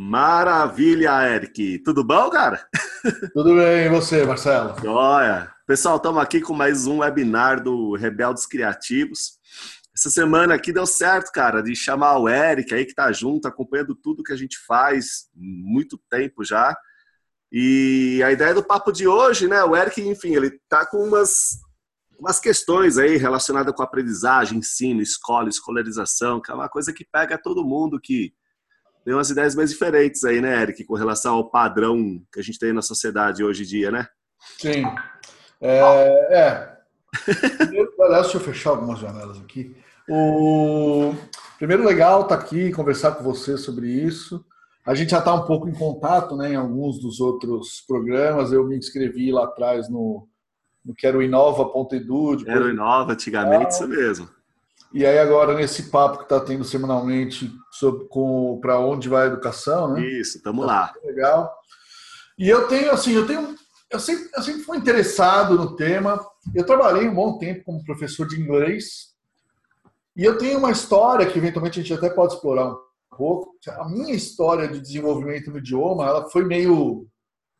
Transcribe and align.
Maravilha, 0.00 1.28
Eric. 1.28 1.80
Tudo 1.80 2.04
bom, 2.04 2.30
cara? 2.30 2.64
Tudo 3.34 3.56
bem, 3.56 3.86
e 3.86 3.88
você, 3.88 4.24
Marcelo? 4.24 4.76
Olha, 4.86 5.52
pessoal, 5.66 5.96
estamos 5.96 6.22
aqui 6.22 6.40
com 6.40 6.54
mais 6.54 6.86
um 6.86 6.98
webinar 6.98 7.60
do 7.60 7.96
Rebeldes 7.96 8.46
Criativos. 8.46 9.40
Essa 9.92 10.08
semana 10.08 10.54
aqui 10.54 10.72
deu 10.72 10.86
certo, 10.86 11.32
cara, 11.32 11.60
de 11.64 11.74
chamar 11.74 12.16
o 12.18 12.28
Eric 12.28 12.72
aí 12.72 12.86
que 12.86 12.94
tá 12.94 13.10
junto, 13.10 13.48
acompanhando 13.48 13.92
tudo 13.92 14.22
que 14.22 14.32
a 14.32 14.36
gente 14.36 14.56
faz, 14.68 15.28
muito 15.34 15.98
tempo 16.08 16.44
já. 16.44 16.78
E 17.50 18.22
a 18.24 18.30
ideia 18.30 18.54
do 18.54 18.62
papo 18.62 18.92
de 18.92 19.08
hoje, 19.08 19.48
né, 19.48 19.64
o 19.64 19.74
Eric, 19.74 20.00
enfim, 20.00 20.32
ele 20.36 20.60
tá 20.68 20.86
com 20.86 20.98
umas 20.98 21.58
umas 22.16 22.38
questões 22.38 22.98
aí 22.98 23.16
relacionadas 23.16 23.74
com 23.74 23.82
aprendizagem, 23.82 24.58
ensino, 24.58 25.00
escola, 25.00 25.48
escolarização, 25.48 26.40
que 26.40 26.52
é 26.52 26.54
uma 26.54 26.68
coisa 26.68 26.92
que 26.92 27.04
pega 27.04 27.36
todo 27.36 27.66
mundo 27.66 28.00
que 28.00 28.32
tem 29.04 29.14
umas 29.14 29.30
ideias 29.30 29.54
mais 29.54 29.70
diferentes 29.70 30.24
aí, 30.24 30.40
né, 30.40 30.62
Eric, 30.62 30.84
com 30.84 30.94
relação 30.94 31.36
ao 31.36 31.50
padrão 31.50 32.20
que 32.32 32.40
a 32.40 32.42
gente 32.42 32.58
tem 32.58 32.72
na 32.72 32.82
sociedade 32.82 33.42
hoje 33.42 33.62
em 33.62 33.66
dia, 33.66 33.90
né? 33.90 34.06
Sim. 34.58 34.84
É. 35.60 36.36
é. 36.36 36.78
Primeiro, 37.58 37.92
aliás, 38.00 38.24
deixa 38.24 38.38
eu 38.38 38.42
fechar 38.42 38.70
algumas 38.70 38.98
janelas 38.98 39.38
aqui. 39.38 39.74
O 40.08 41.14
primeiro 41.58 41.84
legal 41.84 42.22
estar 42.22 42.36
tá 42.36 42.42
aqui 42.42 42.70
conversar 42.72 43.12
com 43.12 43.24
você 43.24 43.58
sobre 43.58 43.88
isso. 43.88 44.44
A 44.86 44.94
gente 44.94 45.10
já 45.10 45.18
está 45.18 45.34
um 45.34 45.44
pouco 45.44 45.68
em 45.68 45.74
contato, 45.74 46.34
né, 46.34 46.52
em 46.52 46.56
alguns 46.56 46.98
dos 46.98 47.20
outros 47.20 47.84
programas. 47.86 48.52
Eu 48.52 48.66
me 48.66 48.76
inscrevi 48.76 49.30
lá 49.30 49.44
atrás 49.44 49.88
no, 49.90 50.26
no 50.84 50.94
que 50.94 51.06
era 51.06 51.18
o 51.18 51.22
inova.edu. 51.22 52.48
Era 52.48 52.64
o 52.64 52.70
Inova, 52.70 53.12
antigamente, 53.12 53.72
isso 53.72 53.86
mesmo. 53.86 54.28
E 54.92 55.04
aí 55.04 55.18
agora 55.18 55.54
nesse 55.54 55.90
papo 55.90 56.18
que 56.18 56.24
está 56.24 56.40
tendo 56.40 56.64
semanalmente 56.64 57.52
sobre 57.70 58.06
para 58.60 58.78
onde 58.78 59.08
vai 59.08 59.24
a 59.24 59.32
educação, 59.32 59.92
né? 59.92 60.00
Isso, 60.00 60.38
estamos 60.38 60.66
tá 60.66 60.72
lá. 60.72 60.94
Legal. 61.04 61.52
E 62.38 62.48
eu 62.48 62.66
tenho 62.68 62.90
assim, 62.90 63.12
eu 63.12 63.26
tenho 63.26 63.54
eu 63.90 63.98
sempre, 63.98 64.28
eu 64.34 64.42
sempre 64.42 64.62
fui 64.62 64.76
interessado 64.76 65.54
no 65.56 65.74
tema. 65.74 66.24
Eu 66.54 66.64
trabalhei 66.64 67.08
um 67.08 67.14
bom 67.14 67.38
tempo 67.38 67.64
como 67.64 67.84
professor 67.84 68.26
de 68.26 68.40
inglês. 68.40 69.14
E 70.14 70.24
eu 70.24 70.36
tenho 70.36 70.58
uma 70.58 70.70
história 70.70 71.26
que 71.26 71.38
eventualmente 71.38 71.80
a 71.80 71.82
gente 71.82 71.94
até 71.94 72.10
pode 72.10 72.34
explorar 72.34 72.72
um 72.72 72.76
pouco. 73.16 73.56
A 73.78 73.88
minha 73.88 74.14
história 74.14 74.68
de 74.68 74.80
desenvolvimento 74.80 75.50
no 75.50 75.58
idioma, 75.58 76.06
ela 76.06 76.28
foi 76.30 76.44
meio 76.44 77.06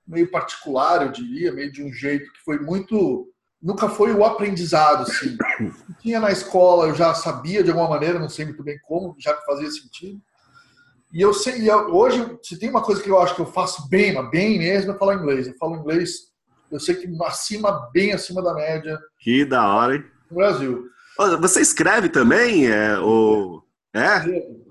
meio 0.07 0.31
particular, 0.31 1.03
eu 1.03 1.13
diria, 1.13 1.53
meio 1.53 1.71
de 1.71 1.85
um 1.85 1.93
jeito 1.93 2.33
que 2.33 2.41
foi 2.43 2.59
muito 2.59 3.28
nunca 3.63 3.89
foi 3.89 4.13
o 4.13 4.25
aprendizado, 4.25 5.03
assim. 5.03 5.37
Tinha 6.01 6.21
na 6.21 6.31
escola, 6.31 6.89
eu 6.89 6.95
já 6.95 7.13
sabia 7.15 7.63
de 7.63 7.71
alguma 7.71 7.89
maneira, 7.89 8.19
não 8.19 8.29
sei 8.29 8.45
muito 8.45 8.63
bem 8.63 8.79
como, 8.83 9.17
já 9.19 9.35
fazia 9.43 9.71
sentido. 9.71 10.21
E 11.13 11.21
eu 11.21 11.33
sei, 11.33 11.63
e 11.63 11.71
hoje, 11.71 12.39
se 12.43 12.59
tem 12.59 12.69
uma 12.69 12.83
coisa 12.83 13.03
que 13.03 13.11
eu 13.11 13.19
acho 13.19 13.35
que 13.35 13.41
eu 13.41 13.47
faço 13.47 13.89
bem, 13.89 14.15
mas 14.15 14.31
bem 14.31 14.59
mesmo, 14.59 14.93
é 14.93 14.99
falar 14.99 15.15
inglês. 15.15 15.47
Eu 15.47 15.57
falo 15.57 15.77
inglês, 15.77 16.11
eu 16.71 16.79
sei 16.79 16.95
que 16.95 17.09
acima, 17.25 17.91
bem 17.93 18.13
acima 18.13 18.43
da 18.43 18.55
média. 18.55 18.99
Que 19.19 19.45
da 19.45 19.67
hora, 19.75 19.97
hein? 19.97 20.05
No 20.31 20.37
Brasil. 20.37 20.85
Você 21.41 21.61
escreve 21.61 22.09
também? 22.09 22.67
É, 22.67 22.99
o... 23.01 23.63
é? 23.95 24.69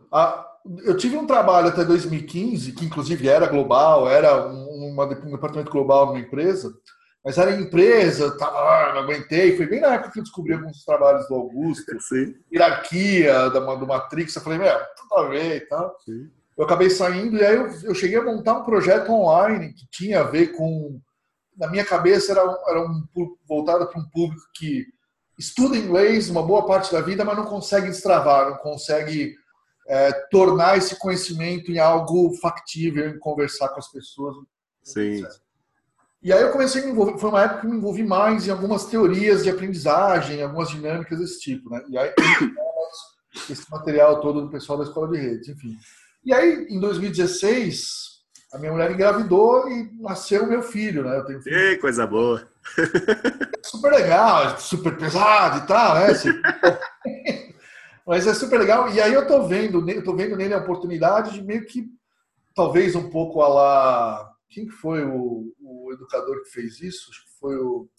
Eu 0.83 0.95
tive 0.95 1.17
um 1.17 1.25
trabalho 1.25 1.69
até 1.69 1.83
2015, 1.83 2.73
que 2.73 2.85
inclusive 2.85 3.27
era 3.27 3.47
global, 3.47 4.07
era 4.07 4.47
um, 4.47 4.95
um 4.95 5.31
departamento 5.31 5.71
global 5.71 6.07
numa 6.07 6.19
empresa, 6.19 6.73
mas 7.27 7.37
era 7.37 7.59
empresa, 7.59 8.37
tava, 8.37 8.93
não 8.93 9.01
aguentei. 9.01 9.57
Foi 9.57 9.67
bem 9.67 9.81
na 9.81 9.95
época 9.95 10.11
que 10.13 10.19
eu 10.19 10.23
descobri 10.23 10.53
alguns 10.53 10.85
trabalhos 10.85 11.27
do 11.27 11.35
Augusto, 11.35 11.99
Sim. 11.99 12.33
hierarquia 12.49 13.49
da, 13.49 13.59
do 13.59 13.85
Matrix. 13.85 14.33
Eu 14.33 14.41
falei, 14.41 14.59
meu, 14.59 14.73
tudo 14.95 15.13
a 15.13 15.27
ver 15.27 15.57
e 15.57 15.59
tal. 15.67 15.93
Sim. 16.05 16.31
Eu 16.57 16.63
acabei 16.63 16.89
saindo 16.89 17.35
e 17.35 17.43
aí 17.43 17.57
eu, 17.57 17.67
eu, 17.83 17.93
cheguei 17.93 18.17
a 18.17 18.23
montar 18.23 18.53
um 18.53 18.63
projeto 18.63 19.11
online 19.11 19.73
que 19.73 19.85
tinha 19.91 20.21
a 20.21 20.23
ver 20.23 20.53
com. 20.53 21.01
Na 21.57 21.67
minha 21.67 21.83
cabeça 21.83 22.31
era, 22.31 22.39
era 22.65 22.81
um, 22.81 23.03
voltado 23.45 23.85
para 23.87 23.99
um 23.99 24.09
público 24.09 24.41
que 24.55 24.85
estuda 25.37 25.75
inglês 25.75 26.29
uma 26.29 26.41
boa 26.41 26.65
parte 26.65 26.93
da 26.93 27.01
vida, 27.01 27.25
mas 27.25 27.35
não 27.35 27.45
consegue 27.45 27.87
destravar, 27.87 28.51
não 28.51 28.57
consegue 28.59 29.35
é, 29.89 30.13
tornar 30.31 30.77
esse 30.77 30.97
conhecimento 30.97 31.73
em 31.73 31.77
algo 31.77 32.33
factível, 32.35 33.09
em 33.09 33.19
conversar 33.19 33.67
com 33.67 33.79
as 33.79 33.91
pessoas. 33.91 34.33
Sim. 34.81 35.25
E 36.21 36.33
aí 36.33 36.41
eu 36.41 36.51
comecei 36.51 36.81
a 36.81 36.85
me 36.85 36.91
envolver, 36.91 37.17
foi 37.19 37.29
uma 37.29 37.43
época 37.43 37.61
que 37.61 37.67
me 37.67 37.77
envolvi 37.77 38.03
mais 38.03 38.47
em 38.47 38.51
algumas 38.51 38.85
teorias 38.85 39.43
de 39.43 39.49
aprendizagem, 39.49 40.41
algumas 40.41 40.69
dinâmicas 40.69 41.19
desse 41.19 41.39
tipo, 41.39 41.69
né? 41.69 41.83
E 41.89 41.97
aí 41.97 42.11
esse 43.49 43.69
material 43.69 44.19
todo 44.19 44.41
do 44.41 44.49
pessoal 44.49 44.79
da 44.79 44.85
escola 44.85 45.11
de 45.11 45.17
redes, 45.17 45.47
enfim. 45.47 45.77
E 46.25 46.33
aí, 46.33 46.67
em 46.69 46.79
2016, 46.79 48.17
a 48.53 48.57
minha 48.57 48.71
mulher 48.71 48.91
engravidou 48.91 49.69
e 49.69 49.91
nasceu 50.01 50.43
o 50.43 50.49
meu 50.49 50.63
filho, 50.63 51.03
né? 51.03 51.17
Eu 51.17 51.25
tenho 51.25 51.41
filho. 51.41 51.57
Ei, 51.57 51.77
coisa 51.77 52.07
boa! 52.07 52.47
super 53.63 53.91
legal, 53.91 54.59
super 54.59 54.97
pesado 54.97 55.63
e 55.63 55.67
tal, 55.67 55.95
né? 55.95 56.07
Assim, 56.07 56.29
mas 58.05 58.25
é 58.25 58.33
super 58.33 58.59
legal. 58.59 58.89
E 58.89 58.99
aí 58.99 59.13
eu 59.13 59.27
tô 59.27 59.47
vendo, 59.47 59.87
eu 59.89 60.03
tô 60.03 60.15
vendo 60.15 60.35
nele 60.35 60.53
a 60.53 60.59
oportunidade 60.59 61.33
de 61.33 61.43
meio 61.43 61.65
que, 61.65 61.85
talvez 62.55 62.95
um 62.95 63.09
pouco 63.09 63.41
a 63.41 63.47
lá 63.47 64.33
quem 64.49 64.65
que 64.65 64.73
foi 64.73 65.03
o, 65.03 65.53
o 65.87 65.93
educador 65.93 66.43
que 66.43 66.51
fez 66.51 66.81
isso? 66.81 67.09
Acho 67.09 67.23
que 67.23 67.39
foi 67.39 67.55
o. 67.57 67.89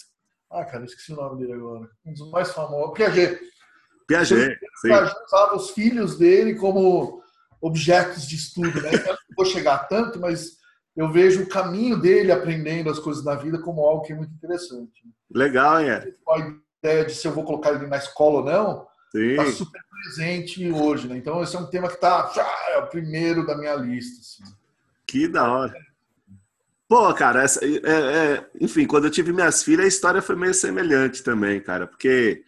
Ah, 0.50 0.65
cara, 0.65 0.84
esqueci 0.84 1.12
o 1.12 1.16
nome 1.16 1.41
dele 1.41 1.54
agora. 1.54 1.88
Um 2.04 2.12
dos 2.12 2.31
mais 2.31 2.50
famosos. 2.53 2.94
Piaget. 2.94 3.41
Piaget. 4.06 4.59
Piaget 4.82 5.16
usava 5.26 5.56
os 5.56 5.71
filhos 5.71 6.16
dele 6.16 6.54
como 6.54 7.22
objetos 7.60 8.27
de 8.27 8.37
estudo. 8.37 8.81
Né? 8.81 8.91
Eu 8.94 9.12
não 9.12 9.37
vou 9.37 9.44
chegar 9.44 9.88
tanto, 9.88 10.19
mas 10.19 10.56
eu 10.97 11.10
vejo 11.10 11.43
o 11.43 11.48
caminho 11.48 12.00
dele 12.00 12.32
aprendendo 12.32 12.91
as 12.91 12.98
coisas 12.98 13.25
na 13.25 13.34
vida 13.34 13.60
como 13.60 13.84
algo 13.84 14.03
que 14.03 14.12
é 14.12 14.16
muito 14.16 14.32
interessante. 14.32 15.04
Legal, 15.31 15.81
hein, 15.81 15.91
A 16.28 16.38
ideia 16.82 17.04
de 17.04 17.15
se 17.15 17.27
eu 17.28 17.32
vou 17.32 17.44
colocar 17.44 17.72
ele 17.72 17.87
na 17.87 17.98
escola 17.98 18.38
ou 18.38 18.44
não 18.44 18.88
está 19.15 19.47
super 19.53 19.81
presente 19.91 20.71
hoje. 20.71 21.09
Né? 21.09 21.16
Então, 21.16 21.43
esse 21.43 21.56
é 21.56 21.59
um 21.59 21.66
tema 21.66 21.88
que 21.88 21.94
está 21.94 22.31
é 22.71 22.78
o 22.78 22.87
primeiro 22.88 23.47
da 23.47 23.56
minha 23.56 23.75
lista. 23.75 24.21
Assim. 24.21 24.54
Que 25.06 25.28
da 25.28 25.50
hora. 25.50 25.75
Pô, 26.88 27.12
cara, 27.12 27.43
essa, 27.43 27.62
é, 27.65 27.69
é, 27.84 28.50
enfim, 28.60 28.87
quando 28.87 29.04
eu 29.04 29.10
tive 29.10 29.31
minhas 29.32 29.62
filhas, 29.62 29.84
a 29.84 29.88
história 29.88 30.22
foi 30.22 30.34
meio 30.34 30.54
semelhante 30.54 31.22
também, 31.22 31.60
cara, 31.60 31.87
porque 31.87 32.43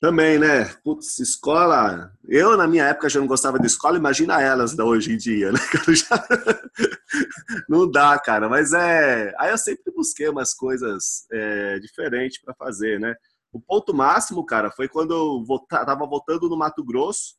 também, 0.00 0.36
né? 0.36 0.64
Putz, 0.82 1.20
escola. 1.20 2.12
Eu, 2.28 2.56
na 2.56 2.66
minha 2.66 2.86
época, 2.86 3.08
já 3.08 3.20
não 3.20 3.26
gostava 3.28 3.60
de 3.60 3.68
escola, 3.68 3.96
imagina 3.96 4.42
elas 4.42 4.74
da 4.74 4.84
hoje 4.84 5.12
em 5.12 5.16
dia, 5.16 5.52
né? 5.52 5.60
Já... 5.94 6.26
não 7.68 7.88
dá, 7.88 8.18
cara, 8.18 8.48
mas 8.48 8.72
é. 8.72 9.32
Aí 9.38 9.52
eu 9.52 9.58
sempre 9.58 9.92
busquei 9.94 10.28
umas 10.28 10.54
coisas 10.54 11.24
é, 11.30 11.78
diferentes 11.78 12.42
para 12.42 12.52
fazer, 12.54 12.98
né? 12.98 13.14
O 13.52 13.60
ponto 13.60 13.94
máximo, 13.94 14.44
cara, 14.44 14.72
foi 14.72 14.88
quando 14.88 15.14
eu 15.14 15.44
volta... 15.44 15.86
tava 15.86 16.04
voltando 16.04 16.48
no 16.48 16.56
Mato 16.56 16.84
Grosso. 16.84 17.36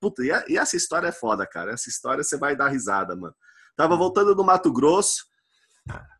Puta, 0.00 0.24
e 0.48 0.58
essa 0.58 0.76
história 0.76 1.06
é 1.06 1.12
foda, 1.12 1.46
cara. 1.46 1.72
Essa 1.72 1.88
história 1.88 2.24
você 2.24 2.36
vai 2.36 2.56
dar 2.56 2.68
risada, 2.68 3.14
mano. 3.14 3.34
Tava 3.76 3.96
voltando 3.96 4.34
no 4.34 4.42
Mato 4.42 4.72
Grosso. 4.72 5.30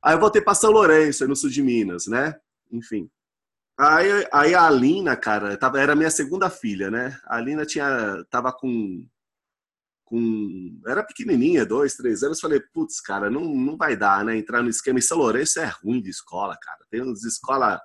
Aí 0.03 0.15
eu 0.15 0.21
voltei 0.21 0.43
para 0.43 0.55
São 0.55 0.71
Lourenço, 0.71 1.27
no 1.28 1.37
sul 1.37 1.50
de 1.50 1.62
Minas, 1.62 2.06
né? 2.06 2.34
Enfim. 2.71 3.09
Aí, 3.78 4.27
aí 4.33 4.55
a 4.55 4.67
Alina, 4.67 5.17
cara, 5.17 5.56
tava, 5.56 5.81
era 5.81 5.95
minha 5.95 6.11
segunda 6.11 6.50
filha, 6.50 6.91
né? 6.91 7.19
A 7.25 7.37
Alina 7.37 7.65
tinha, 7.65 8.25
tava 8.31 8.53
com, 8.53 9.06
com. 10.05 10.81
Era 10.87 11.03
pequenininha, 11.03 11.65
dois, 11.65 11.95
três 11.95 12.23
anos. 12.23 12.41
Falei, 12.41 12.61
putz, 12.73 13.00
cara, 13.00 13.31
não, 13.31 13.43
não 13.43 13.77
vai 13.77 13.97
dar, 13.97 14.25
né? 14.25 14.37
Entrar 14.37 14.62
no 14.62 14.69
esquema. 14.69 14.99
E 14.99 15.03
São 15.03 15.19
Lourenço 15.19 15.61
é 15.61 15.67
ruim 15.83 16.03
de 16.03 16.11
escola, 16.11 16.56
cara. 16.61 16.81
Tem 16.91 17.03
uns 17.03 17.25
escola 17.25 17.81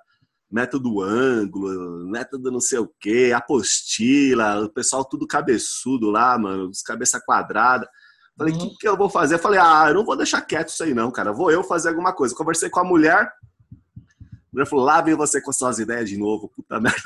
método 0.50 1.00
ângulo, 1.02 2.08
método 2.08 2.50
não 2.50 2.60
sei 2.60 2.78
o 2.78 2.90
quê, 2.98 3.32
apostila, 3.34 4.64
o 4.64 4.70
pessoal 4.70 5.04
tudo 5.04 5.26
cabeçudo 5.26 6.10
lá, 6.10 6.38
mano, 6.38 6.70
os 6.70 6.82
cabeça 6.82 7.20
quadrada. 7.20 7.88
Falei, 8.38 8.54
o 8.54 8.56
uhum. 8.56 8.68
que, 8.70 8.76
que 8.76 8.88
eu 8.88 8.96
vou 8.96 9.10
fazer? 9.10 9.34
Eu 9.34 9.38
falei, 9.40 9.58
ah, 9.60 9.86
eu 9.88 9.94
não 9.94 10.04
vou 10.04 10.16
deixar 10.16 10.40
quieto 10.40 10.68
isso 10.68 10.84
aí 10.84 10.94
não, 10.94 11.10
cara. 11.10 11.32
Vou 11.32 11.50
eu 11.50 11.64
fazer 11.64 11.88
alguma 11.88 12.12
coisa. 12.12 12.36
Conversei 12.36 12.70
com 12.70 12.78
a 12.78 12.84
mulher. 12.84 13.32
A 13.72 14.50
mulher 14.52 14.66
falou, 14.66 14.84
lá 14.84 15.00
vem 15.00 15.16
você 15.16 15.42
com 15.42 15.52
suas 15.52 15.80
ideias 15.80 16.08
de 16.08 16.16
novo, 16.16 16.48
puta 16.48 16.78
merda. 16.80 17.00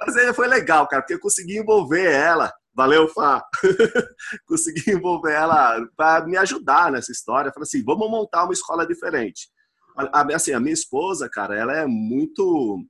Mas 0.00 0.14
aí 0.16 0.32
foi 0.34 0.46
legal, 0.46 0.86
cara, 0.86 1.00
porque 1.00 1.14
eu 1.14 1.20
consegui 1.20 1.56
envolver 1.56 2.04
ela. 2.04 2.52
Valeu, 2.74 3.08
Fá. 3.08 3.42
consegui 4.46 4.90
envolver 4.90 5.32
ela 5.32 5.80
para 5.96 6.26
me 6.26 6.36
ajudar 6.36 6.92
nessa 6.92 7.10
história. 7.10 7.50
Falei 7.50 7.64
assim, 7.64 7.82
vamos 7.82 8.10
montar 8.10 8.44
uma 8.44 8.52
escola 8.52 8.86
diferente. 8.86 9.48
Assim, 10.34 10.52
a 10.52 10.60
minha 10.60 10.74
esposa, 10.74 11.30
cara, 11.30 11.56
ela 11.56 11.72
é 11.72 11.86
muito... 11.86 12.84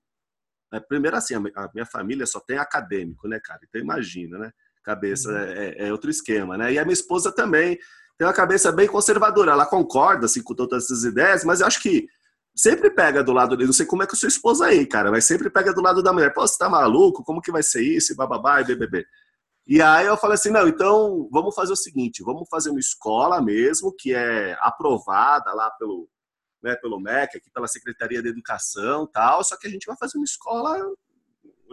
É, 0.72 0.80
primeiro 0.80 1.16
assim, 1.16 1.36
a 1.36 1.70
minha 1.72 1.86
família 1.86 2.26
só 2.26 2.40
tem 2.40 2.58
acadêmico, 2.58 3.28
né, 3.28 3.38
cara? 3.38 3.60
Então 3.62 3.80
imagina, 3.80 4.36
né? 4.36 4.50
Cabeça 4.86 5.28
uhum. 5.28 5.36
é, 5.36 5.88
é, 5.88 5.92
outro 5.92 6.08
esquema, 6.08 6.56
né? 6.56 6.72
E 6.72 6.78
a 6.78 6.84
minha 6.84 6.94
esposa 6.94 7.32
também 7.32 7.76
tem 8.16 8.26
uma 8.26 8.32
cabeça 8.32 8.70
bem 8.70 8.86
conservadora. 8.86 9.50
Ela 9.50 9.66
concorda 9.66 10.26
assim, 10.26 10.42
com 10.42 10.54
todas 10.54 10.84
essas 10.84 11.02
ideias, 11.02 11.44
mas 11.44 11.60
eu 11.60 11.66
acho 11.66 11.82
que 11.82 12.06
sempre 12.54 12.88
pega 12.88 13.22
do 13.24 13.32
lado 13.32 13.56
dele. 13.56 13.66
Não 13.66 13.74
sei 13.74 13.84
como 13.84 14.04
é 14.04 14.06
que 14.06 14.14
a 14.14 14.16
sua 14.16 14.28
esposa 14.28 14.66
aí, 14.66 14.86
cara, 14.86 15.10
mas 15.10 15.24
sempre 15.24 15.50
pega 15.50 15.74
do 15.74 15.82
lado 15.82 16.02
da 16.02 16.12
mulher. 16.12 16.32
Pô, 16.32 16.46
você 16.46 16.56
tá 16.56 16.68
maluco? 16.68 17.24
Como 17.24 17.42
que 17.42 17.50
vai 17.50 17.64
ser 17.64 17.82
isso? 17.82 18.12
E 18.12 18.16
bababá 18.16 18.60
e 18.60 18.64
BBB. 18.64 19.04
E 19.66 19.82
aí 19.82 20.06
eu 20.06 20.16
falei 20.16 20.36
assim, 20.36 20.50
não, 20.50 20.68
então 20.68 21.28
vamos 21.32 21.52
fazer 21.52 21.72
o 21.72 21.76
seguinte, 21.76 22.22
vamos 22.22 22.48
fazer 22.48 22.70
uma 22.70 22.78
escola 22.78 23.42
mesmo, 23.42 23.92
que 23.92 24.14
é 24.14 24.56
aprovada 24.60 25.52
lá 25.52 25.68
pelo, 25.72 26.08
né, 26.62 26.76
pelo 26.76 27.00
MEC, 27.00 27.38
aqui 27.38 27.50
pela 27.50 27.66
Secretaria 27.66 28.22
de 28.22 28.28
Educação 28.28 29.08
tal, 29.08 29.42
só 29.42 29.56
que 29.56 29.66
a 29.66 29.70
gente 29.70 29.84
vai 29.84 29.96
fazer 29.96 30.18
uma 30.18 30.24
escola, 30.24 30.78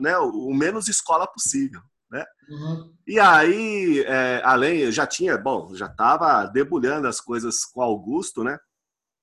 né, 0.01 0.17
o 0.17 0.51
menos 0.55 0.87
escola 0.87 1.27
possível. 1.27 1.81
Né? 2.13 2.23
Uhum. 2.47 2.93
E 3.07 3.19
aí, 3.19 4.03
é, 4.05 4.39
além, 4.45 4.81
eu 4.81 4.91
já 4.91 5.07
tinha, 5.07 5.35
bom, 5.35 5.73
já 5.73 5.87
estava 5.87 6.45
debulhando 6.45 7.07
as 7.07 7.19
coisas 7.19 7.65
com 7.65 7.81
Augusto, 7.81 8.43
né? 8.43 8.59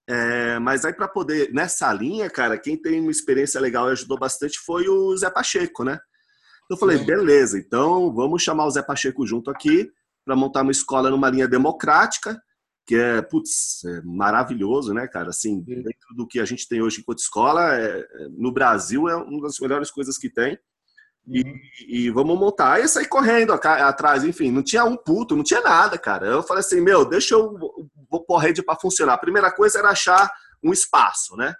É, 0.08 0.58
mas 0.58 0.84
aí 0.84 0.92
para 0.92 1.06
poder, 1.06 1.52
nessa 1.52 1.92
linha, 1.92 2.28
cara, 2.28 2.58
quem 2.58 2.76
tem 2.76 3.00
uma 3.00 3.12
experiência 3.12 3.60
legal 3.60 3.88
e 3.88 3.92
ajudou 3.92 4.18
bastante 4.18 4.58
foi 4.58 4.88
o 4.88 5.16
Zé 5.16 5.30
Pacheco, 5.30 5.84
né? 5.84 6.00
Então 6.64 6.76
eu 6.76 6.76
falei, 6.76 6.98
beleza, 6.98 7.56
então 7.56 8.12
vamos 8.12 8.42
chamar 8.42 8.66
o 8.66 8.70
Zé 8.72 8.82
Pacheco 8.82 9.24
junto 9.24 9.52
aqui 9.52 9.88
para 10.24 10.34
montar 10.34 10.62
uma 10.62 10.72
escola 10.72 11.10
numa 11.10 11.30
linha 11.30 11.46
democrática, 11.46 12.42
que 12.84 12.96
é, 12.96 13.22
putz, 13.22 13.84
é 13.84 14.02
maravilhoso, 14.02 14.92
né, 14.92 15.06
cara? 15.06 15.30
Assim, 15.30 15.60
dentro 15.60 16.12
do 16.16 16.26
que 16.26 16.40
a 16.40 16.44
gente 16.44 16.66
tem 16.66 16.82
hoje 16.82 17.02
enquanto 17.02 17.20
escola, 17.20 17.72
é, 17.76 18.00
é 18.00 18.28
no 18.30 18.50
Brasil 18.52 19.08
é 19.08 19.14
uma 19.14 19.42
das 19.42 19.60
melhores 19.60 19.92
coisas 19.92 20.18
que 20.18 20.28
tem. 20.28 20.58
E, 21.28 21.44
e, 21.86 22.10
vamos 22.10 22.38
montar. 22.38 22.74
Aí 22.74 22.82
eu 22.82 22.88
saí 22.88 23.06
correndo 23.06 23.52
atrás, 23.52 24.24
enfim, 24.24 24.50
não 24.50 24.62
tinha 24.62 24.84
um 24.84 24.96
puto, 24.96 25.36
não 25.36 25.44
tinha 25.44 25.60
nada, 25.60 25.96
cara. 25.98 26.26
Eu 26.26 26.42
falei 26.42 26.60
assim, 26.60 26.80
meu, 26.80 27.04
deixa 27.04 27.34
eu 27.34 27.56
vou 28.10 28.24
pôr 28.24 28.36
a 28.36 28.42
rede 28.42 28.62
para 28.62 28.78
funcionar. 28.78 29.14
A 29.14 29.18
primeira 29.18 29.52
coisa 29.52 29.78
era 29.78 29.90
achar 29.90 30.30
um 30.62 30.72
espaço, 30.72 31.36
né? 31.36 31.54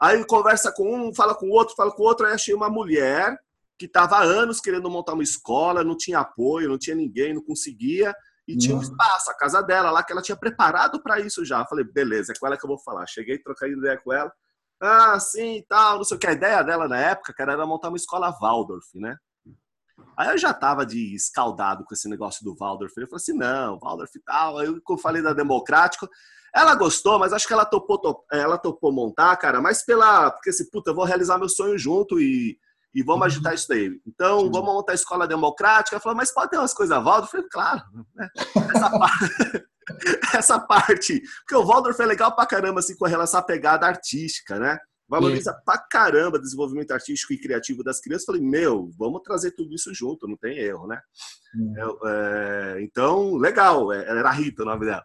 Aí 0.00 0.24
conversa 0.24 0.72
com 0.72 1.08
um, 1.08 1.14
fala 1.14 1.34
com 1.34 1.46
o 1.46 1.52
outro, 1.52 1.74
fala 1.74 1.90
com 1.90 2.02
o 2.02 2.06
outro, 2.06 2.26
aí 2.26 2.32
achei 2.32 2.54
uma 2.54 2.70
mulher 2.70 3.36
que 3.78 3.86
estava 3.86 4.16
há 4.16 4.22
anos 4.22 4.60
querendo 4.60 4.90
montar 4.90 5.14
uma 5.14 5.22
escola, 5.22 5.84
não 5.84 5.96
tinha 5.96 6.20
apoio, 6.20 6.68
não 6.68 6.78
tinha 6.78 6.94
ninguém, 6.94 7.34
não 7.34 7.42
conseguia, 7.42 8.14
e 8.46 8.56
tinha 8.56 8.74
um 8.74 8.78
uhum. 8.78 8.82
espaço, 8.82 9.30
a 9.30 9.34
casa 9.34 9.60
dela 9.60 9.90
lá, 9.90 10.02
que 10.02 10.12
ela 10.12 10.22
tinha 10.22 10.36
preparado 10.36 11.02
para 11.02 11.20
isso 11.20 11.44
já. 11.44 11.60
Eu 11.60 11.66
falei, 11.66 11.84
beleza, 11.84 12.32
é 12.32 12.38
com 12.38 12.46
ela 12.46 12.56
que 12.56 12.64
eu 12.64 12.68
vou 12.68 12.78
falar. 12.78 13.06
Cheguei, 13.06 13.38
troquei 13.38 13.72
ideia 13.72 13.98
com 14.02 14.12
ela. 14.12 14.32
Ah, 14.80 15.18
sim, 15.18 15.64
tal, 15.68 15.96
não 15.96 16.04
sei 16.04 16.16
o 16.16 16.20
que. 16.20 16.26
A 16.26 16.32
ideia 16.32 16.62
dela 16.62 16.86
na 16.88 16.98
época, 16.98 17.34
cara, 17.34 17.52
era 17.52 17.66
montar 17.66 17.88
uma 17.88 17.96
escola 17.96 18.36
Waldorf, 18.40 18.86
né? 18.94 19.16
Aí 20.16 20.30
eu 20.30 20.38
já 20.38 20.52
tava 20.52 20.84
de 20.86 21.14
escaldado 21.14 21.84
com 21.84 21.94
esse 21.94 22.08
negócio 22.08 22.44
do 22.44 22.54
Waldorf. 22.54 22.92
Eu 22.96 23.06
falei 23.06 23.16
assim, 23.16 23.32
não, 23.32 23.78
Waldorf 23.78 24.14
e 24.14 24.20
tal. 24.20 24.58
Aí 24.58 24.66
eu 24.66 24.98
falei 24.98 25.22
da 25.22 25.32
Democrático. 25.32 26.08
Ela 26.54 26.74
gostou, 26.74 27.18
mas 27.18 27.32
acho 27.32 27.46
que 27.46 27.52
ela 27.52 27.64
topou, 27.64 27.98
top, 27.98 28.24
ela 28.32 28.56
topou 28.56 28.90
montar, 28.90 29.36
cara, 29.36 29.60
mas 29.60 29.84
pela. 29.84 30.30
Porque 30.30 30.50
assim, 30.50 30.68
puta, 30.70 30.90
eu 30.90 30.94
vou 30.94 31.04
realizar 31.04 31.38
meu 31.38 31.48
sonho 31.48 31.78
junto 31.78 32.18
e, 32.20 32.58
e 32.94 33.02
vamos 33.02 33.20
uhum. 33.20 33.26
agitar 33.26 33.54
isso 33.54 33.68
daí. 33.68 34.00
Então, 34.06 34.40
Sim. 34.40 34.50
vamos 34.50 34.72
montar 34.74 34.92
a 34.92 34.94
escola 34.94 35.28
democrática. 35.28 35.96
Ela 35.96 36.02
falou, 36.02 36.16
mas 36.16 36.32
pode 36.32 36.50
ter 36.50 36.58
umas 36.58 36.74
coisas 36.74 36.96
Waldorf? 36.96 37.34
Eu 37.34 37.42
falei, 37.42 37.48
claro. 37.50 37.82
Né? 38.14 38.28
Essa, 38.74 38.90
parte, 38.90 39.68
essa 40.34 40.58
parte. 40.58 41.20
Porque 41.40 41.54
o 41.54 41.64
Waldorf 41.64 42.00
é 42.00 42.06
legal 42.06 42.34
pra 42.34 42.46
caramba, 42.46 42.80
assim, 42.80 42.96
com 42.96 43.06
relação 43.06 43.40
à 43.40 43.42
pegada 43.42 43.86
artística, 43.86 44.58
né? 44.58 44.78
valoriza 45.08 45.52
Sim. 45.52 45.58
pra 45.64 45.78
caramba 45.78 46.36
o 46.36 46.40
desenvolvimento 46.40 46.90
artístico 46.90 47.32
e 47.32 47.40
criativo 47.40 47.82
das 47.82 48.00
crianças. 48.00 48.26
Falei, 48.26 48.42
meu, 48.42 48.90
vamos 48.98 49.22
trazer 49.22 49.52
tudo 49.52 49.74
isso 49.74 49.92
junto, 49.94 50.28
não 50.28 50.36
tem 50.36 50.58
erro, 50.58 50.86
né? 50.86 51.00
É, 51.76 52.76
é, 52.76 52.82
então, 52.82 53.36
legal, 53.36 53.92
é, 53.92 54.06
era 54.06 54.30
Rita 54.30 54.62
o 54.62 54.66
nome 54.66 54.84
dela. 54.84 55.04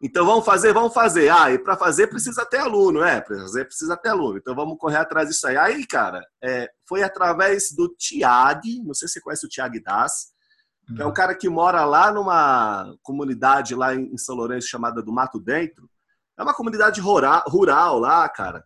Então 0.00 0.24
vamos 0.24 0.44
fazer, 0.44 0.72
vamos 0.72 0.94
fazer. 0.94 1.28
Ah, 1.28 1.50
e 1.50 1.58
para 1.58 1.76
fazer 1.76 2.06
precisa 2.06 2.46
ter 2.46 2.58
aluno, 2.58 3.02
é, 3.02 3.20
para 3.20 3.36
fazer 3.40 3.64
precisa 3.64 3.96
ter 3.96 4.10
aluno. 4.10 4.38
Então 4.38 4.54
vamos 4.54 4.78
correr 4.78 4.98
atrás 4.98 5.28
disso 5.28 5.46
aí. 5.46 5.56
Aí, 5.56 5.86
cara, 5.86 6.24
é, 6.42 6.70
foi 6.88 7.02
através 7.02 7.72
do 7.72 7.88
Tiag, 7.96 8.82
não 8.84 8.94
sei 8.94 9.08
se 9.08 9.14
você 9.14 9.20
conhece 9.20 9.44
o 9.44 9.48
Tiag 9.48 9.80
Das, 9.82 10.28
é 10.96 11.04
um 11.04 11.12
cara 11.12 11.34
que 11.34 11.48
mora 11.48 11.84
lá 11.84 12.12
numa 12.12 12.94
comunidade 13.02 13.74
lá 13.74 13.94
em 13.94 14.16
São 14.16 14.34
Lourenço 14.34 14.68
chamada 14.68 15.02
do 15.02 15.12
Mato 15.12 15.38
Dentro. 15.38 15.88
É 16.38 16.42
uma 16.42 16.54
comunidade 16.54 17.00
rural, 17.00 17.42
rural 17.46 17.98
lá, 17.98 18.28
cara. 18.28 18.64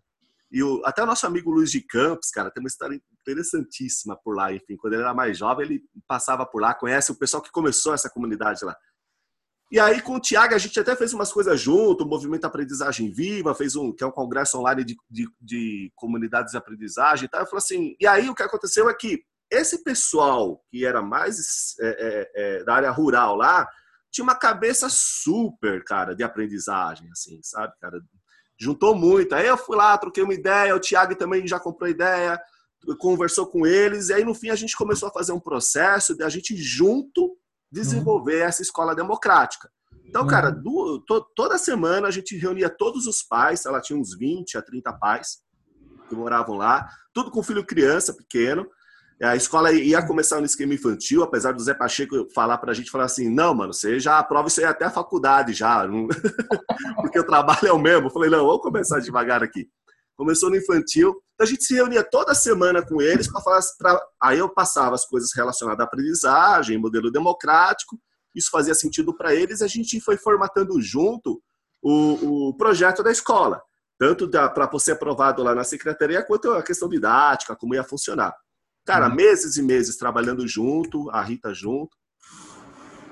E 0.50 0.62
o, 0.62 0.82
até 0.84 1.02
o 1.02 1.06
nosso 1.06 1.26
amigo 1.26 1.50
Luiz 1.50 1.70
de 1.70 1.80
Campos, 1.80 2.30
cara, 2.30 2.50
tem 2.50 2.62
uma 2.62 2.68
história 2.68 3.00
interessantíssima 3.22 4.16
por 4.22 4.36
lá. 4.36 4.52
Enfim, 4.52 4.76
quando 4.76 4.92
ele 4.92 5.02
era 5.02 5.14
mais 5.14 5.38
jovem, 5.38 5.64
ele 5.64 5.82
passava 6.06 6.44
por 6.44 6.60
lá, 6.60 6.74
conhece 6.74 7.10
o 7.10 7.18
pessoal 7.18 7.42
que 7.42 7.50
começou 7.50 7.94
essa 7.94 8.10
comunidade 8.10 8.64
lá. 8.64 8.76
E 9.70 9.80
aí, 9.80 10.02
com 10.02 10.16
o 10.16 10.20
Tiago, 10.20 10.54
a 10.54 10.58
gente 10.58 10.78
até 10.78 10.94
fez 10.94 11.14
umas 11.14 11.32
coisas 11.32 11.58
junto, 11.58 12.04
o 12.04 12.06
Movimento 12.06 12.44
Aprendizagem 12.44 13.10
Viva, 13.10 13.54
fez 13.54 13.74
um, 13.74 13.90
que 13.90 14.04
é 14.04 14.06
um 14.06 14.12
congresso 14.12 14.58
online 14.58 14.84
de, 14.84 14.94
de, 15.10 15.26
de 15.40 15.90
comunidades 15.96 16.52
de 16.52 16.58
aprendizagem 16.58 17.24
e 17.24 17.28
tal. 17.28 17.40
Eu 17.40 17.46
falei 17.46 17.58
assim, 17.58 17.96
e 17.98 18.06
aí 18.06 18.28
o 18.28 18.34
que 18.34 18.42
aconteceu 18.42 18.90
é 18.90 18.94
que 18.94 19.24
esse 19.52 19.84
pessoal 19.84 20.64
que 20.70 20.84
era 20.84 21.02
mais 21.02 21.74
é, 21.80 21.86
é, 21.86 22.32
é, 22.34 22.64
da 22.64 22.74
área 22.74 22.90
rural 22.90 23.36
lá, 23.36 23.68
tinha 24.10 24.22
uma 24.22 24.34
cabeça 24.34 24.88
super, 24.90 25.84
cara, 25.84 26.14
de 26.14 26.22
aprendizagem, 26.22 27.08
assim, 27.10 27.40
sabe, 27.42 27.74
cara? 27.80 28.00
juntou 28.62 28.94
muito. 28.94 29.34
Aí 29.34 29.46
eu 29.46 29.56
fui 29.56 29.76
lá, 29.76 29.98
troquei 29.98 30.22
uma 30.22 30.34
ideia, 30.34 30.74
o 30.74 30.80
Thiago 30.80 31.16
também 31.16 31.46
já 31.46 31.58
comprou 31.58 31.90
ideia, 31.90 32.40
conversou 32.98 33.46
com 33.46 33.66
eles, 33.66 34.08
e 34.08 34.14
aí 34.14 34.24
no 34.24 34.34
fim 34.34 34.50
a 34.50 34.54
gente 34.54 34.76
começou 34.76 35.08
a 35.08 35.12
fazer 35.12 35.32
um 35.32 35.40
processo 35.40 36.16
de 36.16 36.22
a 36.22 36.28
gente 36.28 36.56
junto 36.56 37.36
desenvolver 37.70 38.42
uhum. 38.42 38.48
essa 38.48 38.62
escola 38.62 38.94
democrática. 38.94 39.68
Então, 40.04 40.26
cara, 40.26 40.50
uhum. 40.50 40.62
do, 40.62 41.04
to, 41.06 41.26
toda 41.34 41.58
semana 41.58 42.06
a 42.08 42.10
gente 42.10 42.36
reunia 42.36 42.68
todos 42.68 43.06
os 43.06 43.22
pais, 43.22 43.64
ela 43.66 43.80
tinha 43.80 43.98
uns 43.98 44.16
20 44.16 44.58
a 44.58 44.62
30 44.62 44.92
pais 44.94 45.38
que 46.08 46.14
moravam 46.14 46.56
lá, 46.56 46.88
tudo 47.14 47.30
com 47.30 47.42
filho 47.42 47.64
criança, 47.64 48.14
pequeno, 48.14 48.68
a 49.24 49.36
escola 49.36 49.72
ia 49.72 50.04
começar 50.04 50.40
no 50.40 50.46
esquema 50.46 50.74
infantil, 50.74 51.22
apesar 51.22 51.52
do 51.52 51.62
Zé 51.62 51.74
Pacheco 51.74 52.28
falar 52.34 52.58
para 52.58 52.72
a 52.72 52.74
gente, 52.74 52.90
falar 52.90 53.04
assim, 53.04 53.28
não, 53.28 53.54
mano, 53.54 53.72
você 53.72 54.00
já 54.00 54.18
aprova 54.18 54.48
isso 54.48 54.58
aí 54.58 54.66
até 54.66 54.84
a 54.84 54.90
faculdade 54.90 55.52
já, 55.52 55.86
porque 57.00 57.20
o 57.20 57.26
trabalho 57.26 57.68
é 57.68 57.72
o 57.72 57.78
mesmo. 57.78 58.08
Eu 58.08 58.10
falei, 58.10 58.28
não, 58.28 58.46
vamos 58.46 58.62
começar 58.62 58.98
devagar 58.98 59.42
aqui. 59.42 59.68
Começou 60.16 60.50
no 60.50 60.56
infantil, 60.56 61.10
então 61.34 61.46
a 61.46 61.48
gente 61.48 61.62
se 61.62 61.74
reunia 61.74 62.02
toda 62.02 62.34
semana 62.34 62.84
com 62.84 63.00
eles 63.00 63.30
para 63.30 63.40
falar, 63.40 63.60
pra... 63.78 64.00
aí 64.20 64.38
eu 64.38 64.48
passava 64.48 64.94
as 64.94 65.06
coisas 65.06 65.30
relacionadas 65.34 65.80
à 65.80 65.84
aprendizagem, 65.84 66.76
modelo 66.76 67.10
democrático, 67.10 67.98
isso 68.34 68.50
fazia 68.50 68.74
sentido 68.74 69.16
para 69.16 69.34
eles, 69.34 69.62
a 69.62 69.66
gente 69.66 70.00
foi 70.00 70.16
formatando 70.16 70.80
junto 70.80 71.40
o, 71.82 72.48
o 72.48 72.56
projeto 72.56 73.02
da 73.02 73.10
escola, 73.10 73.62
tanto 73.98 74.28
para 74.28 74.78
ser 74.78 74.92
aprovado 74.92 75.42
lá 75.42 75.54
na 75.54 75.64
secretaria, 75.64 76.24
quanto 76.24 76.50
a 76.50 76.62
questão 76.62 76.88
didática, 76.88 77.54
como 77.54 77.74
ia 77.74 77.84
funcionar. 77.84 78.34
Cara, 78.84 79.08
uhum. 79.08 79.14
meses 79.14 79.56
e 79.56 79.62
meses 79.62 79.96
trabalhando 79.96 80.46
junto, 80.46 81.08
a 81.10 81.22
Rita 81.22 81.54
junto. 81.54 81.96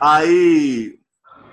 Aí 0.01 0.99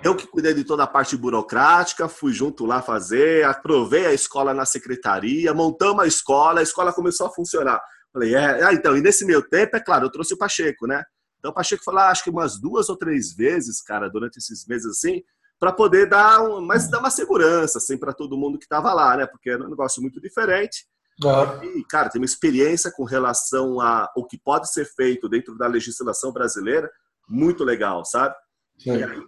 eu 0.03 0.15
que 0.15 0.27
cuidei 0.27 0.53
de 0.53 0.63
toda 0.63 0.83
a 0.83 0.87
parte 0.87 1.17
burocrática, 1.17 2.07
fui 2.07 2.31
junto 2.31 2.65
lá 2.65 2.81
fazer, 2.81 3.45
aprovei 3.45 4.05
a 4.05 4.13
escola 4.13 4.53
na 4.53 4.65
secretaria, 4.65 5.53
montamos 5.53 6.03
a 6.03 6.07
escola, 6.07 6.59
a 6.59 6.63
escola 6.63 6.93
começou 6.93 7.27
a 7.27 7.31
funcionar. 7.31 7.81
Falei, 8.13 8.35
é, 8.35 8.63
ah, 8.63 8.73
então, 8.73 8.95
e 8.95 9.01
nesse 9.01 9.25
meio 9.25 9.41
tempo, 9.41 9.75
é 9.75 9.79
claro, 9.79 10.05
eu 10.05 10.11
trouxe 10.11 10.33
o 10.33 10.37
Pacheco, 10.37 10.87
né? 10.87 11.03
Então 11.39 11.51
o 11.51 11.53
Pacheco 11.53 11.83
foi 11.83 11.93
lá, 11.93 12.09
acho 12.09 12.23
que 12.23 12.29
umas 12.29 12.59
duas 12.59 12.89
ou 12.89 12.97
três 12.97 13.33
vezes, 13.35 13.81
cara, 13.81 14.09
durante 14.09 14.37
esses 14.37 14.65
meses 14.65 14.87
assim, 14.87 15.21
para 15.59 15.71
poder 15.71 16.07
dar, 16.07 16.41
um, 16.41 16.61
mas 16.65 16.89
dar 16.89 16.99
uma 16.99 17.09
segurança, 17.09 17.77
assim, 17.77 17.97
para 17.97 18.13
todo 18.13 18.37
mundo 18.37 18.57
que 18.57 18.65
estava 18.65 18.93
lá, 18.93 19.17
né? 19.17 19.25
Porque 19.25 19.49
era 19.49 19.63
um 19.63 19.69
negócio 19.69 20.01
muito 20.01 20.21
diferente. 20.21 20.87
Claro. 21.19 21.63
E, 21.63 21.83
cara, 21.85 22.09
tem 22.09 22.21
uma 22.21 22.25
experiência 22.25 22.91
com 22.91 23.03
relação 23.03 23.81
a 23.81 24.11
o 24.15 24.25
que 24.25 24.37
pode 24.37 24.71
ser 24.71 24.85
feito 24.85 25.27
dentro 25.27 25.57
da 25.57 25.67
legislação 25.67 26.31
brasileira 26.31 26.89
muito 27.27 27.63
legal, 27.63 28.05
sabe? 28.05 28.35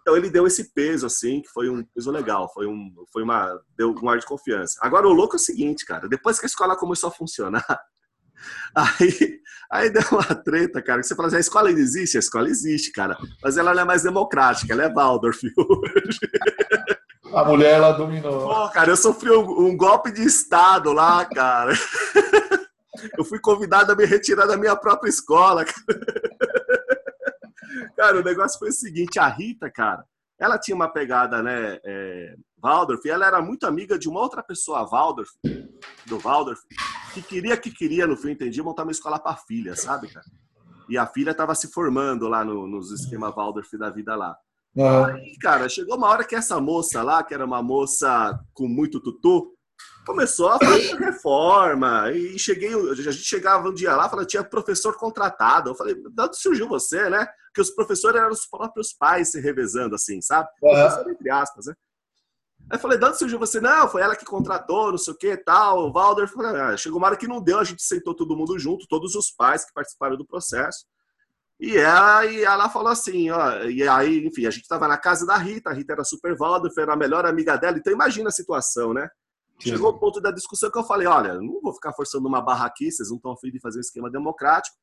Então 0.01 0.15
ele 0.15 0.29
deu 0.29 0.45
esse 0.45 0.73
peso 0.73 1.07
assim, 1.07 1.41
que 1.41 1.49
foi 1.49 1.69
um 1.69 1.83
peso 1.83 2.11
legal, 2.11 2.51
foi 2.53 2.67
um, 2.67 2.93
foi 3.11 3.23
uma 3.23 3.59
deu 3.75 3.93
um 3.93 4.09
ar 4.09 4.19
de 4.19 4.25
confiança. 4.25 4.77
Agora 4.81 5.07
o 5.07 5.13
louco 5.13 5.35
é 5.35 5.37
o 5.37 5.39
seguinte, 5.39 5.85
cara, 5.85 6.07
depois 6.07 6.39
que 6.39 6.45
a 6.45 6.47
escola 6.47 6.77
começou 6.77 7.09
a 7.09 7.11
funcionar, 7.11 7.65
aí, 8.75 9.39
aí 9.71 9.89
deu 9.89 10.03
uma 10.11 10.35
treta, 10.35 10.81
cara. 10.81 11.01
Que 11.01 11.07
você 11.07 11.15
fala 11.15 11.27
assim, 11.27 11.37
a 11.37 11.41
escola 11.41 11.71
existe, 11.71 12.17
a 12.17 12.19
escola 12.19 12.47
existe, 12.47 12.91
cara, 12.91 13.17
mas 13.43 13.57
ela 13.57 13.73
não 13.73 13.81
é 13.81 13.85
mais 13.85 14.03
democrática, 14.03 14.71
ela 14.71 14.83
é 14.83 14.93
Waldorf 14.93 15.41
hoje. 15.57 16.19
A 17.33 17.43
mulher, 17.43 17.75
ela 17.75 17.91
dominou. 17.91 18.47
Pô, 18.47 18.69
cara, 18.69 18.91
eu 18.91 18.97
sofri 18.97 19.29
um, 19.31 19.67
um 19.67 19.77
golpe 19.77 20.11
de 20.11 20.21
Estado 20.23 20.91
lá, 20.93 21.25
cara. 21.25 21.73
Eu 23.17 23.23
fui 23.23 23.39
convidado 23.39 23.93
a 23.93 23.95
me 23.95 24.03
retirar 24.03 24.45
da 24.45 24.57
minha 24.57 24.75
própria 24.75 25.09
escola. 25.09 25.63
Cara, 27.95 28.19
o 28.19 28.23
negócio 28.23 28.57
foi 28.59 28.69
o 28.69 28.73
seguinte: 28.73 29.19
a 29.19 29.27
Rita, 29.27 29.69
cara, 29.69 30.03
ela 30.39 30.57
tinha 30.57 30.75
uma 30.75 30.87
pegada, 30.87 31.43
né, 31.43 31.79
é, 31.83 32.35
Waldorf, 32.61 33.05
e 33.05 33.09
ela 33.09 33.27
era 33.27 33.41
muito 33.41 33.67
amiga 33.67 33.99
de 33.99 34.07
uma 34.07 34.21
outra 34.21 34.41
pessoa, 34.41 34.87
Waldorf, 34.89 35.29
do 36.07 36.17
Waldorf, 36.17 36.61
que 37.13 37.21
queria, 37.21 37.57
que 37.57 37.69
queria, 37.69 38.07
no 38.07 38.15
fim, 38.17 38.31
entendi, 38.31 38.61
montar 38.61 38.83
uma 38.83 38.91
escola 38.91 39.19
para 39.19 39.35
filha, 39.35 39.75
sabe, 39.75 40.07
cara? 40.07 40.25
E 40.87 40.97
a 40.97 41.05
filha 41.05 41.31
estava 41.31 41.53
se 41.53 41.71
formando 41.71 42.27
lá 42.27 42.43
no, 42.43 42.65
nos 42.65 42.91
esquemas 42.91 43.35
Waldorf 43.35 43.77
da 43.77 43.89
vida 43.89 44.15
lá. 44.15 44.35
Aí, 44.77 45.35
cara, 45.41 45.67
chegou 45.67 45.97
uma 45.97 46.07
hora 46.07 46.23
que 46.23 46.35
essa 46.35 46.59
moça 46.59 47.01
lá, 47.01 47.23
que 47.23 47.33
era 47.33 47.45
uma 47.45 47.61
moça 47.61 48.39
com 48.53 48.67
muito 48.67 48.99
tutu, 48.99 49.53
começou 50.05 50.49
a 50.49 50.59
fazer 50.59 50.95
reforma. 50.97 52.11
E 52.11 52.37
cheguei, 52.37 52.73
a 52.73 52.95
gente 52.95 53.17
chegava 53.17 53.69
um 53.69 53.73
dia 53.73 53.95
lá, 53.95 54.09
falava, 54.09 54.27
tinha 54.27 54.43
professor 54.43 54.97
contratado. 54.97 55.69
Eu 55.69 55.75
falei, 55.75 55.95
de 55.95 56.21
onde 56.21 56.37
surgiu 56.37 56.67
você, 56.67 57.09
né? 57.09 57.27
Porque 57.47 57.61
os 57.61 57.71
professores 57.71 58.19
eram 58.19 58.31
os 58.31 58.45
próprios 58.45 58.93
pais 58.93 59.31
se 59.31 59.39
revezando, 59.39 59.95
assim, 59.95 60.21
sabe? 60.21 60.49
Professor, 60.59 61.09
entre 61.09 61.29
aspas, 61.29 61.65
né? 61.67 61.73
Aí 62.71 62.77
eu 62.77 62.79
falei, 62.79 62.97
de 62.97 63.05
onde 63.05 63.17
surgiu 63.17 63.39
você? 63.39 63.59
Não, 63.59 63.87
foi 63.87 64.01
ela 64.01 64.15
que 64.15 64.25
contratou, 64.25 64.91
não 64.91 64.97
sei 64.97 65.13
o 65.13 65.17
que 65.17 65.35
tal. 65.37 65.87
O 65.87 65.91
Valder 65.91 66.27
falou, 66.27 66.55
ah, 66.55 66.77
chegou 66.77 66.99
uma 66.99 67.07
hora 67.07 67.17
que 67.17 67.27
não 67.27 67.41
deu, 67.41 67.57
a 67.57 67.63
gente 67.63 67.81
sentou 67.81 68.13
todo 68.13 68.35
mundo 68.35 68.59
junto, 68.59 68.87
todos 68.87 69.15
os 69.15 69.31
pais 69.31 69.65
que 69.65 69.73
participaram 69.73 70.15
do 70.15 70.25
processo. 70.25 70.85
E 71.59 71.75
ela, 71.75 72.25
e 72.25 72.41
ela 72.43 72.69
falou 72.69 72.87
assim, 72.89 73.29
ó, 73.31 73.63
e 73.63 73.85
aí, 73.85 74.25
enfim, 74.25 74.45
a 74.45 74.49
gente 74.49 74.63
estava 74.63 74.87
na 74.87 74.97
casa 74.97 75.25
da 75.25 75.35
Rita, 75.35 75.69
a 75.69 75.73
Rita 75.73 75.91
era 75.91 76.05
super 76.05 76.33
Valder, 76.37 76.73
foi 76.73 76.83
a 76.83 76.95
melhor 76.95 77.25
amiga 77.25 77.57
dela, 77.57 77.77
então 77.77 77.91
imagina 77.91 78.29
a 78.29 78.31
situação, 78.31 78.93
né? 78.93 79.09
Sim. 79.61 79.71
Chegou 79.71 79.89
o 79.89 79.99
ponto 79.99 80.21
da 80.21 80.31
discussão 80.31 80.71
que 80.71 80.77
eu 80.77 80.85
falei, 80.85 81.05
olha, 81.05 81.33
não 81.33 81.59
vou 81.61 81.73
ficar 81.73 81.91
forçando 81.91 82.29
uma 82.29 82.41
barra 82.41 82.65
aqui, 82.65 82.89
vocês 82.89 83.09
não 83.09 83.17
estão 83.17 83.33
afim 83.33 83.51
de 83.51 83.59
fazer 83.59 83.79
um 83.79 83.81
esquema 83.81 84.09
democrático. 84.09 84.77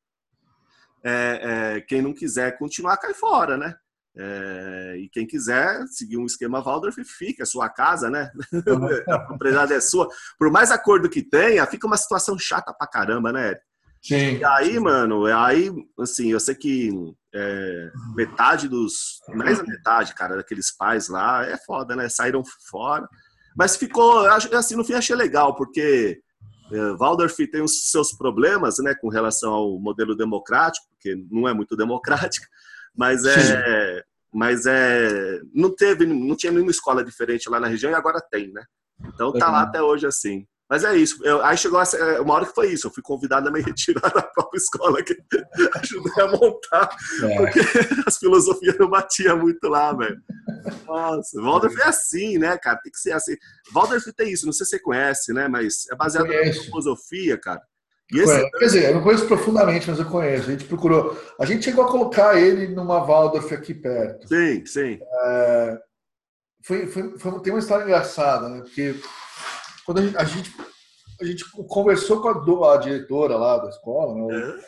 É, 1.03 1.39
é, 1.77 1.81
quem 1.81 1.99
não 1.99 2.13
quiser 2.13 2.57
continuar, 2.59 2.97
cai 2.97 3.13
fora, 3.15 3.57
né? 3.57 3.75
É, 4.15 4.95
e 4.97 5.09
quem 5.09 5.25
quiser 5.25 5.85
seguir 5.87 6.17
um 6.17 6.25
esquema 6.25 6.61
Waldorf, 6.61 6.97
fica, 7.03 7.43
é 7.43 7.45
sua 7.45 7.69
casa, 7.69 8.09
né? 8.09 8.31
a 9.09 9.19
propriedade 9.19 9.73
é 9.73 9.79
sua. 9.79 10.07
Por 10.37 10.51
mais 10.51 10.71
acordo 10.71 11.09
que 11.09 11.23
tenha, 11.23 11.65
fica 11.65 11.87
uma 11.87 11.97
situação 11.97 12.37
chata 12.37 12.73
pra 12.73 12.87
caramba, 12.87 13.31
né? 13.31 13.55
Sim. 14.01 14.37
E 14.37 14.45
aí, 14.45 14.79
mano, 14.79 15.25
aí, 15.25 15.71
assim, 15.99 16.31
eu 16.31 16.39
sei 16.39 16.55
que 16.55 16.91
é, 17.33 17.91
metade 18.15 18.67
dos. 18.67 19.19
Mais 19.29 19.59
a 19.59 19.63
metade, 19.63 20.13
cara, 20.13 20.37
daqueles 20.37 20.75
pais 20.75 21.09
lá 21.09 21.45
é 21.45 21.57
foda, 21.57 21.95
né? 21.95 22.07
Saíram 22.09 22.43
fora. 22.69 23.07
Mas 23.55 23.75
ficou, 23.75 24.25
assim, 24.27 24.75
no 24.75 24.85
fim 24.85 24.93
achei 24.93 25.15
legal, 25.15 25.55
porque 25.55 26.21
é, 26.71 26.93
Waldorf 26.97 27.35
tem 27.47 27.61
os 27.61 27.89
seus 27.89 28.11
problemas, 28.11 28.77
né, 28.79 28.93
com 28.93 29.09
relação 29.09 29.51
ao 29.51 29.79
modelo 29.79 30.15
democrático, 30.15 30.85
porque 30.89 31.15
não 31.31 31.47
é 31.47 31.53
muito 31.53 31.75
democrático, 31.75 32.45
mas 32.95 33.25
é, 33.25 34.03
mas 34.33 34.65
é, 34.65 35.39
não 35.53 35.73
teve, 35.73 36.05
não 36.05 36.35
tinha 36.35 36.51
nenhuma 36.51 36.71
escola 36.71 37.03
diferente 37.03 37.49
lá 37.49 37.59
na 37.59 37.67
região 37.67 37.91
e 37.91 37.95
agora 37.95 38.21
tem, 38.21 38.51
né? 38.51 38.63
Então 39.13 39.31
tá 39.31 39.49
lá 39.49 39.61
até 39.61 39.81
hoje 39.81 40.05
assim. 40.05 40.45
Mas 40.69 40.83
é 40.83 40.95
isso. 40.95 41.25
Eu, 41.25 41.43
aí 41.43 41.57
chegou 41.57 41.79
essa, 41.79 41.97
é, 41.97 42.19
uma 42.19 42.33
hora 42.33 42.45
que 42.45 42.53
foi 42.53 42.71
isso. 42.73 42.87
Eu 42.87 42.91
fui 42.91 43.01
convidado 43.01 43.47
a 43.47 43.51
me 43.51 43.61
retirar 43.63 44.13
da 44.13 44.21
própria 44.21 44.57
escola 44.57 45.01
que 45.01 45.17
ajudei 45.75 46.23
a 46.23 46.27
montar. 46.27 46.89
É. 47.23 47.37
Porque 47.37 47.59
as 48.05 48.17
filosofias 48.17 48.77
não 48.77 48.89
batiam 48.89 49.37
muito 49.37 49.67
lá, 49.67 49.93
velho. 49.93 50.17
Nossa, 50.85 51.41
Waldorf 51.41 51.79
é 51.79 51.87
assim, 51.87 52.37
né, 52.37 52.57
cara? 52.57 52.79
Tem 52.83 52.91
que 52.91 52.99
ser 52.99 53.13
assim. 53.13 53.35
Waldorf 53.73 54.05
tem 54.13 54.31
isso, 54.31 54.45
não 54.45 54.53
sei 54.53 54.65
se 54.65 54.71
você 54.71 54.79
conhece, 54.79 55.31
né? 55.33 55.47
Mas 55.47 55.85
é 55.89 55.95
baseado 55.95 56.27
na 56.27 56.53
filosofia, 56.53 57.37
cara. 57.37 57.61
Esse... 58.13 58.51
Quer 58.51 58.65
dizer, 58.65 58.83
eu 58.85 58.95
não 58.95 59.03
conheço 59.03 59.27
profundamente, 59.27 59.89
mas 59.89 59.99
eu 59.99 60.05
conheço. 60.05 60.47
A 60.47 60.51
gente 60.51 60.65
procurou. 60.65 61.17
A 61.39 61.45
gente 61.45 61.65
chegou 61.65 61.83
a 61.83 61.91
colocar 61.91 62.39
ele 62.39 62.67
numa 62.67 63.03
Waldorf 63.05 63.53
aqui 63.53 63.73
perto. 63.73 64.27
Sim, 64.27 64.65
sim. 64.65 64.99
É... 65.25 65.77
Foi, 66.63 66.87
foi, 66.87 67.17
foi, 67.17 67.39
tem 67.41 67.53
uma 67.53 67.59
história 67.59 67.83
engraçada, 67.83 68.49
né? 68.49 68.59
Porque 68.61 68.95
quando 69.87 69.99
a 69.99 70.01
gente, 70.01 70.17
a 70.17 70.23
gente, 70.25 70.55
a 71.21 71.23
gente 71.23 71.49
conversou 71.49 72.21
com 72.21 72.27
a, 72.27 72.33
do, 72.33 72.65
a, 72.65 72.75
diretora 72.75 73.37
lá 73.37 73.57
da 73.57 73.69
escola, 73.69 74.13
né? 74.27 74.59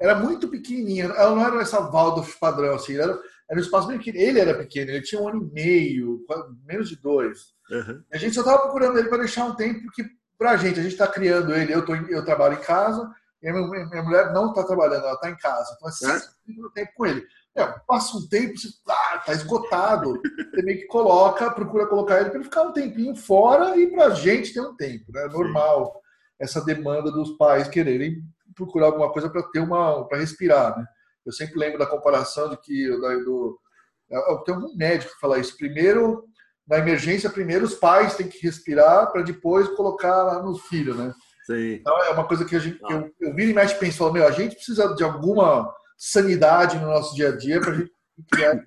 era 0.00 0.16
muito 0.16 0.48
pequenininha. 0.48 1.04
Ela 1.04 1.30
não 1.36 1.46
era 1.46 1.62
essa 1.62 1.78
Waldorf 1.80 2.36
padrão, 2.40 2.74
assim. 2.74 2.96
Era, 2.96 3.16
era 3.48 3.56
um 3.56 3.62
espaço 3.62 3.86
bem 3.86 3.98
pequeno. 3.98 4.18
Ele 4.18 4.40
era 4.40 4.58
pequeno, 4.58 4.90
ele 4.90 5.02
tinha 5.02 5.20
um 5.20 5.28
ano 5.28 5.48
e 5.48 5.54
meio, 5.54 6.26
menos 6.66 6.88
de 6.88 6.96
dois. 6.96 7.54
Uhum. 7.70 8.02
A 8.12 8.18
gente 8.18 8.34
só 8.34 8.40
estava 8.40 8.62
procurando 8.62 8.98
ele 8.98 9.08
para 9.08 9.18
deixar 9.18 9.44
um 9.44 9.54
tempo, 9.54 9.80
porque 9.82 10.04
para 10.36 10.50
a 10.50 10.56
gente, 10.56 10.80
a 10.80 10.82
gente 10.82 10.92
está 10.92 11.06
criando 11.06 11.54
ele. 11.54 11.72
Eu, 11.72 11.84
tô, 11.84 11.94
eu 11.94 12.24
trabalho 12.24 12.54
em 12.54 12.62
casa, 12.62 13.08
e 13.40 13.48
a 13.48 13.52
minha, 13.52 13.86
minha 13.86 14.02
mulher 14.02 14.32
não 14.32 14.48
está 14.48 14.64
trabalhando, 14.64 15.04
ela 15.04 15.14
está 15.14 15.30
em 15.30 15.36
casa. 15.36 15.72
Então, 15.76 15.88
assim, 15.88 16.04
é? 16.04 16.18
tempo 16.74 16.92
com 16.96 17.06
ele. 17.06 17.24
É, 17.58 17.66
passa 17.86 18.16
um 18.16 18.28
tempo, 18.28 18.56
você 18.56 18.68
ah, 18.88 19.22
tá 19.26 19.32
esgotado. 19.32 20.20
Você 20.50 20.62
meio 20.62 20.78
que 20.78 20.86
coloca, 20.86 21.50
procura 21.50 21.86
colocar 21.86 22.20
ele 22.20 22.30
para 22.30 22.36
ele 22.36 22.44
ficar 22.44 22.62
um 22.62 22.72
tempinho 22.72 23.16
fora 23.16 23.76
e 23.76 23.88
para 23.88 24.06
a 24.06 24.10
gente 24.10 24.54
ter 24.54 24.60
um 24.60 24.76
tempo. 24.76 25.10
Né? 25.12 25.24
É 25.24 25.28
normal 25.28 25.92
Sim. 25.92 26.00
essa 26.40 26.64
demanda 26.64 27.10
dos 27.10 27.32
pais 27.36 27.68
quererem 27.68 28.22
procurar 28.54 28.86
alguma 28.86 29.12
coisa 29.12 29.28
para 29.28 29.42
ter 29.42 29.60
uma 29.60 30.06
para 30.06 30.18
respirar. 30.18 30.78
Né? 30.78 30.84
Eu 31.26 31.32
sempre 31.32 31.58
lembro 31.58 31.78
da 31.78 31.86
comparação 31.86 32.48
de 32.48 32.60
que 32.60 32.88
do, 32.88 33.58
tem 34.44 34.54
um 34.54 34.76
médico 34.76 35.12
que 35.12 35.20
fala 35.20 35.38
isso. 35.38 35.56
Primeiro, 35.56 36.24
na 36.66 36.78
emergência, 36.78 37.28
primeiro 37.28 37.64
os 37.64 37.74
pais 37.74 38.14
têm 38.14 38.28
que 38.28 38.42
respirar 38.42 39.10
para 39.10 39.22
depois 39.22 39.68
colocar 39.70 40.22
lá 40.22 40.42
no 40.42 40.56
filho, 40.56 40.94
né? 40.94 41.12
Sim. 41.44 41.74
Então 41.74 41.96
é 42.04 42.10
uma 42.10 42.26
coisa 42.26 42.44
que 42.44 42.54
a 42.54 42.58
gente, 42.58 42.78
eu, 42.82 43.10
eu 43.20 43.34
viro 43.34 43.50
e 43.50 43.54
mexe 43.54 43.74
e 43.74 43.78
penso, 43.78 44.10
meu, 44.12 44.26
a 44.26 44.30
gente 44.30 44.54
precisa 44.54 44.94
de 44.94 45.02
alguma 45.02 45.74
sanidade 45.98 46.78
no 46.78 46.86
nosso 46.86 47.14
dia 47.14 47.30
a 47.30 47.36
dia 47.36 47.60
para 47.60 47.72
a 47.72 47.74
gente 47.74 47.92
criar. 48.30 48.64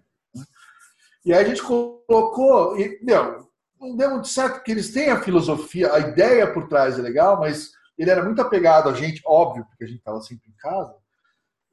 E 1.23 1.33
aí 1.33 1.45
a 1.45 1.47
gente 1.47 1.63
colocou, 1.63 2.77
e, 2.77 2.99
meu, 3.01 3.47
não 3.79 3.95
deu 3.95 4.11
muito 4.11 4.27
certo, 4.27 4.55
porque 4.55 4.71
eles 4.71 4.91
têm 4.91 5.09
a 5.09 5.21
filosofia, 5.21 5.93
a 5.93 5.99
ideia 5.99 6.51
por 6.51 6.67
trás 6.67 6.99
é 6.99 7.01
legal, 7.01 7.39
mas 7.39 7.71
ele 7.97 8.09
era 8.09 8.23
muito 8.23 8.41
apegado 8.41 8.89
a 8.89 8.93
gente, 8.93 9.21
óbvio, 9.25 9.65
porque 9.65 9.83
a 9.83 9.87
gente 9.87 9.99
estava 9.99 10.19
sempre 10.21 10.49
em 10.49 10.55
casa, 10.57 10.93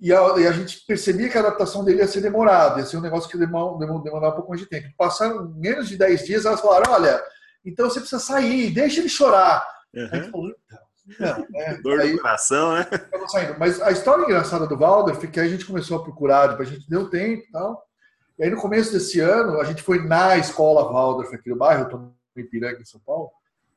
e 0.01 0.13
a, 0.13 0.39
e 0.39 0.47
a, 0.47 0.53
gente 0.53 0.85
percebia 0.87 1.29
que 1.29 1.37
a 1.37 1.41
adaptação 1.41 1.85
dele 1.85 1.99
ia 1.99 2.07
ser 2.07 2.21
demorada, 2.21 2.79
ia 2.79 2.87
ser 2.87 2.99
um 2.99 3.03
negócio 3.03 3.29
que 3.29 3.37
demorar 3.37 4.29
um 4.29 4.33
pouco 4.33 4.51
mais 4.51 4.61
de 4.61 4.69
tempo. 4.69 4.87
Passaram 4.97 5.49
menos 5.57 5.89
de 5.89 5.97
10 5.97 6.25
dias, 6.25 6.45
elas 6.45 6.61
falaram, 6.61 6.93
olha, 6.93 7.21
então 7.65 7.91
você 7.91 7.99
precisa 7.99 8.21
sair, 8.21 8.71
deixa 8.71 9.01
ele 9.01 9.09
chorar. 9.09 9.67
Uhum. 9.93 10.09
Aí 10.13 10.31
falou, 10.31 10.55
então, 10.65 10.88
não, 11.19 11.47
é, 11.55 11.75
Dor 11.81 12.01
aí, 12.01 12.13
do 12.13 12.19
coração, 12.19 12.75
né? 12.75 12.87
Mas 13.59 13.81
a 13.81 13.91
história 13.91 14.25
engraçada 14.25 14.67
do 14.67 14.77
Valder 14.77 15.15
foi 15.15 15.29
que 15.29 15.41
a 15.41 15.49
gente 15.49 15.65
começou 15.65 15.99
a 15.99 16.03
procurar, 16.03 16.51
tipo, 16.51 16.63
a 16.63 16.67
gente 16.67 16.89
deu 16.89 17.09
tempo 17.09 17.45
e 17.49 17.51
tal. 17.51 17.83
E 18.39 18.45
aí 18.45 18.51
no 18.51 18.61
começo 18.61 18.93
desse 18.93 19.21
ano, 19.21 19.61
a 19.61 19.65
gente 19.65 19.83
foi 19.83 20.05
na 20.05 20.37
escola 20.37 20.93
Valder, 20.93 21.33
aqui 21.33 21.51
no 21.51 21.57
bairro, 21.57 21.83
eu 21.83 21.85
estou 21.87 22.13
em 22.37 22.41
Ipiranga, 22.41 22.81
em 22.81 22.85
São 22.85 23.01
Paulo, 23.05 23.31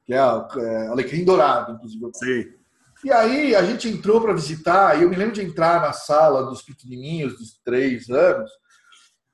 que 0.06 0.14
é 0.14 0.20
a 0.20 0.48
é, 0.58 0.88
Alecrim 0.88 1.24
Dourado, 1.24 1.74
inclusive. 1.74 2.12
Sim. 2.14 2.62
E 3.04 3.12
aí 3.12 3.56
a 3.56 3.64
gente 3.64 3.90
entrou 3.90 4.22
para 4.22 4.34
visitar, 4.34 4.98
e 4.98 5.04
eu 5.04 5.10
me 5.10 5.16
lembro 5.16 5.34
de 5.34 5.42
entrar 5.42 5.82
na 5.82 5.92
sala 5.92 6.44
dos 6.44 6.62
pequenininhos, 6.62 7.38
dos 7.38 7.60
três 7.64 8.10
anos, 8.10 8.52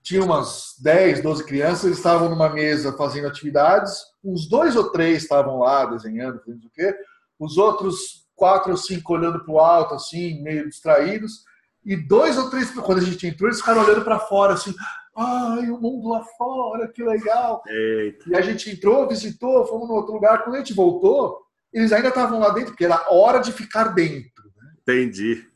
tinha 0.01 0.23
umas 0.23 0.75
10, 0.79 1.21
12 1.21 1.43
crianças, 1.43 1.83
eles 1.83 1.97
estavam 1.97 2.29
numa 2.29 2.47
mesa 2.47 2.93
fazendo 2.93 3.27
atividades, 3.27 3.93
uns 4.23 4.47
dois 4.47 4.77
ou 4.77 4.89
três 4.89 5.23
estavam 5.23 5.59
lá 5.59 5.85
desenhando, 5.85 6.39
fazendo 6.39 6.65
o 6.65 6.69
quê, 6.69 6.95
os 7.39 7.57
outros 7.57 8.27
quatro 8.35 8.71
ou 8.71 8.77
cinco 8.77 9.13
olhando 9.13 9.43
para 9.43 9.53
o 9.53 9.59
alto, 9.59 9.95
assim, 9.95 10.41
meio 10.41 10.69
distraídos, 10.69 11.43
e 11.83 11.95
dois 11.95 12.37
ou 12.37 12.49
três, 12.49 12.69
quando 12.71 12.99
a 12.99 13.03
gente 13.03 13.25
entrou, 13.25 13.47
eles 13.47 13.59
ficaram 13.59 13.83
olhando 13.83 14.03
para 14.03 14.19
fora, 14.19 14.53
assim, 14.53 14.73
ai, 15.15 15.69
o 15.69 15.79
mundo 15.79 16.09
lá 16.09 16.23
fora, 16.37 16.87
que 16.87 17.03
legal. 17.03 17.63
Eita. 17.67 18.29
E 18.29 18.35
a 18.35 18.41
gente 18.41 18.69
entrou, 18.69 19.07
visitou, 19.07 19.65
fomos 19.65 19.87
no 19.87 19.95
outro 19.95 20.13
lugar, 20.13 20.43
quando 20.43 20.55
a 20.55 20.59
gente 20.59 20.73
voltou, 20.73 21.41
eles 21.73 21.91
ainda 21.91 22.09
estavam 22.09 22.39
lá 22.39 22.49
dentro, 22.49 22.71
porque 22.71 22.85
era 22.85 23.05
hora 23.09 23.39
de 23.39 23.51
ficar 23.51 23.85
dentro. 23.85 24.43
Né? 24.57 24.71
Entendi. 24.81 25.47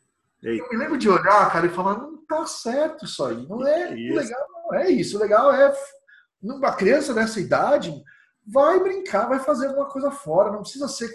Eita. 0.41 0.63
Eu 0.63 0.69
me 0.69 0.77
lembro 0.77 0.97
de 0.97 1.09
olhar, 1.09 1.51
cara, 1.51 1.67
e 1.67 1.69
falar, 1.69 1.97
não 1.97 2.25
tá 2.25 2.45
certo 2.45 3.05
isso 3.05 3.23
aí, 3.23 3.45
não 3.47 3.67
é, 3.67 3.93
isso. 3.93 4.15
legal, 4.15 4.47
não 4.63 4.75
é 4.75 4.89
isso, 4.89 5.17
o 5.17 5.19
legal 5.19 5.53
é 5.53 5.73
uma 6.41 6.73
criança 6.73 7.13
dessa 7.13 7.39
idade 7.39 7.93
vai 8.47 8.79
brincar, 8.79 9.27
vai 9.27 9.39
fazer 9.39 9.67
alguma 9.67 9.87
coisa 9.87 10.09
fora, 10.09 10.51
não 10.51 10.61
precisa 10.61 10.87
ser 10.87 11.09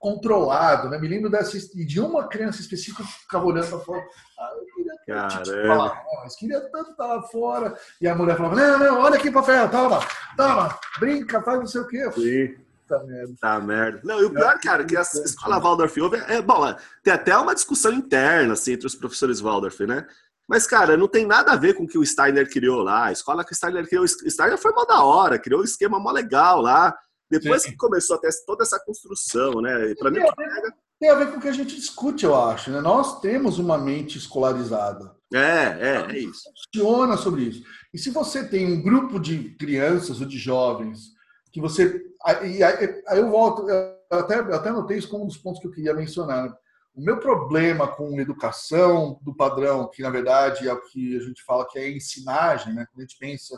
controlado, 0.00 0.88
né? 0.88 0.98
Me 0.98 1.06
lembro 1.06 1.30
dessa 1.30 1.58
de 1.58 2.00
uma 2.00 2.26
criança 2.26 2.60
específica 2.60 3.04
que 3.04 3.12
ficava 3.12 3.44
olhando 3.44 3.68
para 3.68 3.78
fora. 3.80 4.02
Ah, 4.38 4.50
eu 4.56 4.64
queria 4.74 5.28
tanto 5.28 5.42
tipo, 5.42 6.38
queria 6.38 6.60
tanto 6.70 6.90
estar 6.92 7.06
lá 7.06 7.22
fora. 7.24 7.78
E 8.00 8.08
a 8.08 8.14
mulher 8.14 8.36
falava: 8.36 8.56
Não, 8.56 8.78
não, 8.78 9.00
olha 9.02 9.16
aqui, 9.16 9.30
papel, 9.30 9.70
toma, 9.70 10.00
toma, 10.36 10.78
brinca, 10.98 11.42
faz 11.42 11.58
não 11.58 11.66
sei 11.66 11.82
o 11.82 11.86
quê. 11.86 12.10
Sim. 12.12 12.70
Tá 12.88 12.98
merda. 13.04 13.34
Tá 13.40 13.60
merda. 13.60 14.00
Não, 14.02 14.20
e 14.20 14.24
o 14.24 14.30
pior, 14.30 14.58
cara, 14.58 14.84
que 14.84 14.96
a 14.96 15.02
escola 15.02 15.60
Waldorf 15.60 15.96
é, 15.96 16.38
é 16.38 16.42
bom, 16.42 16.66
é, 16.66 16.76
tem 17.04 17.12
até 17.12 17.36
uma 17.36 17.54
discussão 17.54 17.92
interna 17.92 18.54
assim, 18.54 18.72
entre 18.72 18.86
os 18.86 18.96
professores 18.96 19.40
Waldorf, 19.40 19.86
né? 19.86 20.04
Mas, 20.48 20.66
cara, 20.66 20.96
não 20.96 21.06
tem 21.06 21.24
nada 21.24 21.52
a 21.52 21.56
ver 21.56 21.74
com 21.74 21.84
o 21.84 21.86
que 21.86 21.96
o 21.96 22.04
Steiner 22.04 22.50
criou 22.50 22.82
lá. 22.82 23.04
A 23.04 23.12
escola 23.12 23.44
que 23.44 23.52
o 23.52 23.54
Steiner 23.54 23.86
criou, 23.86 24.02
o 24.02 24.08
Steiner 24.08 24.58
foi 24.58 24.72
mó 24.72 24.84
da 24.84 25.04
hora, 25.04 25.38
criou 25.38 25.60
um 25.60 25.64
esquema 25.64 26.00
mó 26.00 26.10
legal 26.10 26.60
lá. 26.60 26.98
Depois 27.30 27.62
Sim. 27.62 27.70
que 27.70 27.76
começou 27.76 28.16
a 28.16 28.18
ter 28.18 28.30
toda 28.44 28.64
essa 28.64 28.78
construção, 28.80 29.60
né? 29.60 29.94
Para 29.94 30.10
mim, 30.10 30.20
tem 30.20 30.28
a, 30.28 30.60
ver, 30.60 30.74
tem 30.98 31.10
a 31.10 31.14
ver 31.14 31.30
com 31.30 31.38
o 31.38 31.40
que 31.40 31.48
a 31.48 31.52
gente 31.52 31.76
discute, 31.76 32.24
eu 32.24 32.34
acho. 32.34 32.70
Né? 32.70 32.80
Nós 32.80 33.20
temos 33.20 33.58
uma 33.58 33.78
mente 33.78 34.18
escolarizada. 34.18 35.14
É, 35.32 35.38
é, 35.38 36.06
é 36.10 36.18
isso. 36.18 36.42
Funciona 36.74 37.16
sobre 37.16 37.42
isso. 37.42 37.62
E 37.94 37.98
se 37.98 38.10
você 38.10 38.46
tem 38.46 38.66
um 38.66 38.82
grupo 38.82 39.20
de 39.20 39.54
crianças 39.56 40.20
ou 40.20 40.26
de 40.26 40.38
jovens 40.38 41.10
que 41.52 41.60
você. 41.60 42.02
Aí, 42.24 42.62
aí, 42.62 43.02
aí 43.06 43.18
eu 43.18 43.30
volto, 43.30 43.68
eu 43.70 43.94
até, 44.10 44.40
eu 44.40 44.54
até 44.54 44.72
notei 44.72 44.98
isso 44.98 45.08
como 45.08 45.24
um 45.24 45.28
dos 45.28 45.38
pontos 45.38 45.60
que 45.60 45.68
eu 45.68 45.72
queria 45.72 45.94
mencionar. 45.94 46.52
O 46.92 47.00
meu 47.00 47.18
problema 47.18 47.86
com 47.86 48.20
educação 48.20 49.18
do 49.22 49.34
padrão, 49.34 49.88
que 49.88 50.02
na 50.02 50.10
verdade 50.10 50.68
é 50.68 50.72
o 50.72 50.82
que 50.82 51.16
a 51.16 51.20
gente 51.20 51.42
fala 51.44 51.66
que 51.66 51.78
é 51.78 51.88
ensinagem, 51.88 52.74
né? 52.74 52.84
quando 52.90 52.98
a 52.98 53.06
gente 53.06 53.18
pensa 53.18 53.56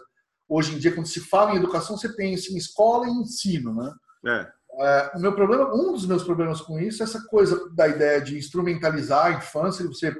hoje 0.52 0.74
em 0.74 0.78
dia, 0.78 0.92
quando 0.92 1.06
se 1.06 1.20
fala 1.20 1.52
em 1.52 1.56
educação, 1.56 1.96
você 1.96 2.10
pensa 2.10 2.52
em 2.52 2.56
escola 2.56 3.06
e 3.06 3.10
ensino, 3.10 3.74
né? 3.74 3.92
É. 4.26 4.52
É, 4.80 5.12
o 5.14 5.20
meu 5.20 5.34
problema, 5.34 5.74
um 5.74 5.92
dos 5.92 6.06
meus 6.06 6.22
problemas 6.22 6.60
com 6.60 6.78
isso 6.78 7.02
é 7.02 7.04
essa 7.04 7.22
coisa 7.26 7.68
da 7.74 7.88
ideia 7.88 8.20
de 8.20 8.38
instrumentalizar 8.38 9.26
a 9.26 9.32
infância, 9.32 9.86
de 9.86 9.88
você 9.88 10.16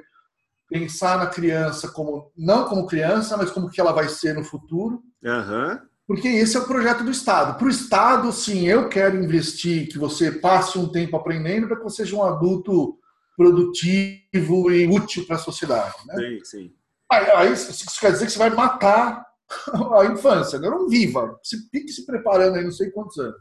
pensar 0.69 1.17
na 1.17 1.27
criança 1.27 1.87
como 1.87 2.31
não 2.35 2.65
como 2.65 2.87
criança, 2.87 3.35
mas 3.37 3.51
como 3.51 3.69
que 3.69 3.81
ela 3.81 3.91
vai 3.91 4.07
ser 4.09 4.33
no 4.33 4.43
futuro. 4.43 5.01
Uhum. 5.23 5.79
Porque 6.07 6.27
esse 6.27 6.57
é 6.57 6.59
o 6.59 6.67
projeto 6.67 7.03
do 7.03 7.11
Estado. 7.11 7.57
Para 7.57 7.67
o 7.67 7.69
Estado, 7.69 8.31
sim, 8.31 8.67
eu 8.67 8.89
quero 8.89 9.23
investir 9.23 9.87
que 9.87 9.97
você 9.97 10.31
passe 10.31 10.77
um 10.77 10.89
tempo 10.89 11.15
aprendendo 11.15 11.67
para 11.67 11.77
que 11.77 11.83
você 11.83 12.03
seja 12.03 12.15
um 12.15 12.23
adulto 12.23 12.97
produtivo 13.35 14.71
e 14.71 14.87
útil 14.87 15.25
para 15.25 15.37
a 15.37 15.39
sociedade. 15.39 15.95
Né? 16.05 16.15
Sim, 16.15 16.39
sim. 16.43 16.73
Aí, 17.11 17.31
aí, 17.31 17.53
isso 17.53 17.99
quer 17.99 18.11
dizer 18.11 18.25
que 18.25 18.31
você 18.31 18.39
vai 18.39 18.49
matar 18.49 19.25
a 19.99 20.05
infância, 20.05 20.59
né? 20.59 20.69
não 20.69 20.87
viva. 20.87 21.37
Você 21.43 21.57
fique 21.71 21.91
se 21.91 22.05
preparando 22.05 22.57
aí 22.57 22.63
não 22.63 22.71
sei 22.71 22.91
quantos 22.91 23.17
anos. 23.17 23.35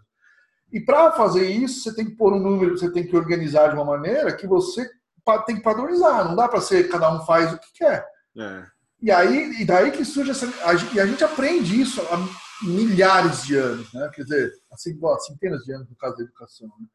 E 0.73 0.81
para 0.81 1.13
fazer 1.13 1.51
isso, 1.51 1.83
você 1.83 1.95
tem 1.95 2.07
que 2.07 2.17
pôr 2.17 2.33
um 2.33 2.41
número, 2.41 2.77
você 2.77 2.91
tem 2.91 3.07
que 3.07 3.15
organizar 3.15 3.69
de 3.69 3.75
uma 3.75 3.85
maneira 3.85 4.35
que 4.35 4.47
você 4.47 4.89
tem 5.47 5.57
que 5.57 5.63
padronizar. 5.63 6.25
Não 6.25 6.35
dá 6.35 6.49
para 6.49 6.61
ser 6.61 6.89
cada 6.89 7.13
um 7.13 7.25
faz 7.27 7.53
o 7.53 7.59
que 7.59 7.73
quer. 7.75 8.07
É. 8.39 8.65
E 9.03 9.11
aí, 9.11 9.61
e 9.61 9.65
daí 9.65 9.91
que 9.91 10.05
surge 10.05 10.31
essa. 10.31 10.47
E 10.95 11.01
a 11.01 11.07
gente 11.07 11.23
aprende 11.23 11.79
isso 11.79 12.01
há 12.01 12.65
milhares 12.65 13.43
de 13.43 13.57
anos, 13.57 13.93
né? 13.93 14.09
Quer 14.15 14.23
dizer, 14.23 14.53
assim, 14.73 14.99
centenas 15.27 15.63
de 15.65 15.73
anos 15.73 15.91
no 15.91 15.97
caso 15.97 16.17
da 16.17 16.23
educação. 16.23 16.69
Né? 16.69 16.87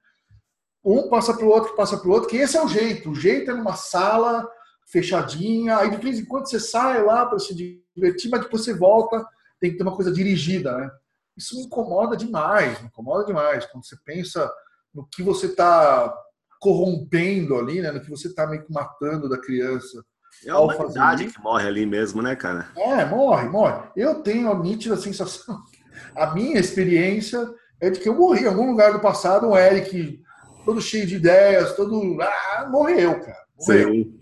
Um 0.83 1.09
passa 1.09 1.33
para 1.33 1.45
o 1.45 1.49
outro, 1.49 1.75
passa 1.75 1.97
para 1.97 2.07
o 2.07 2.11
outro, 2.11 2.29
que 2.29 2.37
esse 2.37 2.57
é 2.57 2.63
o 2.63 2.67
jeito. 2.67 3.11
O 3.11 3.15
jeito 3.15 3.51
é 3.51 3.53
numa 3.53 3.75
sala 3.75 4.47
fechadinha, 4.87 5.77
aí 5.77 5.91
de 5.91 5.97
vez 5.97 6.19
em 6.19 6.25
quando 6.25 6.49
você 6.49 6.59
sai 6.59 7.03
lá 7.03 7.25
para 7.25 7.39
se 7.39 7.53
divertir, 7.53 8.31
mas 8.31 8.41
depois 8.41 8.63
você 8.63 8.73
volta, 8.73 9.25
tem 9.59 9.71
que 9.71 9.77
ter 9.77 9.83
uma 9.83 9.95
coisa 9.95 10.11
dirigida, 10.11 10.75
né? 10.75 10.89
Isso 11.35 11.55
me 11.55 11.63
incomoda 11.63 12.17
demais, 12.17 12.81
me 12.81 12.87
incomoda 12.87 13.25
demais. 13.25 13.65
Quando 13.65 13.85
você 13.85 13.95
pensa 14.03 14.51
no 14.93 15.05
que 15.05 15.21
você 15.21 15.47
está 15.47 16.11
corrompendo 16.59 17.55
ali, 17.57 17.81
né? 17.81 17.91
No 17.91 18.01
que 18.01 18.09
você 18.09 18.27
está 18.27 18.47
meio 18.47 18.63
que 18.65 18.73
matando 18.73 19.29
da 19.29 19.37
criança. 19.37 20.03
É 20.45 20.49
a 20.49 20.59
humanidade 20.59 21.27
que 21.27 21.41
morre 21.41 21.67
ali 21.67 21.85
mesmo, 21.85 22.21
né, 22.21 22.35
cara? 22.35 22.69
É, 22.75 23.05
morre, 23.05 23.47
morre. 23.49 23.89
Eu 23.95 24.21
tenho 24.21 24.51
a 24.51 24.57
nítida 24.57 24.97
sensação, 24.97 25.61
a 26.15 26.33
minha 26.33 26.59
experiência 26.59 27.47
é 27.79 27.89
de 27.89 27.99
que 27.99 28.09
eu 28.09 28.15
morri 28.15 28.43
em 28.43 28.47
algum 28.47 28.69
lugar 28.69 28.93
do 28.93 28.99
passado, 28.99 29.47
um 29.47 29.57
Eric 29.57 30.23
todo 30.65 30.81
cheio 30.81 31.05
de 31.05 31.15
ideias, 31.15 31.75
todo. 31.75 32.17
Ah, 32.21 32.67
morreu, 32.69 33.19
cara. 33.19 33.45
Morreu. 33.59 33.91
Sim. 33.91 34.16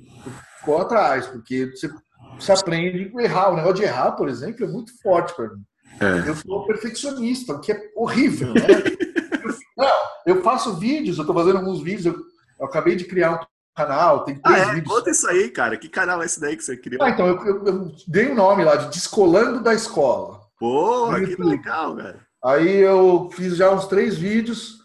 Ficou 0.65 0.81
atrás, 0.81 1.27
porque 1.27 1.67
você, 1.67 1.91
você 2.39 2.51
aprende 2.51 3.13
a 3.15 3.21
errar. 3.21 3.51
O 3.51 3.55
negócio 3.55 3.75
de 3.75 3.83
errar, 3.83 4.13
por 4.13 4.27
exemplo, 4.27 4.65
é 4.65 4.67
muito 4.67 4.99
forte 4.99 5.35
para 5.35 5.49
mim. 5.49 5.61
É. 5.99 6.27
Eu 6.27 6.35
sou 6.35 6.65
perfeccionista, 6.65 7.53
o 7.53 7.59
que 7.61 7.71
é 7.71 7.79
horrível, 7.95 8.51
né? 8.51 8.61
eu, 10.25 10.35
eu 10.37 10.43
faço 10.43 10.75
vídeos, 10.75 11.17
eu 11.17 11.21
estou 11.21 11.35
fazendo 11.35 11.57
alguns 11.57 11.83
vídeos, 11.83 12.07
eu, 12.07 12.15
eu, 12.59 12.65
acabei 12.65 12.95
de 12.95 13.05
criar 13.05 13.33
um 13.33 13.45
canal, 13.75 14.23
tem 14.23 14.35
três 14.39 14.59
ah, 14.59 14.71
é? 14.71 14.73
vídeos. 14.73 14.93
Conta 14.93 15.11
isso 15.11 15.27
aí, 15.27 15.49
cara. 15.49 15.77
Que 15.77 15.87
canal 15.87 16.23
é 16.23 16.25
esse 16.25 16.41
daí 16.41 16.57
que 16.57 16.63
você 16.63 16.75
criou? 16.75 17.03
Ah, 17.03 17.11
então, 17.11 17.27
eu, 17.27 17.45
eu, 17.45 17.65
eu 17.65 17.91
dei 18.07 18.27
o 18.29 18.31
um 18.31 18.35
nome 18.35 18.63
lá 18.63 18.75
de 18.75 18.89
Descolando 18.89 19.61
da 19.61 19.73
Escola. 19.75 20.41
Porra, 20.59 21.23
que 21.23 21.35
legal, 21.43 21.95
velho. 21.95 22.19
Aí 22.43 22.75
eu 22.77 23.29
fiz 23.31 23.55
já 23.55 23.71
uns 23.71 23.85
três 23.85 24.17
vídeos 24.17 24.83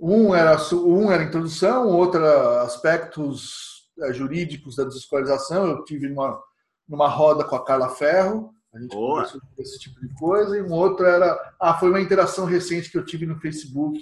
um 0.00 0.34
era, 0.34 0.56
um 0.72 1.12
era 1.12 1.22
introdução, 1.22 1.86
outro 1.88 2.24
era 2.24 2.62
aspectos 2.62 3.69
jurídicos 4.12 4.76
da 4.76 4.84
desescolarização. 4.84 5.66
Eu 5.66 5.84
tive 5.84 6.08
numa, 6.08 6.40
numa 6.88 7.08
roda 7.08 7.44
com 7.44 7.56
a 7.56 7.64
Carla 7.64 7.88
Ferro, 7.88 8.52
a 8.74 8.78
gente 8.78 8.94
Boa. 8.94 9.24
conversou 9.24 9.40
esse 9.58 9.78
tipo 9.78 10.00
de 10.00 10.12
coisa. 10.14 10.56
E 10.56 10.62
um 10.62 10.72
outro 10.72 11.04
era. 11.04 11.38
Ah, 11.60 11.74
foi 11.74 11.90
uma 11.90 12.00
interação 12.00 12.44
recente 12.44 12.90
que 12.90 12.98
eu 12.98 13.04
tive 13.04 13.26
no 13.26 13.38
Facebook. 13.40 14.00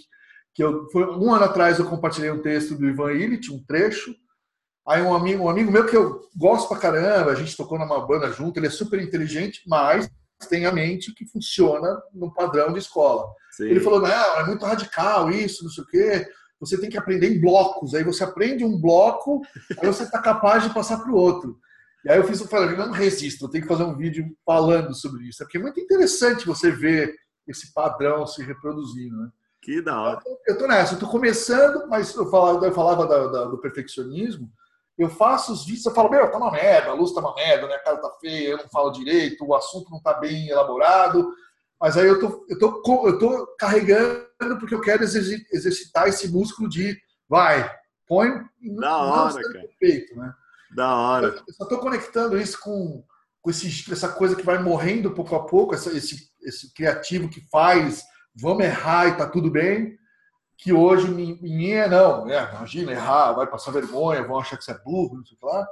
Que 0.54 0.62
eu, 0.62 0.88
foi, 0.90 1.04
um 1.04 1.32
ano 1.32 1.44
atrás 1.44 1.78
eu 1.78 1.86
compartilhei 1.86 2.30
um 2.30 2.42
texto 2.42 2.76
do 2.76 2.88
Ivan 2.88 3.12
Illich, 3.12 3.52
um 3.52 3.64
trecho. 3.64 4.14
Aí 4.86 5.02
um 5.02 5.14
amigo, 5.14 5.44
um 5.44 5.50
amigo 5.50 5.70
meu 5.70 5.84
que 5.84 5.96
eu 5.96 6.22
gosto 6.34 6.66
pra 6.68 6.78
caramba, 6.78 7.30
a 7.30 7.34
gente 7.34 7.54
tocou 7.54 7.78
numa 7.78 8.06
banda 8.06 8.30
junto, 8.32 8.58
ele 8.58 8.68
é 8.68 8.70
super 8.70 8.98
inteligente, 8.98 9.62
mas 9.66 10.10
tem 10.48 10.64
a 10.64 10.72
mente 10.72 11.12
que 11.14 11.26
funciona 11.26 12.00
no 12.14 12.32
padrão 12.32 12.72
de 12.72 12.78
escola. 12.78 13.26
Sim. 13.50 13.64
Ele 13.64 13.80
falou, 13.80 14.00
não, 14.00 14.38
é 14.38 14.46
muito 14.46 14.64
radical 14.64 15.30
isso, 15.30 15.62
não 15.62 15.70
sei 15.70 15.84
o 15.84 15.86
quê. 15.86 16.26
Você 16.60 16.80
tem 16.80 16.90
que 16.90 16.98
aprender 16.98 17.28
em 17.28 17.40
blocos. 17.40 17.94
Aí 17.94 18.02
você 18.02 18.24
aprende 18.24 18.64
um 18.64 18.80
bloco, 18.80 19.42
aí 19.78 19.86
você 19.86 20.02
está 20.02 20.20
capaz 20.20 20.64
de 20.64 20.74
passar 20.74 20.98
para 20.98 21.12
o 21.12 21.16
outro. 21.16 21.58
E 22.04 22.10
aí 22.10 22.18
eu 22.18 22.24
fiz, 22.24 22.40
eu 22.40 22.48
falei, 22.48 22.76
não 22.76 22.90
resisto, 22.90 23.44
eu 23.44 23.48
tenho 23.48 23.62
que 23.62 23.68
fazer 23.68 23.84
um 23.84 23.96
vídeo 23.96 24.26
falando 24.44 24.94
sobre 24.94 25.24
isso. 25.28 25.38
Porque 25.38 25.58
é 25.58 25.60
muito 25.60 25.80
interessante 25.80 26.46
você 26.46 26.70
ver 26.70 27.14
esse 27.46 27.72
padrão 27.72 28.26
se 28.26 28.42
reproduzindo, 28.42 29.16
né? 29.16 29.28
Que 29.60 29.82
da 29.82 30.00
hora. 30.00 30.20
Eu 30.46 30.56
tô 30.56 30.66
nessa, 30.66 30.94
eu 30.94 30.98
tô 30.98 31.08
começando, 31.08 31.88
mas 31.88 32.14
eu 32.14 32.30
falava, 32.30 32.64
eu 32.64 32.72
falava 32.72 33.06
da, 33.06 33.26
da, 33.26 33.44
do 33.46 33.58
perfeccionismo. 33.58 34.48
Eu 34.96 35.08
faço 35.08 35.52
os 35.52 35.64
vídeos, 35.64 35.86
eu 35.86 35.94
falo, 35.94 36.10
meu, 36.10 36.30
tá 36.30 36.38
uma 36.38 36.50
merda, 36.50 36.90
a 36.90 36.94
luz 36.94 37.12
tá 37.12 37.20
uma 37.20 37.34
merda, 37.34 37.66
minha 37.66 37.78
cara 37.78 37.98
tá 37.98 38.10
feia, 38.20 38.50
eu 38.50 38.58
não 38.58 38.68
falo 38.68 38.90
direito, 38.90 39.44
o 39.44 39.54
assunto 39.54 39.90
não 39.90 40.00
tá 40.00 40.14
bem 40.14 40.48
elaborado. 40.48 41.32
Mas 41.80 41.96
aí 41.96 42.06
eu 42.06 42.18
tô, 42.18 42.44
eu 42.48 42.58
tô, 42.58 43.08
eu 43.08 43.18
tô 43.18 43.46
carregando 43.58 44.27
porque 44.38 44.74
eu 44.74 44.80
quero 44.80 45.02
exercitar 45.02 46.08
esse 46.08 46.28
músculo 46.28 46.68
de 46.68 46.96
vai, 47.28 47.70
põe 48.06 48.30
da 48.80 48.96
hora, 48.96 49.42
cara. 49.42 49.68
peito, 49.78 50.16
né? 50.16 50.32
Da 50.74 50.94
hora. 50.94 51.26
Eu 51.46 51.54
só 51.54 51.64
tô 51.64 51.78
conectando 51.78 52.38
isso 52.38 52.58
com, 52.60 53.04
com 53.42 53.50
esse, 53.50 53.92
essa 53.92 54.08
coisa 54.08 54.36
que 54.36 54.44
vai 54.44 54.58
morrendo 54.58 55.10
pouco 55.12 55.34
a 55.34 55.44
pouco, 55.44 55.74
essa, 55.74 55.90
esse, 55.96 56.30
esse 56.42 56.72
criativo 56.72 57.28
que 57.28 57.40
faz, 57.50 58.02
vamos 58.34 58.64
errar 58.64 59.08
e 59.08 59.16
tá 59.16 59.26
tudo 59.26 59.50
bem, 59.50 59.98
que 60.56 60.72
hoje 60.72 61.08
ninguém 61.08 61.74
é 61.74 61.88
não, 61.88 62.24
né? 62.24 62.50
imagina 62.52 62.92
errar, 62.92 63.32
vai 63.32 63.46
passar 63.46 63.70
vergonha, 63.70 64.26
vão 64.26 64.38
achar 64.38 64.56
que 64.56 64.64
você 64.64 64.72
é 64.72 64.78
burro, 64.78 65.16
não 65.16 65.24
sei 65.24 65.38
lá. 65.42 65.66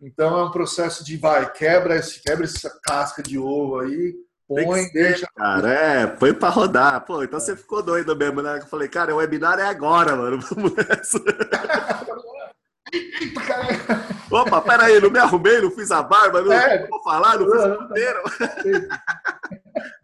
Então 0.00 0.38
é 0.38 0.44
um 0.44 0.50
processo 0.50 1.04
de 1.04 1.16
vai, 1.16 1.50
quebra 1.52 1.96
esse, 1.96 2.20
quebra 2.22 2.44
essa 2.44 2.70
casca 2.82 3.22
de 3.22 3.38
ovo 3.38 3.80
aí, 3.80 4.14
Põe, 4.48 4.84
ser, 4.84 4.92
deixa. 4.92 5.28
Cara, 5.34 5.68
é, 5.68 6.06
põe 6.06 6.32
pra 6.32 6.48
rodar. 6.48 7.04
Pô, 7.04 7.22
então 7.22 7.40
você 7.40 7.56
ficou 7.56 7.82
doido 7.82 8.14
mesmo, 8.14 8.40
né? 8.40 8.58
Eu 8.58 8.66
falei, 8.66 8.88
cara, 8.88 9.12
o 9.12 9.18
webinar 9.18 9.58
é 9.58 9.66
agora, 9.66 10.14
mano. 10.14 10.38
Vamos 10.40 10.72
nessa. 10.76 11.18
Opa, 14.30 14.60
peraí, 14.60 15.00
não 15.00 15.10
me 15.10 15.18
arrumei, 15.18 15.60
não 15.60 15.70
fiz 15.70 15.90
a 15.90 16.02
barba, 16.02 16.42
não, 16.42 16.52
é. 16.52 16.86
vou 16.86 17.02
falar, 17.02 17.38
não 17.38 17.50
fiz 17.50 17.64
o 17.64 17.80
roteiro. 17.80 18.22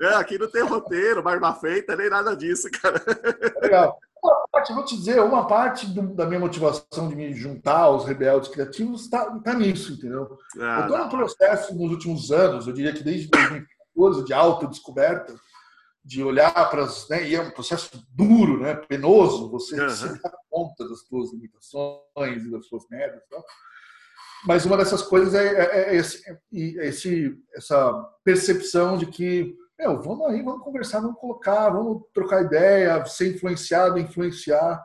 é, 0.02 0.14
aqui 0.14 0.38
não 0.38 0.50
tem 0.50 0.62
roteiro, 0.62 1.22
barba 1.22 1.55
feita, 1.55 1.94
nem 1.94 2.11
nada 2.11 2.37
disso, 2.37 2.68
cara. 2.83 3.00
Legal. 3.61 3.98
Uma 4.22 4.46
parte, 4.52 4.72
vou 4.72 4.85
te 4.85 4.96
dizer, 4.96 5.20
uma 5.20 5.46
parte 5.46 5.87
do, 5.87 6.14
da 6.14 6.24
minha 6.26 6.38
motivação 6.38 7.09
de 7.09 7.16
me 7.16 7.35
juntar 7.35 7.81
aos 7.81 8.05
rebeldes 8.05 8.48
criativos 8.48 9.02
está 9.02 9.24
tá 9.40 9.55
nisso, 9.55 9.94
entendeu? 9.94 10.38
Ah, 10.61 10.78
eu 10.78 10.83
estou 10.83 10.98
num 10.98 11.09
processo 11.09 11.74
nos 11.74 11.90
últimos 11.90 12.31
anos, 12.31 12.66
eu 12.66 12.72
diria 12.72 12.92
que 12.92 13.02
desde 13.02 13.28
2000 13.28 13.66
coisa 13.94 14.24
de 14.24 14.33
autodescoberta, 14.33 15.35
de 16.05 16.22
olhar 16.22 16.52
para 16.70 16.85
as. 16.85 17.09
Né, 17.09 17.28
e 17.28 17.35
é 17.35 17.40
um 17.40 17.50
processo 17.50 17.90
duro, 18.11 18.61
né, 18.61 18.74
penoso, 18.74 19.50
você 19.50 19.81
uhum. 19.81 19.90
se 19.90 20.22
dá 20.22 20.33
conta 20.50 20.88
das 20.88 21.00
suas 21.07 21.33
limitações 21.33 22.44
e 22.44 22.50
das 22.50 22.66
suas 22.66 22.88
merdas. 22.88 23.22
Tá? 23.31 23.42
Mas 24.44 24.66
uma 24.66 24.76
dessas 24.76 25.02
coisas 25.02 25.35
é, 25.35 25.46
é, 25.46 25.94
é, 25.94 25.96
esse, 25.96 26.28
é 26.28 26.87
esse, 26.88 27.38
essa 27.55 27.92
percepção 28.24 28.98
de 28.98 29.07
que, 29.07 29.57
meu, 29.83 30.01
vamos 30.01 30.29
aí, 30.29 30.42
vamos 30.42 30.62
conversar, 30.62 31.01
vamos 31.01 31.18
colocar, 31.18 31.68
vamos 31.71 32.03
trocar 32.14 32.42
ideia, 32.42 33.05
ser 33.05 33.35
influenciado, 33.35 33.99
influenciar. 33.99 34.83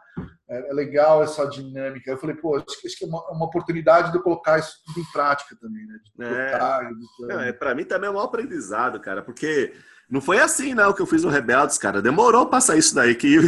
É, 0.49 0.69
é 0.69 0.73
legal 0.73 1.21
essa 1.21 1.45
dinâmica. 1.45 2.09
Eu 2.09 2.17
falei, 2.17 2.35
pô, 2.35 2.55
acho 2.55 2.81
que, 2.81 2.87
acho 2.87 2.97
que 2.97 3.05
é 3.05 3.07
uma, 3.07 3.21
uma, 3.31 3.45
oportunidade 3.45 4.11
de 4.11 4.17
eu 4.17 4.23
colocar 4.23 4.57
isso 4.57 4.81
tudo 4.85 4.99
em 4.99 5.11
prática 5.11 5.55
também, 5.59 5.85
né? 5.85 5.99
De 6.03 7.31
é, 7.31 7.49
é 7.49 7.53
para 7.53 7.75
mim 7.75 7.83
também 7.83 8.09
é 8.09 8.11
um 8.11 8.19
aprendizado, 8.19 8.99
cara, 8.99 9.21
porque 9.21 9.73
não 10.09 10.21
foi 10.21 10.39
assim, 10.39 10.73
não, 10.73 10.93
que 10.93 11.01
eu 11.01 11.05
fiz 11.05 11.23
o 11.23 11.29
Rebeldes, 11.29 11.77
cara. 11.77 12.01
Demorou 12.01 12.47
passar 12.47 12.77
isso 12.77 12.95
daí, 12.95 13.13
que 13.13 13.27
eu 13.35 13.43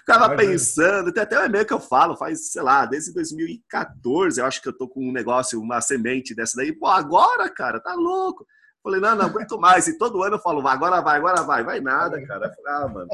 ficava 0.00 0.36
pensando. 0.36 1.12
Tem 1.12 1.22
até 1.22 1.40
um 1.40 1.46
e-mail 1.46 1.66
que 1.66 1.72
eu 1.72 1.80
falo, 1.80 2.16
faz, 2.16 2.52
sei 2.52 2.62
lá, 2.62 2.86
desde 2.86 3.12
2014, 3.14 4.38
eu 4.38 4.46
acho 4.46 4.62
que 4.62 4.68
eu 4.68 4.76
tô 4.76 4.86
com 4.86 5.08
um 5.08 5.12
negócio, 5.12 5.60
uma 5.60 5.80
semente 5.80 6.34
dessa 6.34 6.56
daí. 6.56 6.72
Pô, 6.72 6.86
agora, 6.86 7.48
cara, 7.48 7.80
tá 7.80 7.94
louco. 7.94 8.46
Falei, 8.82 9.00
não, 9.00 9.14
não 9.14 9.26
aguento 9.26 9.58
mais. 9.58 9.86
E 9.86 9.96
todo 9.96 10.22
ano 10.22 10.36
eu 10.36 10.40
falo, 10.40 10.66
agora 10.66 11.00
vai, 11.00 11.18
agora 11.18 11.42
vai. 11.42 11.62
Vai 11.62 11.80
nada, 11.80 12.20
cara. 12.26 12.52
Falei, 12.54 12.72
ah, 12.72 12.88
mano, 12.88 13.08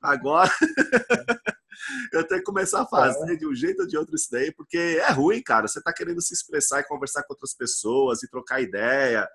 agora. 0.00 0.50
eu 2.12 2.26
tenho 2.26 2.40
que 2.40 2.46
começar 2.46 2.82
a 2.82 2.86
fazer 2.86 3.36
de 3.36 3.46
um 3.46 3.54
jeito 3.54 3.82
ou 3.82 3.86
de 3.86 3.96
outro 3.96 4.14
isso 4.16 4.28
daí, 4.30 4.52
porque 4.52 4.78
é 4.78 5.10
ruim, 5.10 5.42
cara. 5.42 5.68
Você 5.68 5.82
tá 5.82 5.92
querendo 5.92 6.20
se 6.22 6.32
expressar 6.32 6.80
e 6.80 6.84
conversar 6.84 7.22
com 7.24 7.34
outras 7.34 7.54
pessoas 7.54 8.22
e 8.22 8.30
trocar 8.30 8.60
ideia 8.60 9.28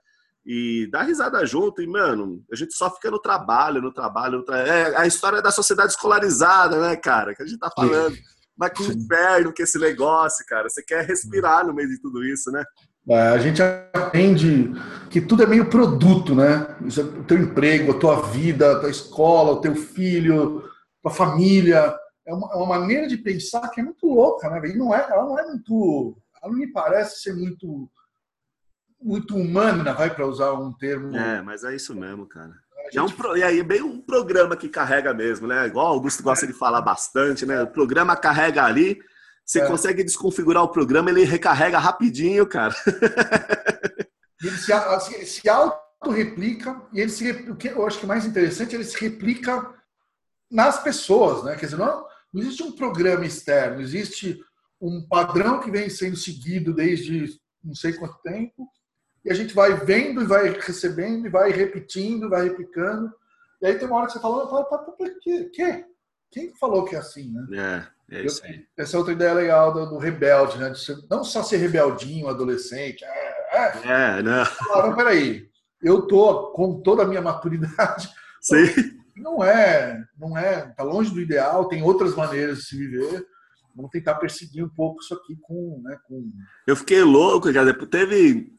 e 0.45 0.87
dar 0.91 1.03
risada 1.03 1.45
junto. 1.45 1.81
E, 1.81 1.87
mano, 1.87 2.43
a 2.51 2.55
gente 2.55 2.73
só 2.73 2.89
fica 2.89 3.11
no 3.11 3.19
trabalho, 3.19 3.81
no 3.81 3.93
trabalho. 3.93 4.39
No 4.39 4.45
tra... 4.45 4.59
É 4.59 4.97
a 4.97 5.05
história 5.05 5.41
da 5.41 5.51
sociedade 5.51 5.91
escolarizada, 5.91 6.79
né, 6.79 6.95
cara? 6.95 7.35
Que 7.35 7.43
a 7.43 7.45
gente 7.45 7.59
tá 7.59 7.69
falando. 7.75 8.15
Mas 8.55 8.71
que 8.71 8.83
inferno 8.83 9.51
que 9.51 9.63
esse 9.63 9.77
negócio, 9.77 10.45
cara. 10.45 10.69
Você 10.69 10.81
quer 10.83 11.05
respirar 11.05 11.65
no 11.65 11.73
meio 11.73 11.89
de 11.89 11.99
tudo 11.99 12.23
isso, 12.23 12.51
né? 12.51 12.63
É, 13.07 13.19
a 13.29 13.37
gente 13.37 13.61
aprende 13.61 14.71
que 15.09 15.21
tudo 15.21 15.43
é 15.43 15.45
meio 15.45 15.69
produto, 15.69 16.33
né? 16.33 16.75
É 16.81 17.01
o 17.01 17.23
teu 17.23 17.37
emprego, 17.37 17.91
a 17.91 17.99
tua 17.99 18.21
vida, 18.23 18.71
a 18.71 18.79
tua 18.79 18.89
escola, 18.89 19.51
o 19.51 19.61
teu 19.61 19.75
filho, 19.75 20.63
a 21.05 21.09
família. 21.09 21.95
É 22.25 22.33
uma, 22.33 22.51
é 22.51 22.55
uma, 22.55 22.79
maneira 22.79 23.07
de 23.07 23.17
pensar 23.17 23.69
que 23.69 23.79
é 23.79 23.83
muito 23.83 24.07
louca, 24.07 24.49
né? 24.49 24.59
E 24.67 24.75
não 24.75 24.93
é, 24.93 25.07
ela 25.09 25.23
não 25.23 25.39
é 25.39 25.45
muito. 25.45 26.17
Ela 26.41 26.51
não 26.51 26.59
me 26.59 26.67
parece 26.71 27.21
ser 27.21 27.33
muito 27.35 27.89
muito 29.01 29.35
humana, 29.37 29.93
vai 29.93 30.13
para 30.13 30.25
usar 30.25 30.53
um 30.53 30.73
termo. 30.73 31.15
É, 31.15 31.39
mas 31.41 31.63
é 31.63 31.75
isso 31.75 31.93
mesmo, 31.93 32.25
cara. 32.25 32.53
É 32.93 33.01
um 33.01 33.09
pro... 33.09 33.37
E 33.37 33.43
aí, 33.43 33.61
bem 33.61 33.81
um 33.81 34.01
programa 34.01 34.55
que 34.55 34.67
carrega 34.67 35.13
mesmo, 35.13 35.47
né? 35.47 35.65
Igual 35.67 35.85
o 35.85 35.89
Augusto 35.89 36.23
gosta 36.23 36.47
de 36.47 36.53
falar 36.53 36.81
bastante, 36.81 37.45
né? 37.45 37.61
O 37.61 37.67
programa 37.67 38.15
carrega 38.15 38.63
ali, 38.63 38.99
você 39.45 39.59
é. 39.59 39.67
consegue 39.67 40.03
desconfigurar 40.03 40.63
o 40.63 40.69
programa, 40.69 41.09
ele 41.11 41.23
recarrega 41.23 41.77
rapidinho, 41.77 42.47
cara. 42.47 42.75
Ele 44.41 44.57
se, 44.57 44.73
assim, 44.73 45.25
se 45.25 45.47
auto-replica, 45.47 46.81
e 46.91 46.99
ele 46.99 47.09
se, 47.09 47.29
o 47.49 47.55
que 47.55 47.69
eu 47.69 47.85
acho 47.85 47.99
que 47.99 48.05
é 48.05 48.07
mais 48.07 48.25
interessante, 48.25 48.75
ele 48.75 48.83
se 48.83 48.99
replica 48.99 49.73
nas 50.51 50.81
pessoas, 50.83 51.43
né? 51.43 51.55
Quer 51.55 51.67
dizer, 51.67 51.77
não, 51.77 52.05
não 52.33 52.41
existe 52.41 52.63
um 52.63 52.71
programa 52.71 53.25
externo, 53.25 53.81
existe 53.81 54.39
um 54.81 55.07
padrão 55.07 55.59
que 55.59 55.71
vem 55.71 55.89
sendo 55.89 56.15
seguido 56.15 56.73
desde 56.73 57.39
não 57.63 57.73
sei 57.73 57.93
quanto 57.93 58.21
tempo, 58.21 58.67
e 59.23 59.31
a 59.31 59.33
gente 59.33 59.55
vai 59.55 59.73
vendo 59.73 60.21
e 60.21 60.25
vai 60.25 60.49
recebendo 60.49 61.25
e 61.25 61.29
vai 61.29 61.51
repetindo, 61.51 62.29
vai 62.29 62.43
replicando. 62.43 63.11
E 63.61 63.65
aí 63.65 63.75
tem 63.79 63.87
uma 63.87 63.97
hora 63.97 64.07
que 64.07 64.13
você 64.13 64.19
fala, 64.19 64.47
fala 64.47 64.63
por 64.65 65.19
quê? 65.19 65.49
quê? 65.51 65.85
Quem 66.29 66.53
falou 66.55 66.85
que 66.85 66.95
é 66.95 66.99
assim, 66.99 67.31
né? 67.31 67.47
É, 67.57 67.94
é 68.11 68.23
isso 68.23 68.43
aí. 68.45 68.63
Essa 68.77 68.95
é 68.95 68.99
outra 68.99 69.13
ideia 69.13 69.33
legal 69.33 69.73
do, 69.73 69.85
do 69.87 69.97
rebelde, 69.97 70.57
né? 70.57 70.73
Ser, 70.75 70.97
não 71.09 71.23
só 71.23 71.41
ser 71.43 71.57
rebeldinho, 71.57 72.27
adolescente. 72.27 73.03
É, 73.03 73.47
é. 73.51 74.19
é 74.19 74.21
não. 74.21 74.45
Falar, 74.45 74.87
não, 74.87 74.95
peraí. 74.95 75.49
Eu 75.81 76.03
tô 76.07 76.51
com 76.51 76.81
toda 76.81 77.03
a 77.03 77.07
minha 77.07 77.21
maturidade. 77.21 78.09
Sim. 78.41 78.65
Não 79.17 79.41
é, 79.41 80.03
não 80.19 80.37
é, 80.37 80.73
tá 80.73 80.83
longe 80.83 81.09
do 81.09 81.21
ideal, 81.21 81.69
tem 81.69 81.81
outras 81.81 82.13
maneiras 82.13 82.57
de 82.57 82.63
se 82.65 82.77
viver. 82.77 83.25
Vamos 83.73 83.89
tentar 83.89 84.15
perseguir 84.15 84.61
um 84.61 84.67
pouco 84.67 85.01
isso 85.01 85.13
aqui 85.13 85.37
com, 85.41 85.81
né, 85.85 85.97
com... 86.05 86.29
Eu 86.67 86.75
fiquei 86.75 87.01
louco, 87.01 87.51
cara. 87.53 87.73
Teve 87.87 88.53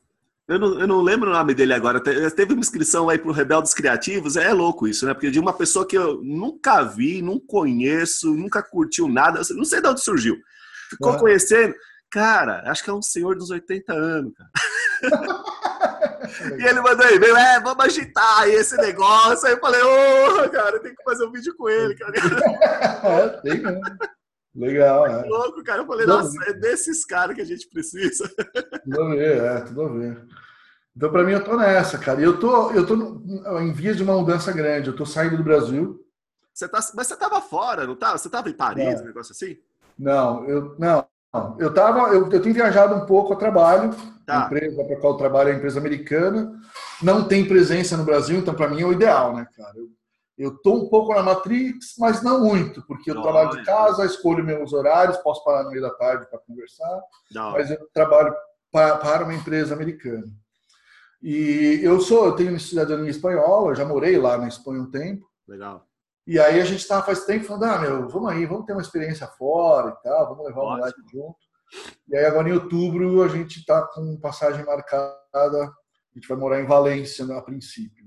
eu 0.49 0.59
não, 0.59 0.81
eu 0.81 0.87
não 0.87 1.03
lembro 1.03 1.29
o 1.29 1.33
nome 1.33 1.55
dele 1.55 1.73
agora. 1.73 2.01
Teve 2.01 2.53
uma 2.53 2.61
inscrição 2.61 3.09
aí 3.09 3.19
para 3.19 3.29
o 3.29 3.33
Rebeldes 3.33 3.75
Criativos. 3.75 4.37
É 4.37 4.53
louco 4.53 4.87
isso, 4.87 5.05
né? 5.05 5.13
Porque 5.13 5.31
de 5.31 5.41
uma 5.41 5.53
pessoa 5.53 5.87
que 5.87 5.97
eu 5.97 6.21
nunca 6.23 6.83
vi, 6.83 7.21
não 7.21 7.41
conheço, 7.41 8.33
nunca 8.33 8.63
curtiu 8.63 9.09
nada, 9.09 9.41
não 9.51 9.65
sei 9.65 9.81
de 9.81 9.89
onde 9.89 10.01
surgiu. 10.03 10.37
Ficou 10.91 11.15
é. 11.15 11.19
conhecendo. 11.19 11.75
Cara, 12.11 12.63
acho 12.71 12.85
que 12.85 12.91
é 12.91 12.93
um 12.93 13.03
senhor 13.03 13.37
dos 13.37 13.51
80 13.51 13.93
anos, 13.93 14.33
cara. 14.35 14.51
e 16.59 16.65
ele 16.65 16.81
mandou 16.81 17.05
aí, 17.05 17.19
veio, 17.19 17.37
é, 17.37 17.61
vamos 17.61 17.85
agitar 17.85 18.41
aí 18.43 18.55
esse 18.55 18.77
negócio. 18.77 19.47
Aí 19.47 19.55
eu 19.55 19.61
falei, 19.61 19.83
ô, 19.83 20.45
oh, 20.45 20.49
cara, 20.49 20.79
tem 20.79 20.95
que 20.95 21.03
fazer 21.03 21.27
um 21.27 21.33
vídeo 21.33 21.55
com 21.57 21.69
ele, 21.69 21.95
cara. 21.97 22.13
É, 23.07 23.29
tem 23.41 23.61
mesmo. 23.61 23.81
Legal, 24.57 25.07
é. 25.07 25.23
louco, 25.27 25.62
cara. 25.62 25.83
Eu 25.83 25.87
falei, 25.87 26.07
tudo 26.07 26.16
nossa, 26.16 26.51
é 26.51 26.55
desses 26.55 27.05
caras 27.05 27.37
que 27.37 27.42
a 27.42 27.45
gente 27.45 27.69
precisa. 27.69 28.29
Tudo 28.85 29.03
a 29.03 29.09
ver, 29.11 29.42
é, 29.42 29.61
tudo 29.61 29.83
a 29.83 29.88
ver. 29.88 30.27
Então, 30.97 31.11
para 31.11 31.25
mim, 31.25 31.33
eu 31.33 31.45
tô 31.45 31.57
nessa, 31.57 31.99
cara. 31.99 32.21
Eu 32.21 32.40
tô, 32.40 32.71
eu 32.71 32.87
tô 32.87 32.95
em 33.61 33.73
vias 33.73 33.97
de 33.97 34.03
uma 34.03 34.14
mudança 34.14 34.51
grande. 34.53 34.88
Eu 34.88 34.97
tô 34.97 35.05
saindo 35.05 35.37
do 35.37 35.45
Brasil. 35.45 36.03
Você 36.55 36.66
tá, 36.66 36.79
mas 36.95 37.07
você 37.07 37.16
tava 37.16 37.40
fora, 37.42 37.87
não 37.87 37.95
tava? 37.95 38.16
Você 38.16 38.31
tava 38.31 38.49
em 38.49 38.55
Paris, 38.55 39.01
um 39.03 39.05
negócio 39.05 39.33
assim? 39.33 39.59
Não, 39.99 40.49
eu 40.49 40.75
não. 40.79 41.07
Eu 41.59 41.75
tava, 41.75 42.14
eu, 42.14 42.31
eu 42.31 42.40
tenho 42.40 42.55
viajado 42.55 42.95
um 42.95 43.05
pouco 43.05 43.35
a 43.35 43.37
trabalho. 43.37 43.95
Tá. 44.25 44.45
A 44.45 44.47
empresa 44.47 44.83
para 44.85 44.97
qual 44.97 45.12
eu 45.12 45.19
trabalho 45.19 45.51
é 45.51 45.53
a 45.53 45.57
empresa 45.57 45.79
americana. 45.79 46.59
Não 47.03 47.29
tem 47.29 47.47
presença 47.47 47.95
no 47.95 48.05
Brasil, 48.05 48.38
então 48.38 48.55
para 48.55 48.69
mim 48.69 48.81
é 48.81 48.87
o 48.87 48.92
ideal, 48.92 49.37
né, 49.37 49.47
cara? 49.55 49.77
Eu 49.77 49.90
eu 50.38 50.51
estou 50.51 50.85
um 50.85 50.88
pouco 50.88 51.14
na 51.14 51.22
Matrix, 51.22 51.94
mas 51.99 52.22
não 52.22 52.44
muito, 52.44 52.83
porque 52.87 53.11
eu 53.11 53.14
não, 53.14 53.22
trabalho 53.22 53.51
de 53.51 53.64
casa, 53.64 54.05
escolho 54.05 54.44
meus 54.44 54.72
horários, 54.72 55.16
posso 55.18 55.42
parar 55.42 55.64
no 55.64 55.70
meio 55.70 55.83
da 55.83 55.90
tarde 55.90 56.27
para 56.29 56.38
conversar, 56.40 57.01
não. 57.33 57.53
mas 57.53 57.70
eu 57.70 57.88
trabalho 57.92 58.35
para, 58.70 58.99
para 58.99 59.25
uma 59.25 59.35
empresa 59.35 59.75
americana. 59.75 60.27
E 61.22 61.81
eu 61.83 62.01
sou, 62.01 62.27
eu 62.27 62.37
tenho 62.37 62.61
cidadania 62.61 63.11
espanhola, 63.11 63.75
já 63.75 63.85
morei 63.85 64.18
lá 64.18 64.37
na 64.37 64.49
Espanha 64.49 64.83
um 64.83 64.90
tempo. 64.90 65.27
Legal. 65.49 65.87
E 66.27 66.38
aí 66.38 66.61
a 66.61 66.64
gente 66.64 66.81
estava 66.81 67.07
faz 67.07 67.25
tempo 67.25 67.44
falando, 67.44 67.64
ah, 67.64 67.79
meu, 67.79 68.09
vamos 68.09 68.31
aí, 68.31 68.44
vamos 68.44 68.66
ter 68.66 68.72
uma 68.72 68.83
experiência 68.83 69.27
fora 69.27 69.90
e 69.90 70.03
tal, 70.03 70.29
vamos 70.29 70.44
levar 70.44 70.62
o 70.62 70.77
moleque 70.77 71.01
junto. 71.11 71.37
E 72.09 72.16
aí 72.16 72.27
agora 72.27 72.49
em 72.49 72.53
outubro 72.53 73.22
a 73.22 73.29
gente 73.29 73.61
está 73.61 73.83
com 73.83 74.20
passagem 74.20 74.64
marcada, 74.64 75.16
a 75.35 76.14
gente 76.14 76.29
vai 76.29 76.37
morar 76.37 76.61
em 76.61 76.66
Valência 76.66 77.25
a 77.35 77.40
princípio. 77.40 78.05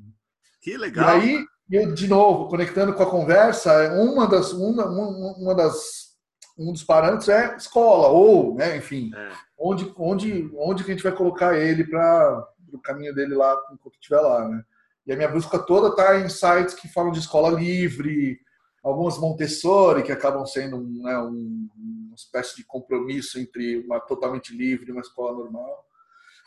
Que 0.61 0.77
legal. 0.77 1.17
E 1.17 1.21
aí 1.21 1.45
eu, 1.71 1.93
de 1.93 2.07
novo, 2.07 2.47
conectando 2.47 2.93
com 2.93 3.03
a 3.03 3.09
conversa, 3.09 3.93
uma 3.93 4.27
das, 4.27 4.51
uma, 4.53 4.85
uma 4.85 5.55
das, 5.55 6.15
um 6.57 6.71
dos 6.71 6.83
parâmetros 6.83 7.29
é 7.29 7.55
escola, 7.55 8.07
ou, 8.07 8.55
né, 8.55 8.77
enfim, 8.77 9.11
é. 9.15 9.31
onde, 9.57 9.93
onde, 9.97 10.51
onde 10.57 10.83
que 10.83 10.91
a 10.91 10.93
gente 10.93 11.03
vai 11.03 11.11
colocar 11.11 11.57
ele 11.57 11.85
para 11.85 12.47
o 12.73 12.79
caminho 12.79 13.13
dele 13.13 13.35
lá, 13.35 13.55
enquanto 13.71 13.95
estiver 13.95 14.19
lá, 14.19 14.47
né? 14.47 14.63
E 15.05 15.11
a 15.11 15.15
minha 15.15 15.29
busca 15.29 15.57
toda 15.57 15.89
está 15.89 16.19
em 16.19 16.29
sites 16.29 16.75
que 16.75 16.87
falam 16.87 17.11
de 17.11 17.19
escola 17.19 17.49
livre, 17.49 18.39
algumas 18.83 19.17
Montessori, 19.17 20.03
que 20.03 20.11
acabam 20.11 20.45
sendo 20.45 20.81
né, 21.01 21.17
um, 21.17 21.67
uma 22.07 22.15
espécie 22.15 22.55
de 22.57 22.63
compromisso 22.63 23.39
entre 23.39 23.79
uma 23.85 23.99
totalmente 23.99 24.55
livre 24.55 24.89
e 24.89 24.91
uma 24.91 25.01
escola 25.01 25.37
normal. 25.37 25.85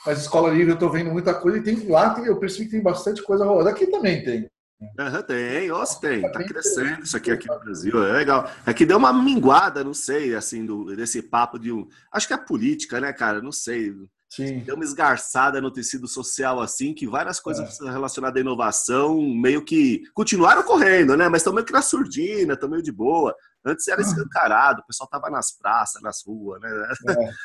Mas 0.06 0.20
escola 0.20 0.50
livre 0.50 0.70
eu 0.70 0.74
estou 0.74 0.90
vendo 0.90 1.10
muita 1.10 1.34
coisa 1.34 1.58
e 1.58 1.62
tem, 1.62 1.88
lá 1.88 2.14
tem, 2.14 2.26
eu 2.26 2.38
percebi 2.38 2.66
que 2.66 2.72
tem 2.72 2.82
bastante 2.82 3.22
coisa 3.22 3.44
rolando. 3.44 3.68
Aqui 3.68 3.86
também 3.86 4.22
tem. 4.22 4.50
Uhum, 4.98 5.22
tem, 5.22 5.68
nossa, 5.68 6.00
tem, 6.00 6.22
tá 6.22 6.42
crescendo 6.44 7.02
isso 7.02 7.16
aqui 7.16 7.30
aqui 7.30 7.48
no 7.48 7.60
Brasil, 7.60 8.04
é 8.04 8.12
legal. 8.12 8.50
Aqui 8.66 8.84
deu 8.84 8.98
uma 8.98 9.12
minguada, 9.12 9.84
não 9.84 9.94
sei, 9.94 10.34
assim, 10.34 10.66
do, 10.66 10.96
desse 10.96 11.22
papo 11.22 11.58
de 11.58 11.70
um. 11.70 11.88
Acho 12.10 12.26
que 12.26 12.34
é 12.34 12.36
política, 12.36 13.00
né, 13.00 13.12
cara? 13.12 13.40
Não 13.40 13.52
sei. 13.52 13.94
Sim. 14.28 14.60
Deu 14.60 14.74
uma 14.74 14.84
esgarçada 14.84 15.60
no 15.60 15.70
tecido 15.70 16.08
social, 16.08 16.60
assim, 16.60 16.94
que 16.94 17.06
várias 17.06 17.38
coisas 17.38 17.80
é. 17.80 17.90
relacionadas 17.90 18.38
à 18.38 18.40
inovação 18.40 19.20
meio 19.20 19.62
que 19.64 20.02
continuaram 20.14 20.62
correndo, 20.62 21.16
né? 21.16 21.28
Mas 21.28 21.42
estão 21.42 21.52
meio 21.52 21.66
que 21.66 21.72
na 21.72 21.82
surdina, 21.82 22.54
estão 22.54 22.68
meio 22.68 22.82
de 22.82 22.90
boa. 22.90 23.36
Antes 23.64 23.86
era 23.86 24.00
escancarado, 24.00 24.80
o 24.80 24.86
pessoal 24.86 25.08
tava 25.08 25.30
nas 25.30 25.52
praças, 25.52 26.02
nas 26.02 26.24
ruas, 26.26 26.60
né? 26.60 26.70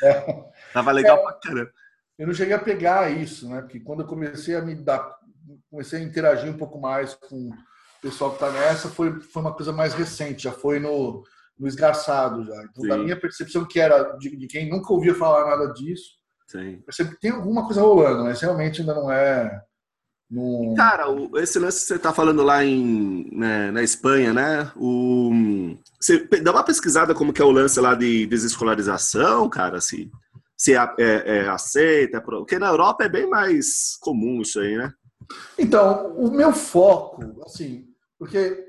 É, 0.02 0.08
é. 0.08 0.44
Tava 0.72 0.90
legal 0.90 1.18
é, 1.18 1.22
pra 1.22 1.32
caramba. 1.34 1.70
Eu 2.18 2.26
não 2.26 2.34
cheguei 2.34 2.54
a 2.54 2.58
pegar 2.58 3.10
isso, 3.10 3.48
né? 3.48 3.60
Porque 3.60 3.78
quando 3.78 4.00
eu 4.00 4.06
comecei 4.06 4.56
a 4.56 4.62
me 4.62 4.74
dar 4.74 5.16
comecei 5.70 6.00
a 6.00 6.02
interagir 6.02 6.50
um 6.50 6.56
pouco 6.56 6.80
mais 6.80 7.14
com 7.14 7.48
o 7.48 7.52
pessoal 8.00 8.30
que 8.30 8.36
está 8.36 8.50
nessa, 8.50 8.88
foi, 8.88 9.20
foi 9.20 9.42
uma 9.42 9.54
coisa 9.54 9.72
mais 9.72 9.94
recente, 9.94 10.44
já 10.44 10.52
foi 10.52 10.78
no, 10.78 11.22
no 11.58 11.66
esgarçado 11.66 12.44
já. 12.44 12.62
Então, 12.64 12.82
Sim. 12.82 12.88
da 12.88 12.98
minha 12.98 13.20
percepção, 13.20 13.66
que 13.66 13.80
era 13.80 14.16
de, 14.16 14.36
de, 14.36 14.46
quem 14.46 14.68
nunca 14.68 14.92
ouvia 14.92 15.14
falar 15.14 15.46
nada 15.46 15.72
disso, 15.72 16.12
Sim. 16.46 16.80
percebo 16.84 17.10
que 17.10 17.20
tem 17.20 17.30
alguma 17.30 17.64
coisa 17.64 17.80
rolando, 17.80 18.24
mas 18.24 18.40
realmente 18.40 18.80
ainda 18.80 18.94
não 18.94 19.10
é. 19.10 19.60
No... 20.30 20.74
Cara, 20.76 21.06
esse 21.36 21.58
lance 21.58 21.80
que 21.80 21.86
você 21.86 21.96
está 21.96 22.12
falando 22.12 22.42
lá 22.42 22.62
em, 22.62 23.28
né, 23.32 23.70
na 23.70 23.82
Espanha, 23.82 24.32
né? 24.34 24.70
O, 24.76 25.32
você 25.98 26.18
dá 26.42 26.52
uma 26.52 26.64
pesquisada 26.64 27.14
como 27.14 27.32
que 27.32 27.40
é 27.40 27.44
o 27.44 27.50
lance 27.50 27.80
lá 27.80 27.94
de 27.94 28.26
desescolarização, 28.26 29.48
cara, 29.48 29.80
se, 29.80 30.10
se 30.54 30.74
é, 30.74 30.94
é, 30.98 31.38
é 31.38 31.48
aceita, 31.48 32.20
porque 32.20 32.58
na 32.58 32.68
Europa 32.68 33.04
é 33.04 33.08
bem 33.08 33.26
mais 33.26 33.96
comum 34.00 34.42
isso 34.42 34.60
aí, 34.60 34.76
né? 34.76 34.92
Então, 35.58 36.14
o 36.16 36.30
meu 36.30 36.52
foco, 36.52 37.42
assim, 37.44 37.86
porque 38.18 38.66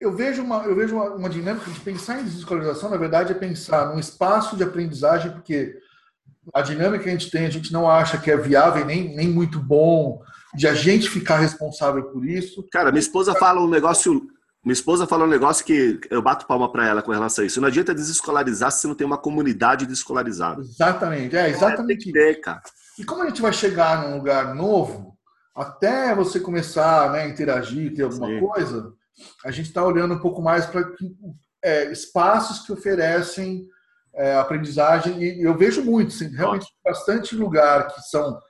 eu 0.00 0.14
vejo 0.14 0.42
uma, 0.42 0.64
eu 0.64 0.74
vejo 0.74 0.94
uma, 0.94 1.10
uma, 1.14 1.28
dinâmica 1.28 1.70
de 1.70 1.80
pensar 1.80 2.20
em 2.20 2.24
desescolarização, 2.24 2.90
na 2.90 2.96
verdade, 2.96 3.32
é 3.32 3.34
pensar 3.34 3.88
num 3.88 3.98
espaço 3.98 4.56
de 4.56 4.62
aprendizagem, 4.62 5.32
porque 5.32 5.78
a 6.54 6.62
dinâmica 6.62 7.04
que 7.04 7.08
a 7.08 7.12
gente 7.12 7.30
tem, 7.30 7.46
a 7.46 7.50
gente 7.50 7.72
não 7.72 7.90
acha 7.90 8.18
que 8.18 8.30
é 8.30 8.36
viável 8.36 8.84
nem, 8.84 9.14
nem 9.14 9.28
muito 9.28 9.58
bom 9.58 10.22
de 10.54 10.68
a 10.68 10.74
gente 10.74 11.10
ficar 11.10 11.38
responsável 11.38 12.04
por 12.04 12.26
isso. 12.26 12.66
Cara, 12.70 12.90
minha 12.90 13.00
esposa 13.00 13.34
fala 13.34 13.60
um 13.60 13.68
negócio. 13.68 14.28
Minha 14.64 14.72
esposa 14.72 15.06
fala 15.06 15.24
um 15.24 15.28
negócio 15.28 15.64
que 15.64 16.00
eu 16.10 16.20
bato 16.20 16.46
palma 16.46 16.70
para 16.70 16.88
ela 16.88 17.00
com 17.00 17.12
relação 17.12 17.44
a 17.44 17.46
isso. 17.46 17.60
Não 17.60 17.68
adianta 17.68 17.94
desescolarizar 17.94 18.72
se 18.72 18.88
não 18.88 18.96
tem 18.96 19.06
uma 19.06 19.18
comunidade 19.18 19.86
desescolarizada. 19.86 20.60
Exatamente, 20.60 21.36
é 21.36 21.50
exatamente. 21.50 21.82
É, 21.82 21.86
tem 21.86 21.98
que 21.98 22.12
ter, 22.12 22.40
cara. 22.40 22.62
E 22.98 23.04
como 23.04 23.22
a 23.22 23.28
gente 23.28 23.42
vai 23.42 23.52
chegar 23.52 24.02
num 24.02 24.16
lugar 24.16 24.54
novo, 24.54 25.16
até 25.54 26.14
você 26.14 26.40
começar 26.40 27.10
né, 27.12 27.22
a 27.22 27.28
interagir, 27.28 27.94
ter 27.94 28.02
alguma 28.02 28.26
Sim. 28.28 28.40
coisa, 28.40 28.92
a 29.44 29.50
gente 29.50 29.66
está 29.66 29.84
olhando 29.84 30.14
um 30.14 30.20
pouco 30.20 30.42
mais 30.42 30.66
para 30.66 30.92
é, 31.62 31.90
espaços 31.90 32.64
que 32.64 32.72
oferecem 32.72 33.66
é, 34.14 34.34
aprendizagem. 34.36 35.22
E 35.22 35.42
eu 35.42 35.56
vejo 35.56 35.82
muito, 35.82 36.14
assim, 36.14 36.28
realmente 36.28 36.66
bastante 36.84 37.34
lugar 37.34 37.88
que 37.88 38.00
são 38.02 38.40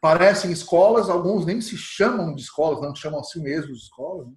parecem 0.00 0.50
escolas, 0.50 1.10
alguns 1.10 1.44
nem 1.44 1.60
se 1.60 1.76
chamam 1.76 2.34
de 2.34 2.40
escolas, 2.40 2.80
não 2.80 2.94
chamam 2.94 3.20
assim 3.20 3.42
mesmo 3.42 3.74
de 3.74 3.80
escolas, 3.80 4.26
né? 4.26 4.32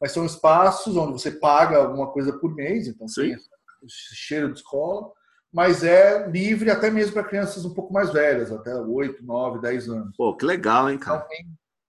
mas 0.00 0.10
são 0.10 0.26
espaços 0.26 0.96
onde 0.96 1.12
você 1.12 1.30
paga 1.30 1.78
alguma 1.78 2.08
coisa 2.08 2.32
por 2.32 2.52
mês, 2.52 2.88
então 2.88 3.06
Sim. 3.06 3.22
tem 3.22 3.32
esse 3.32 4.14
cheiro 4.16 4.52
de 4.52 4.58
escola 4.58 5.08
mas 5.52 5.82
é 5.82 6.28
livre 6.28 6.70
até 6.70 6.90
mesmo 6.90 7.12
para 7.12 7.24
crianças 7.24 7.64
um 7.64 7.74
pouco 7.74 7.92
mais 7.92 8.12
velhas, 8.12 8.52
até 8.52 8.74
8, 8.74 9.24
9, 9.24 9.60
10 9.60 9.88
anos. 9.88 10.16
Pô, 10.16 10.36
que 10.36 10.44
legal, 10.44 10.90
hein, 10.90 10.98
cara? 10.98 11.20
Não 11.20 11.28
tem, 11.28 11.46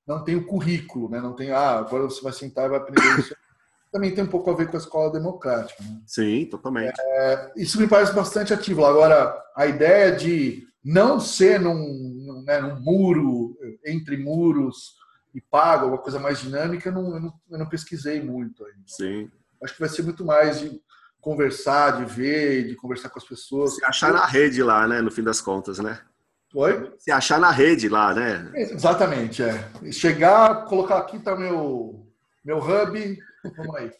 não 0.07 0.23
tem 0.23 0.35
o 0.35 0.45
currículo, 0.45 1.09
né? 1.09 1.19
Não 1.19 1.33
tem, 1.33 1.51
ah, 1.51 1.79
agora 1.79 2.03
você 2.03 2.21
vai 2.21 2.33
sentar 2.33 2.65
e 2.65 2.69
vai 2.69 2.79
aprender 2.79 3.19
isso. 3.19 3.35
também 3.91 4.13
tem 4.13 4.23
um 4.23 4.27
pouco 4.27 4.49
a 4.49 4.55
ver 4.55 4.69
com 4.69 4.77
a 4.77 4.79
escola 4.79 5.11
democrática. 5.11 5.83
Né? 5.83 6.01
Sim, 6.05 6.45
totalmente. 6.45 6.99
É, 6.99 7.51
isso 7.57 7.79
me 7.79 7.87
parece 7.87 8.13
bastante 8.13 8.53
ativo. 8.53 8.85
Agora, 8.85 9.35
a 9.55 9.65
ideia 9.65 10.15
de 10.15 10.67
não 10.83 11.19
ser 11.19 11.59
num, 11.59 12.43
né, 12.45 12.59
num 12.61 12.79
muro, 12.79 13.57
entre 13.85 14.17
muros 14.17 14.95
e 15.33 15.41
pago, 15.41 15.87
uma 15.87 15.97
coisa 15.97 16.19
mais 16.19 16.39
dinâmica, 16.39 16.89
eu 16.89 16.93
não, 16.93 17.13
eu 17.15 17.19
não, 17.19 17.33
eu 17.51 17.57
não 17.59 17.69
pesquisei 17.69 18.21
muito 18.21 18.63
ainda. 18.63 18.83
Sim. 18.85 19.29
Acho 19.61 19.73
que 19.73 19.79
vai 19.79 19.89
ser 19.89 20.03
muito 20.03 20.23
mais 20.23 20.59
de 20.59 20.81
conversar, 21.21 21.97
de 21.97 22.05
ver, 22.05 22.67
de 22.67 22.75
conversar 22.75 23.09
com 23.09 23.19
as 23.19 23.25
pessoas. 23.25 23.75
Se 23.75 23.85
achar 23.85 24.13
na 24.13 24.25
rede 24.25 24.63
lá, 24.63 24.87
né? 24.87 25.01
No 25.01 25.11
fim 25.11 25.23
das 25.23 25.41
contas, 25.41 25.79
né? 25.79 25.99
Oi? 26.53 26.91
Se 26.97 27.11
achar 27.11 27.39
na 27.39 27.51
rede 27.51 27.87
lá, 27.87 28.13
né? 28.13 28.51
Exatamente, 28.55 29.43
é. 29.43 29.69
Chegar, 29.91 30.65
colocar 30.65 30.97
aqui 30.97 31.19
tá 31.19 31.35
meu, 31.35 32.07
meu 32.43 32.57
hub, 32.57 33.19
vamos 33.55 33.75
aí. 33.75 33.91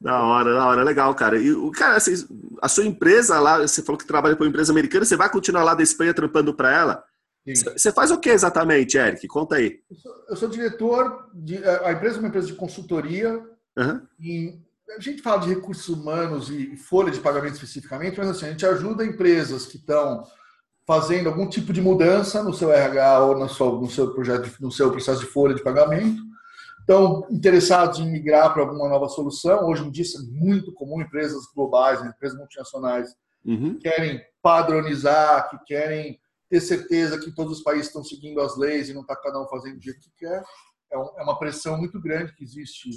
Da 0.00 0.22
hora, 0.22 0.54
da 0.54 0.66
hora, 0.66 0.82
legal, 0.82 1.14
cara. 1.14 1.38
E 1.38 1.52
o 1.52 1.70
cara, 1.70 1.96
assim, 1.96 2.14
a 2.60 2.68
sua 2.68 2.84
empresa 2.84 3.38
lá, 3.38 3.58
você 3.58 3.82
falou 3.82 3.98
que 3.98 4.06
trabalha 4.06 4.34
para 4.34 4.44
uma 4.44 4.48
empresa 4.48 4.72
americana, 4.72 5.04
você 5.04 5.16
vai 5.16 5.30
continuar 5.30 5.62
lá 5.62 5.74
da 5.74 5.82
Espanha 5.82 6.14
trampando 6.14 6.54
para 6.54 6.72
ela? 6.72 7.04
Você 7.46 7.90
faz 7.90 8.10
o 8.10 8.18
que 8.18 8.28
exatamente, 8.28 8.98
Eric? 8.98 9.26
Conta 9.26 9.56
aí. 9.56 9.80
Eu 9.90 9.96
sou, 9.96 10.12
eu 10.28 10.36
sou 10.36 10.48
diretor 10.48 11.30
de. 11.34 11.56
A 11.64 11.92
empresa 11.92 12.16
é 12.16 12.18
uma 12.18 12.28
empresa 12.28 12.46
de 12.46 12.54
consultoria. 12.54 13.42
Uhum. 13.76 14.02
E 14.20 14.58
a 14.96 15.00
gente 15.00 15.22
fala 15.22 15.40
de 15.40 15.48
recursos 15.48 15.88
humanos 15.88 16.50
e 16.50 16.76
folha 16.76 17.10
de 17.10 17.20
pagamento 17.20 17.54
especificamente, 17.54 18.18
mas 18.18 18.30
assim, 18.30 18.46
a 18.46 18.50
gente 18.50 18.66
ajuda 18.66 19.04
empresas 19.04 19.66
que 19.66 19.76
estão 19.76 20.24
fazendo 20.86 21.28
algum 21.28 21.48
tipo 21.48 21.72
de 21.72 21.80
mudança 21.80 22.42
no 22.42 22.52
seu 22.52 22.72
RH 22.72 23.24
ou 23.24 23.38
no 23.38 23.48
seu, 23.48 23.80
no 23.80 23.90
seu 23.90 24.12
projeto, 24.12 24.50
no 24.60 24.72
seu 24.72 24.90
processo 24.90 25.20
de 25.20 25.26
folha 25.26 25.54
de 25.54 25.62
pagamento. 25.62 26.20
Estão 26.80 27.26
interessados 27.30 28.00
em 28.00 28.10
migrar 28.10 28.52
para 28.52 28.62
alguma 28.62 28.88
nova 28.88 29.08
solução. 29.08 29.68
Hoje 29.68 29.84
em 29.84 29.90
dia 29.90 30.02
isso 30.02 30.18
é 30.18 30.22
muito 30.32 30.72
comum, 30.72 31.00
empresas 31.00 31.44
globais, 31.54 32.02
né, 32.02 32.12
empresas 32.14 32.36
multinacionais 32.36 33.14
uhum. 33.44 33.74
que 33.74 33.88
querem 33.88 34.20
padronizar, 34.42 35.48
que 35.50 35.58
querem 35.64 36.18
ter 36.48 36.60
certeza 36.60 37.20
que 37.20 37.30
todos 37.30 37.58
os 37.58 37.62
países 37.62 37.86
estão 37.86 38.02
seguindo 38.02 38.40
as 38.40 38.56
leis 38.56 38.88
e 38.88 38.94
não 38.94 39.02
está 39.02 39.14
cada 39.14 39.40
um 39.40 39.46
fazendo 39.46 39.78
o 39.78 39.82
jeito 39.82 40.00
que 40.00 40.10
quer. 40.16 40.42
É, 40.92 40.96
é 40.96 41.22
uma 41.22 41.38
pressão 41.38 41.78
muito 41.78 42.00
grande 42.00 42.34
que 42.34 42.42
existe 42.42 42.90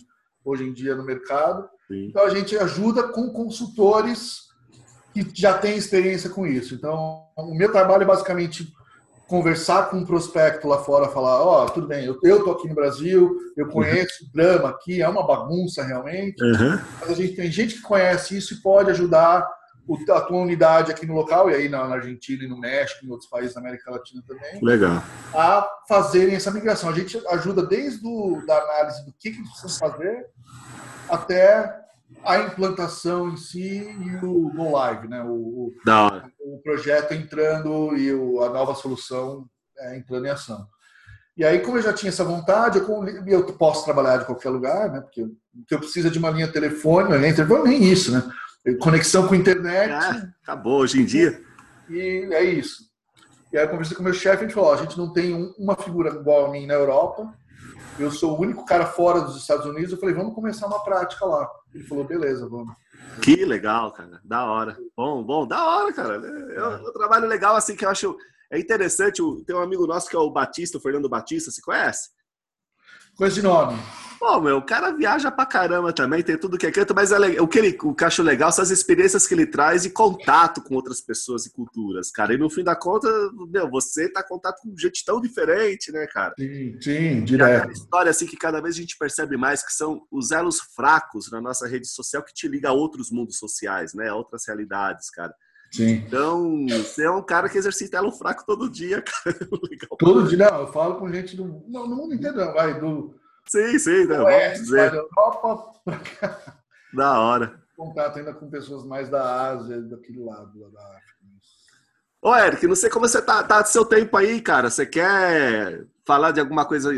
hoje 0.44 0.64
em 0.64 0.74
dia 0.74 0.96
no 0.96 1.04
mercado. 1.04 1.68
Sim. 1.88 2.08
Então 2.08 2.26
a 2.26 2.30
gente 2.30 2.58
ajuda 2.58 3.04
com 3.04 3.30
consultores 3.30 4.44
que 5.14 5.28
já 5.34 5.58
têm 5.58 5.78
experiência 5.78 6.30
com 6.30 6.46
isso. 6.46 6.74
Então 6.74 7.24
o 7.38 7.56
meu 7.56 7.72
trabalho 7.72 8.04
é 8.04 8.08
basicamente 8.08 8.74
conversar 9.28 9.90
com 9.90 9.98
um 9.98 10.06
prospecto 10.06 10.68
lá 10.68 10.78
fora, 10.80 11.08
falar, 11.08 11.42
ó, 11.42 11.64
oh, 11.64 11.70
tudo 11.70 11.88
bem, 11.88 12.06
eu, 12.06 12.20
eu 12.24 12.44
tô 12.44 12.52
aqui 12.52 12.68
no 12.68 12.76
Brasil, 12.76 13.36
eu 13.58 13.68
conheço 13.68 14.26
o 14.26 14.32
drama 14.32 14.70
aqui, 14.70 15.02
é 15.02 15.10
uma 15.10 15.26
bagunça 15.26 15.82
realmente, 15.82 16.44
uhum. 16.44 16.80
mas 17.00 17.10
a 17.10 17.16
gente 17.16 17.36
tem 17.36 17.52
gente 17.52 17.76
que 17.76 17.82
conhece 17.82 18.38
isso 18.38 18.54
e 18.54 18.62
pode 18.62 18.92
ajudar 18.92 19.48
a 20.10 20.22
tua 20.22 20.38
unidade 20.38 20.92
aqui 20.92 21.06
no 21.06 21.14
local, 21.14 21.50
e 21.50 21.56
aí 21.56 21.70
na 21.70 21.84
Argentina 21.84 22.44
e 22.44 22.48
no 22.48 22.58
México, 22.58 23.06
em 23.06 23.10
outros 23.10 23.30
países 23.30 23.54
da 23.54 23.60
América 23.60 23.92
Latina 23.92 24.24
também, 24.28 24.60
Legal. 24.62 25.04
a 25.34 25.68
fazerem 25.88 26.36
essa 26.36 26.52
migração. 26.52 26.90
A 26.90 26.94
gente 26.94 27.22
ajuda 27.28 27.66
desde 27.66 28.06
o, 28.06 28.42
da 28.46 28.58
análise 28.58 29.06
do 29.06 29.14
que, 29.14 29.32
que 29.32 29.44
precisa 29.44 29.80
fazer 29.80 30.26
até 31.10 31.84
a 32.24 32.40
implantação 32.40 33.30
em 33.30 33.38
si 33.38 33.84
e 33.90 34.26
o 34.26 34.50
Go 34.50 34.72
Live, 34.72 35.08
né? 35.08 35.24
O, 35.24 35.74
o 36.40 36.62
projeto 36.64 37.14
entrando 37.14 37.96
e 37.98 38.14
o, 38.14 38.42
a 38.44 38.50
nova 38.50 38.76
solução 38.76 39.46
é, 39.78 39.98
entrando 39.98 40.26
em 40.26 40.30
ação. 40.30 40.68
E 41.36 41.44
aí, 41.44 41.60
como 41.60 41.78
eu 41.78 41.82
já 41.82 41.92
tinha 41.92 42.10
essa 42.10 42.24
vontade, 42.24 42.78
eu, 42.78 43.06
eu 43.26 43.46
posso 43.54 43.84
trabalhar 43.84 44.18
de 44.18 44.26
qualquer 44.26 44.50
lugar, 44.50 44.92
né? 44.92 45.02
Porque, 45.02 45.26
porque 45.52 45.74
eu 45.74 45.80
preciso 45.80 46.12
de 46.12 46.20
uma 46.20 46.30
linha 46.30 46.48
telefônica, 46.48 47.18
linha 47.18 47.36
telefônica, 47.36 47.70
nem 47.70 47.84
isso, 47.84 48.12
né? 48.12 48.24
Conexão 48.80 49.28
com 49.28 49.36
internet. 49.36 49.92
É, 49.92 50.30
acabou 50.42 50.80
hoje 50.80 51.02
em 51.02 51.06
dia. 51.06 51.42
E 51.90 52.28
é 52.32 52.44
isso. 52.44 52.84
E 53.52 53.58
aí 53.58 53.66
eu 53.66 53.70
conversei 53.70 53.96
com 53.96 54.02
o 54.02 54.06
meu 54.06 54.14
chefe 54.14 54.44
e 54.44 54.46
a 54.46 54.48
gente 54.48 54.56
falou: 54.56 54.70
ó, 54.70 54.74
a 54.74 54.78
gente 54.78 54.98
não 54.98 55.12
tem 55.12 55.34
um, 55.34 55.54
uma 55.58 55.76
figura 55.76 56.10
igual 56.10 56.46
a 56.46 56.52
mim 56.52 56.66
na 56.66 56.74
Europa, 56.74 57.34
eu 58.00 58.12
sou 58.12 58.36
o 58.36 58.42
único 58.42 58.66
cara 58.66 58.86
fora 58.86 59.22
dos 59.22 59.38
Estados 59.38 59.66
Unidos. 59.66 59.92
Eu 59.92 60.00
falei, 60.00 60.16
vamos 60.16 60.34
começar 60.34 60.66
uma 60.66 60.84
prática 60.84 61.26
lá. 61.26 61.50
Ele 61.74 61.84
falou, 61.84 62.04
beleza, 62.04 62.48
vamos. 62.48 62.74
Que 63.22 63.46
legal, 63.46 63.92
cara. 63.92 64.20
Da 64.24 64.46
hora. 64.46 64.78
Bom, 64.96 65.24
bom, 65.24 65.46
da 65.46 65.64
hora, 65.64 65.94
cara. 65.94 66.16
É 66.16 66.68
um, 66.68 66.72
é 66.72 66.90
um 66.90 66.94
trabalho 66.94 67.28
legal, 67.28 67.56
assim, 67.56 67.76
que 67.76 67.86
eu 67.86 67.90
acho. 67.90 68.18
É 68.52 68.60
interessante. 68.60 69.22
Tem 69.46 69.56
um 69.56 69.62
amigo 69.62 69.86
nosso 69.86 70.10
que 70.10 70.16
é 70.16 70.20
o 70.20 70.32
Batista, 70.32 70.78
o 70.78 70.82
Fernando 70.82 71.10
Batista, 71.10 71.52
você 71.52 71.62
conhece? 71.62 72.10
Com 73.16 73.26
esse 73.26 73.42
nome. 73.42 73.78
Pô, 74.24 74.40
meu, 74.40 74.60
o 74.60 74.62
cara 74.62 74.90
viaja 74.92 75.30
pra 75.30 75.46
caramba 75.46 75.92
também, 75.92 76.24
tem 76.24 76.38
tudo 76.38 76.58
que 76.58 76.66
é 76.66 76.72
canto, 76.72 76.96
mas 76.96 77.12
é 77.12 77.42
o 77.42 77.46
que 77.46 77.60
ele, 77.60 77.78
o 77.84 77.94
que 77.94 78.06
eu 78.06 78.08
acho 78.08 78.24
legal 78.24 78.54
são 78.54 78.64
as 78.64 78.72
experiências 78.72 79.28
que 79.28 79.34
ele 79.34 79.46
traz 79.46 79.84
e 79.84 79.90
contato 79.90 80.62
com 80.62 80.76
outras 80.76 81.02
pessoas 81.02 81.46
e 81.46 81.52
culturas, 81.52 82.10
cara. 82.10 82.34
E 82.34 82.38
no 82.38 82.50
fim 82.50 82.64
da 82.64 82.74
conta, 82.74 83.10
meu, 83.50 83.70
você 83.70 84.08
tá 84.08 84.22
em 84.22 84.28
contato 84.30 84.62
com 84.62 84.78
gente 84.78 85.04
tão 85.04 85.20
diferente, 85.20 85.92
né, 85.92 86.08
cara? 86.08 86.34
Sim, 86.40 86.80
sim, 86.80 87.26
direto. 87.26 87.68
É 87.68 87.74
história 87.74 88.10
assim 88.12 88.26
que 88.26 88.38
cada 88.38 88.62
vez 88.62 88.76
a 88.76 88.80
gente 88.80 88.98
percebe 88.98 89.36
mais 89.36 89.62
que 89.62 89.74
são 89.74 90.08
os 90.10 90.32
elos 90.32 90.62
fracos 90.74 91.30
na 91.30 91.42
nossa 91.42 91.68
rede 91.68 91.90
social 91.90 92.24
que 92.24 92.34
te 92.34 92.48
liga 92.48 92.70
a 92.70 92.74
outros 92.74 93.12
mundos 93.12 93.38
sociais, 93.38 93.94
né, 93.94 94.08
a 94.08 94.16
outras 94.16 94.48
realidades, 94.48 95.10
cara. 95.10 95.36
Sim. 95.70 96.02
Então, 96.08 96.66
você 96.70 97.04
é 97.04 97.12
um 97.12 97.22
cara 97.22 97.50
que 97.50 97.58
exercita 97.58 97.98
elo 97.98 98.12
fraco 98.14 98.46
todo 98.46 98.70
dia, 98.70 99.02
cara. 99.04 99.38
Legal. 99.70 99.98
Todo 100.00 100.30
dia, 100.30 100.50
não, 100.50 100.62
eu 100.62 100.68
falo 100.72 100.96
com 100.96 101.12
gente 101.12 101.36
do, 101.36 101.62
não, 101.68 101.86
no 101.90 101.98
mundo 101.98 102.14
inteiro, 102.14 102.38
vai, 102.54 102.80
do 102.80 103.22
Sim, 103.46 103.78
sim, 103.80 104.06
né? 104.06 104.18
vamos 104.18 104.60
dizer. 104.60 104.94
Europa. 104.94 105.74
Da 106.94 107.20
hora. 107.20 107.60
Contato 107.76 108.20
ainda 108.20 108.36
com 108.36 108.52
pessoas 108.52 108.86
mais 108.86 109.10
da 109.10 109.50
Ásia, 109.50 109.82
daquele 109.82 110.24
lado 110.24 110.70
da 110.72 110.80
África. 110.80 111.14
Ô, 112.22 112.36
Eric, 112.36 112.68
não 112.68 112.76
sei 112.76 112.90
como 112.90 113.08
você 113.08 113.22
tá, 113.22 113.44
tá 113.44 113.64
do 113.64 113.68
seu 113.68 113.84
tempo 113.84 114.16
aí, 114.16 114.40
cara. 114.40 114.70
Você 114.70 114.86
quer 114.86 115.86
falar 116.06 116.32
de 116.32 116.40
alguma 116.40 116.66
coisa 116.66 116.92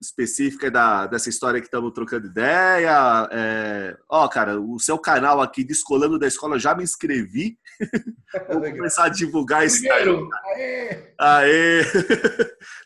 específica 0.00 0.70
da, 0.70 1.06
dessa 1.06 1.28
história 1.28 1.60
que 1.60 1.66
estamos 1.66 1.92
trocando 1.92 2.26
ideia. 2.26 3.28
É... 3.30 3.96
Ó, 4.08 4.28
cara, 4.28 4.60
o 4.60 4.78
seu 4.78 4.98
canal 4.98 5.40
aqui, 5.40 5.64
Descolando 5.64 6.18
da 6.18 6.26
Escola, 6.26 6.56
eu 6.56 6.60
já 6.60 6.74
me 6.74 6.84
inscrevi. 6.84 7.58
Vou 8.50 8.60
começar 8.60 9.04
a 9.04 9.08
divulgar 9.08 9.64
isso. 9.64 9.80
Primeiro, 9.80 10.28
aê! 10.44 11.14
Aê! 11.18 11.82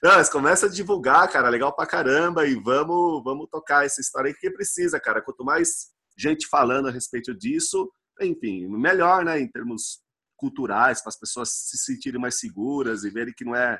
Não, 0.02 0.12
mas 0.16 0.28
começa 0.28 0.66
a 0.66 0.70
divulgar, 0.70 1.28
cara, 1.28 1.48
legal 1.48 1.74
pra 1.74 1.86
caramba. 1.86 2.46
E 2.46 2.54
vamos, 2.54 3.22
vamos 3.24 3.48
tocar 3.50 3.84
essa 3.84 4.00
história 4.00 4.28
aí 4.28 4.34
que 4.34 4.50
precisa, 4.50 5.00
cara. 5.00 5.20
Quanto 5.20 5.44
mais 5.44 5.88
gente 6.16 6.46
falando 6.46 6.88
a 6.88 6.92
respeito 6.92 7.34
disso, 7.34 7.90
enfim, 8.20 8.68
melhor, 8.68 9.24
né, 9.24 9.40
em 9.40 9.48
termos 9.48 10.00
culturais, 10.36 11.02
para 11.02 11.10
as 11.10 11.18
pessoas 11.18 11.50
se 11.50 11.78
sentirem 11.78 12.20
mais 12.20 12.38
seguras 12.38 13.04
e 13.04 13.10
verem 13.10 13.34
que 13.36 13.44
não 13.44 13.54
é 13.54 13.78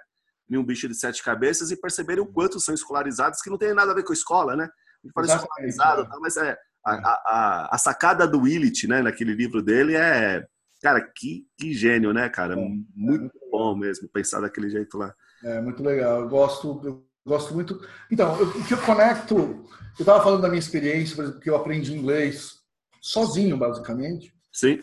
nenhum 0.50 0.64
bicho 0.64 0.88
de 0.88 0.94
sete 0.94 1.22
cabeças 1.22 1.70
e 1.70 1.80
perceberem 1.80 2.22
o 2.22 2.26
quanto 2.26 2.58
são 2.58 2.74
escolarizados, 2.74 3.40
que 3.40 3.48
não 3.48 3.56
tem 3.56 3.72
nada 3.72 3.92
a 3.92 3.94
ver 3.94 4.02
com 4.02 4.12
a 4.12 4.14
escola, 4.14 4.56
né? 4.56 4.68
Fala 5.14 5.26
escolarizado, 5.26 6.04
tá, 6.04 6.18
mas 6.20 6.36
é, 6.36 6.58
a, 6.84 6.92
a, 6.92 7.68
a, 7.74 7.78
sacada 7.78 8.26
do 8.26 8.40
Willett, 8.40 8.86
né, 8.86 9.00
naquele 9.00 9.32
livro 9.32 9.62
dele 9.62 9.94
é, 9.94 10.44
cara, 10.82 11.00
que, 11.00 11.46
que 11.56 11.72
gênio, 11.72 12.12
né, 12.12 12.28
cara? 12.28 12.54
É, 12.54 12.56
muito, 12.56 12.86
é 12.96 13.00
muito 13.00 13.38
bom 13.50 13.76
mesmo 13.76 14.08
pensar 14.08 14.40
daquele 14.40 14.68
jeito 14.68 14.98
lá. 14.98 15.14
É 15.44 15.60
muito 15.60 15.82
legal. 15.82 16.20
Eu 16.20 16.28
gosto, 16.28 16.80
eu 16.84 17.06
gosto 17.24 17.54
muito. 17.54 17.80
Então, 18.10 18.38
eu, 18.38 18.48
o 18.48 18.64
que 18.64 18.74
eu 18.74 18.82
conecto, 18.82 19.36
eu 19.38 19.66
estava 20.00 20.22
falando 20.22 20.42
da 20.42 20.48
minha 20.48 20.58
experiência, 20.58 21.16
por 21.16 21.24
exemplo, 21.24 21.40
que 21.40 21.48
eu 21.48 21.56
aprendi 21.56 21.94
inglês 21.94 22.60
sozinho, 23.00 23.56
basicamente. 23.56 24.34
Sim. 24.52 24.82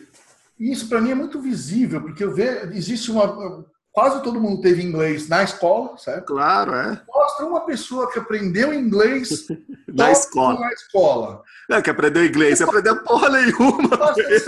E 0.58 0.72
isso 0.72 0.88
para 0.88 1.00
mim 1.00 1.10
é 1.10 1.14
muito 1.14 1.40
visível, 1.40 2.00
porque 2.00 2.24
eu 2.24 2.34
vejo, 2.34 2.72
existe 2.72 3.10
uma 3.12 3.64
quase 3.92 4.22
todo 4.22 4.40
mundo 4.40 4.60
teve 4.60 4.82
inglês 4.82 5.28
na 5.28 5.42
escola, 5.42 5.96
certo? 5.98 6.26
Claro, 6.26 6.74
é. 6.74 7.02
Mostra 7.08 7.46
uma 7.46 7.60
pessoa 7.62 8.10
que 8.10 8.18
aprendeu 8.18 8.72
inglês 8.72 9.46
na 9.88 10.12
escola. 10.12 10.60
Na 10.60 10.72
escola. 10.72 11.42
Não, 11.68 11.82
que 11.82 11.90
aprendeu 11.90 12.24
inglês, 12.24 12.58
você 12.58 12.64
aprendeu 12.64 13.02
porra 13.02 13.28
nenhuma. 13.30 13.96
Passa 13.96 14.22
10 14.22 14.46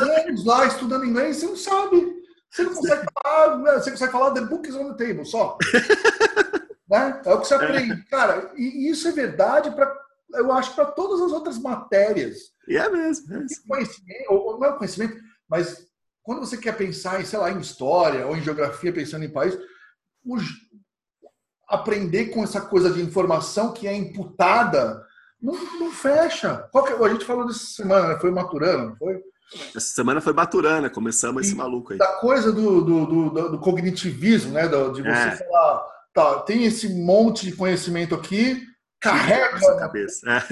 anos 0.00 0.44
lá 0.44 0.66
estudando 0.66 1.04
inglês, 1.04 1.36
você 1.36 1.46
não 1.46 1.56
sabe. 1.56 2.18
Você 2.50 2.62
não 2.62 2.74
consegue 2.74 3.06
falar, 3.22 3.58
né? 3.58 3.72
você 3.74 3.90
consegue 3.90 4.12
falar 4.12 4.30
the 4.32 4.40
book 4.40 4.68
is 4.68 4.74
on 4.74 4.94
the 4.94 5.06
table, 5.06 5.24
só. 5.24 5.58
né? 6.88 7.20
É 7.24 7.34
o 7.34 7.40
que 7.40 7.46
você 7.46 7.54
aprende. 7.54 7.92
É. 7.92 8.10
Cara, 8.10 8.52
e 8.56 8.90
isso 8.90 9.06
é 9.06 9.12
verdade 9.12 9.70
para, 9.72 9.94
eu 10.34 10.50
acho, 10.52 10.74
para 10.74 10.86
todas 10.86 11.20
as 11.20 11.32
outras 11.32 11.58
matérias. 11.58 12.52
E 12.66 12.76
é 12.76 12.88
mesmo. 12.88 13.34
É 13.34 13.46
conhecimento, 13.66 14.30
ou 14.30 14.58
não 14.58 14.68
é 14.68 14.72
conhecimento, 14.72 15.16
mas 15.48 15.87
quando 16.28 16.40
você 16.40 16.58
quer 16.58 16.76
pensar 16.76 17.22
em, 17.22 17.24
sei 17.24 17.38
lá, 17.38 17.50
em 17.50 17.58
história 17.58 18.26
ou 18.26 18.36
em 18.36 18.42
geografia, 18.42 18.92
pensando 18.92 19.24
em 19.24 19.32
país, 19.32 19.56
aprender 21.66 22.26
com 22.26 22.44
essa 22.44 22.60
coisa 22.60 22.90
de 22.90 23.00
informação 23.00 23.72
que 23.72 23.88
é 23.88 23.94
imputada 23.96 25.02
não, 25.40 25.54
não 25.78 25.90
fecha. 25.90 26.68
Que, 26.70 27.02
a 27.02 27.08
gente 27.08 27.24
falou 27.24 27.46
dessa 27.46 27.64
semana, 27.64 28.08
né? 28.08 28.18
foi 28.20 28.30
Maturana, 28.30 28.88
não 28.88 28.96
foi? 28.96 29.18
Essa 29.74 29.94
semana 29.94 30.20
foi 30.20 30.34
Baturana, 30.34 30.90
começamos 30.90 31.42
e 31.42 31.46
esse 31.46 31.56
maluco 31.56 31.94
aí. 31.94 31.98
Da 31.98 32.20
coisa 32.20 32.52
do, 32.52 32.84
do, 32.84 33.06
do, 33.06 33.48
do 33.52 33.58
cognitivismo, 33.58 34.52
né? 34.52 34.68
de 34.68 35.00
você 35.00 35.08
é. 35.08 35.36
falar, 35.36 35.86
tá, 36.12 36.40
tem 36.40 36.66
esse 36.66 36.90
monte 36.90 37.46
de 37.46 37.56
conhecimento 37.56 38.14
aqui, 38.14 38.66
carrega. 39.00 39.78
cabeça. 39.78 40.30
É. 40.30 40.42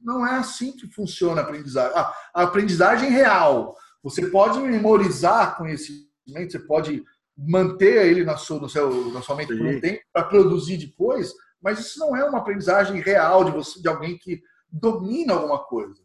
não 0.00 0.26
é 0.26 0.36
assim 0.36 0.72
que 0.72 0.90
funciona 0.90 1.42
a 1.42 1.44
aprendizagem. 1.44 1.92
Ah, 1.94 2.14
a 2.34 2.42
aprendizagem 2.44 3.10
real. 3.10 3.76
Você 4.02 4.26
pode 4.28 4.58
memorizar 4.60 5.56
conhecimento, 5.56 6.08
você 6.50 6.58
pode 6.58 7.04
manter 7.36 8.06
ele 8.06 8.24
na 8.24 8.36
sua, 8.36 8.60
no 8.60 8.68
seu, 8.68 9.10
na 9.12 9.22
sua 9.22 9.36
mente 9.36 9.56
por 9.56 9.66
um 9.66 9.80
tempo 9.80 10.00
para 10.12 10.24
produzir 10.24 10.76
depois, 10.76 11.32
mas 11.60 11.78
isso 11.78 11.98
não 11.98 12.16
é 12.16 12.24
uma 12.24 12.38
aprendizagem 12.38 13.00
real 13.00 13.44
de 13.44 13.50
você, 13.50 13.80
de 13.80 13.88
alguém 13.88 14.16
que 14.18 14.42
domina 14.70 15.34
alguma 15.34 15.58
coisa. 15.58 16.00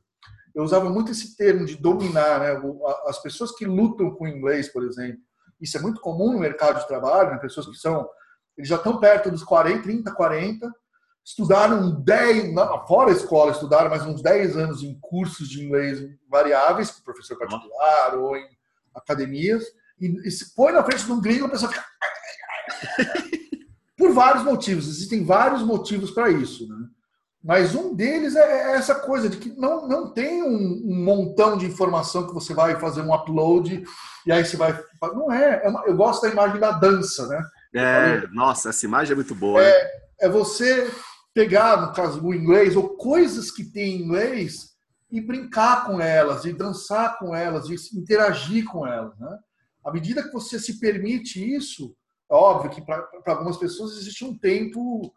Eu 0.54 0.64
usava 0.64 0.90
muito 0.90 1.12
esse 1.12 1.36
termo 1.36 1.66
de 1.66 1.76
dominar, 1.76 2.40
né? 2.40 2.62
As 3.08 3.22
pessoas 3.22 3.52
que 3.52 3.66
lutam 3.66 4.12
com 4.12 4.28
inglês, 4.28 4.70
por 4.72 4.84
exemplo, 4.84 5.20
isso 5.60 5.78
é 5.78 5.82
muito 5.82 6.00
comum 6.00 6.32
no 6.32 6.40
mercado 6.40 6.80
de 6.80 6.88
trabalho, 6.88 7.32
né? 7.32 7.38
pessoas 7.38 7.68
que 7.68 7.76
são, 7.76 8.08
eles 8.58 8.70
já 8.70 8.76
estão 8.78 9.00
perto 9.00 9.30
dos 9.30 9.44
40, 9.44 9.84
30, 9.84 10.14
40, 10.14 10.74
estudaram 11.26 12.00
10, 12.02 12.54
fora 12.88 13.10
a 13.10 13.14
escola, 13.14 13.52
estudaram 13.52 13.90
mais 13.90 14.06
uns 14.06 14.22
10 14.22 14.56
anos 14.58 14.84
em 14.84 14.96
cursos 15.02 15.50
de 15.50 15.66
inglês 15.66 16.08
variáveis, 16.30 16.92
com 16.92 17.02
professor 17.02 17.36
particular 17.36 18.16
ou 18.16 18.38
em 18.38 18.48
academias, 18.94 19.64
e, 20.00 20.28
e 20.28 20.32
se 20.32 20.54
põe 20.54 20.72
na 20.72 20.84
frente 20.84 21.04
de 21.04 21.12
um 21.12 21.20
gringo, 21.20 21.46
a 21.46 21.50
pessoa 21.50 21.72
fica. 21.72 21.84
Por 23.98 24.14
vários 24.14 24.44
motivos, 24.44 24.88
existem 24.88 25.26
vários 25.26 25.64
motivos 25.64 26.12
para 26.12 26.30
isso. 26.30 26.68
Né? 26.68 26.88
Mas 27.44 27.74
um 27.74 27.96
deles 27.96 28.36
é, 28.36 28.74
é 28.74 28.76
essa 28.76 28.94
coisa 28.94 29.28
de 29.28 29.38
que 29.38 29.50
não, 29.58 29.88
não 29.88 30.12
tem 30.12 30.44
um, 30.44 30.84
um, 30.86 31.04
montão 31.04 31.58
de 31.58 31.66
informação 31.66 32.28
que 32.28 32.34
você 32.34 32.54
vai 32.54 32.80
fazer 32.80 33.02
um 33.02 33.14
upload 33.14 33.84
e 34.28 34.32
aí 34.32 34.46
você 34.46 34.58
vai. 34.58 34.80
Não 35.02 35.32
é. 35.32 35.62
é 35.64 35.70
uma, 35.70 35.86
eu 35.86 35.96
gosto 35.96 36.24
da 36.24 36.30
imagem 36.30 36.60
da 36.60 36.72
dança, 36.72 37.28
né? 37.28 37.42
É, 37.74 38.28
nossa, 38.32 38.70
essa 38.70 38.86
imagem 38.86 39.14
é 39.14 39.16
muito 39.16 39.34
boa. 39.34 39.64
É, 39.64 39.92
é 40.22 40.30
você 40.30 40.92
pegar, 41.36 41.82
no 41.82 41.94
caso, 41.94 42.26
o 42.26 42.34
inglês, 42.34 42.78
ou 42.78 42.96
coisas 42.96 43.52
que 43.52 43.66
tem 43.66 43.98
em 43.98 44.02
inglês, 44.04 44.74
e 45.12 45.20
brincar 45.20 45.86
com 45.86 46.00
elas, 46.00 46.46
e 46.46 46.54
dançar 46.54 47.20
com 47.20 47.36
elas, 47.36 47.70
e 47.70 47.76
interagir 48.00 48.66
com 48.66 48.88
elas. 48.88 49.20
Né? 49.20 49.38
À 49.84 49.92
medida 49.92 50.24
que 50.24 50.32
você 50.32 50.58
se 50.58 50.80
permite 50.80 51.44
isso, 51.56 51.94
é 52.32 52.34
óbvio 52.34 52.72
que 52.72 52.82
para 52.82 53.06
algumas 53.28 53.58
pessoas 53.58 53.98
existe 53.98 54.24
um 54.24 54.36
tempo 54.36 55.14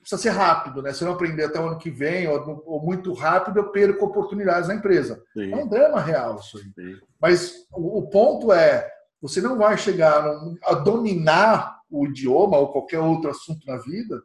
precisa 0.00 0.22
ser 0.22 0.30
rápido, 0.30 0.80
né? 0.80 0.92
Se 0.92 1.02
eu 1.02 1.06
não 1.06 1.14
aprender 1.14 1.44
até 1.44 1.58
o 1.58 1.66
ano 1.66 1.78
que 1.78 1.90
vem, 1.90 2.28
ou, 2.28 2.62
ou 2.64 2.80
muito 2.80 3.12
rápido, 3.12 3.58
eu 3.58 3.72
perco 3.72 4.04
oportunidades 4.04 4.68
na 4.68 4.76
empresa. 4.76 5.20
Sim. 5.32 5.52
É 5.52 5.56
um 5.56 5.66
drama 5.66 6.00
real 6.00 6.36
isso 6.36 6.58
aí. 6.58 6.62
Sim. 6.62 7.00
Mas 7.20 7.66
o, 7.72 7.98
o, 7.98 8.08
ponto 8.08 8.52
é, 8.52 8.88
você 9.20 9.40
não 9.40 9.58
vai 9.58 9.76
chegar 9.76 10.24
a 10.64 10.74
dominar 10.74 11.80
o 11.90 12.06
idioma 12.06 12.56
ou 12.56 12.70
qualquer 12.70 13.00
outro 13.00 13.30
assunto 13.30 13.66
na 13.66 13.78
vida 13.78 14.22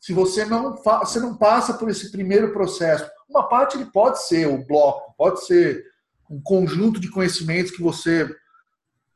se 0.00 0.12
você 0.12 0.44
não, 0.44 0.76
você 0.76 1.20
não 1.20 1.36
passa 1.36 1.74
por 1.74 1.90
esse 1.90 2.10
primeiro 2.10 2.52
processo. 2.52 3.08
Uma 3.28 3.48
parte 3.48 3.76
ele 3.76 3.86
pode 3.86 4.22
ser 4.22 4.46
o 4.46 4.64
bloco, 4.64 5.14
pode 5.16 5.44
ser 5.44 5.84
um 6.30 6.40
conjunto 6.40 7.00
de 7.00 7.10
conhecimentos 7.10 7.72
que 7.72 7.82
você 7.82 8.28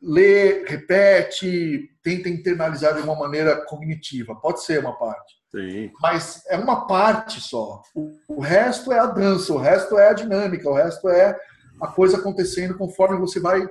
lê, 0.00 0.64
repete, 0.64 1.88
tenta 2.02 2.28
internalizar 2.28 2.94
de 2.94 3.02
uma 3.02 3.14
maneira 3.14 3.64
cognitiva. 3.64 4.34
Pode 4.34 4.62
ser 4.64 4.80
uma 4.80 4.98
parte. 4.98 5.34
Sim. 5.50 5.92
Mas 6.00 6.42
é 6.48 6.56
uma 6.56 6.86
parte 6.86 7.40
só. 7.40 7.82
O, 8.26 8.40
resto 8.40 8.90
é 8.90 8.98
a 8.98 9.06
dança, 9.06 9.52
o 9.52 9.58
resto 9.58 9.98
é 9.98 10.08
a 10.08 10.14
dinâmica, 10.14 10.68
o 10.68 10.74
resto 10.74 11.08
é 11.08 11.38
a 11.80 11.86
coisa 11.86 12.16
acontecendo 12.16 12.76
conforme 12.76 13.18
você 13.18 13.38
vai 13.38 13.68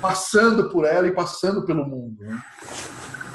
passando 0.00 0.70
por 0.70 0.84
ela 0.84 1.06
e 1.06 1.14
passando 1.14 1.64
pelo 1.64 1.86
mundo. 1.86 2.24
Né? 2.24 2.42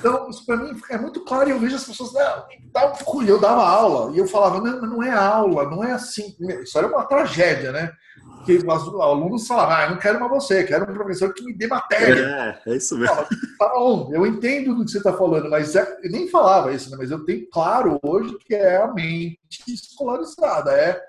Então, 0.03 0.29
isso 0.29 0.45
para 0.45 0.57
mim 0.57 0.77
é 0.89 0.97
muito 0.97 1.21
claro 1.21 1.47
e 1.47 1.53
eu 1.53 1.59
vejo 1.59 1.77
as 1.77 1.85
pessoas, 1.85 2.11
não, 2.11 2.45
dá 2.73 2.93
um 2.93 3.23
eu 3.23 3.39
dava 3.39 3.65
aula 3.65 4.13
e 4.13 4.17
eu 4.17 4.27
falava, 4.27 4.59
não, 4.59 4.81
não 4.81 5.01
é 5.01 5.09
aula, 5.09 5.69
não 5.69 5.81
é 5.81 5.93
assim. 5.93 6.35
Isso 6.61 6.77
era 6.77 6.87
uma 6.87 7.05
tragédia, 7.05 7.71
né? 7.71 7.89
Porque 8.35 8.57
os 8.57 8.65
alunos 8.67 9.47
falavam, 9.47 9.75
ah, 9.77 9.83
eu 9.83 9.91
não 9.91 9.97
quero 9.97 10.19
mais 10.19 10.29
você, 10.29 10.65
quero 10.65 10.91
um 10.91 10.93
professor 10.93 11.33
que 11.33 11.41
me 11.45 11.53
dê 11.53 11.67
matéria. 11.67 12.59
É, 12.65 12.71
é 12.71 12.75
isso 12.75 12.97
mesmo. 12.97 13.15
Tá 13.57 13.69
bom, 13.69 14.09
eu 14.11 14.25
entendo 14.25 14.75
do 14.75 14.83
que 14.83 14.91
você 14.91 14.97
está 14.97 15.13
falando, 15.13 15.49
mas 15.49 15.73
é, 15.73 15.99
eu 16.03 16.11
nem 16.11 16.27
falava 16.27 16.73
isso, 16.73 16.91
né? 16.91 16.97
mas 16.99 17.09
eu 17.09 17.23
tenho 17.23 17.49
claro 17.49 17.97
hoje 18.03 18.37
que 18.45 18.53
é 18.53 18.83
a 18.83 18.93
mente 18.93 19.39
escolarizada, 19.69 20.73
é 20.73 21.01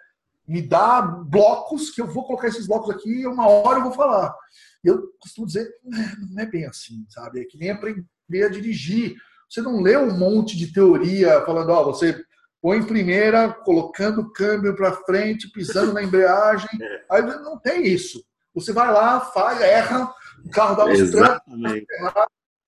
me 0.47 0.63
dá 0.63 1.03
blocos 1.03 1.91
que 1.91 2.01
eu 2.01 2.07
vou 2.07 2.25
colocar 2.25 2.47
esses 2.47 2.69
blocos 2.69 2.95
aqui 2.95 3.23
e 3.23 3.27
uma 3.27 3.49
hora 3.49 3.81
eu 3.81 3.85
vou 3.85 3.93
falar. 3.93 4.33
E 4.85 4.89
eu 4.89 5.03
costumo 5.19 5.49
dizer, 5.49 5.69
não 5.83 6.41
é 6.41 6.47
bem 6.47 6.65
assim, 6.67 7.05
sabe? 7.09 7.41
É 7.41 7.45
que 7.45 7.59
nem 7.59 7.71
aprender 7.71 8.05
a 8.33 8.49
dirigir. 8.49 9.15
Você 9.49 9.61
não 9.63 9.81
lê 9.81 9.97
um 9.97 10.17
monte 10.17 10.57
de 10.57 10.73
teoria 10.73 11.43
falando, 11.43 11.71
ó, 11.71 11.83
oh, 11.83 11.85
você 11.87 12.21
põe 12.61 12.79
em 12.79 12.87
primeira, 12.87 13.53
colocando 13.53 14.23
o 14.23 14.33
câmbio 14.33 14.75
para 14.75 14.93
frente, 14.93 15.51
pisando 15.51 15.93
na 15.93 16.03
embreagem. 16.03 16.69
É. 16.83 17.05
Aí 17.11 17.23
não 17.23 17.59
tem 17.59 17.87
isso. 17.87 18.25
Você 18.55 18.73
vai 18.73 18.91
lá, 18.91 19.21
faz, 19.21 19.61
erra, 19.61 20.13
o 20.45 20.51
carro 20.51 20.77
dá 20.77 20.85
uns 20.87 21.11
trancos. 21.11 21.43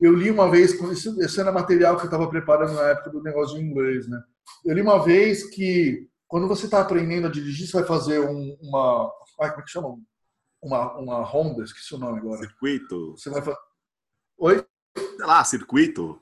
Eu 0.00 0.14
li 0.14 0.30
uma 0.30 0.50
vez, 0.50 0.74
esse 1.18 1.40
era 1.40 1.50
material 1.50 1.96
que 1.96 2.02
eu 2.02 2.06
estava 2.06 2.28
preparando 2.28 2.74
na 2.74 2.88
época 2.88 3.10
do 3.10 3.22
negócio 3.22 3.56
de 3.56 3.64
inglês, 3.64 4.06
né? 4.06 4.20
Eu 4.64 4.74
li 4.74 4.82
uma 4.82 5.02
vez 5.02 5.48
que 5.48 6.06
quando 6.28 6.48
você 6.48 6.66
está 6.66 6.80
aprendendo 6.80 7.28
a 7.28 7.30
dirigir, 7.30 7.66
você 7.66 7.78
vai 7.78 7.86
fazer 7.86 8.20
um, 8.20 8.56
uma. 8.60 9.10
Como 9.36 9.48
é 9.48 9.62
que 9.62 9.70
chama? 9.70 9.96
Uma, 10.62 10.98
uma 10.98 11.22
Honda, 11.22 11.62
esqueci 11.62 11.94
o 11.94 11.98
nome 11.98 12.18
agora. 12.18 12.40
Circuito. 12.40 13.12
Você 13.12 13.30
vai 13.30 13.40
fazer. 13.40 13.58
Oi? 14.38 14.66
Sei 15.16 15.26
lá, 15.26 15.42
circuito. 15.44 16.20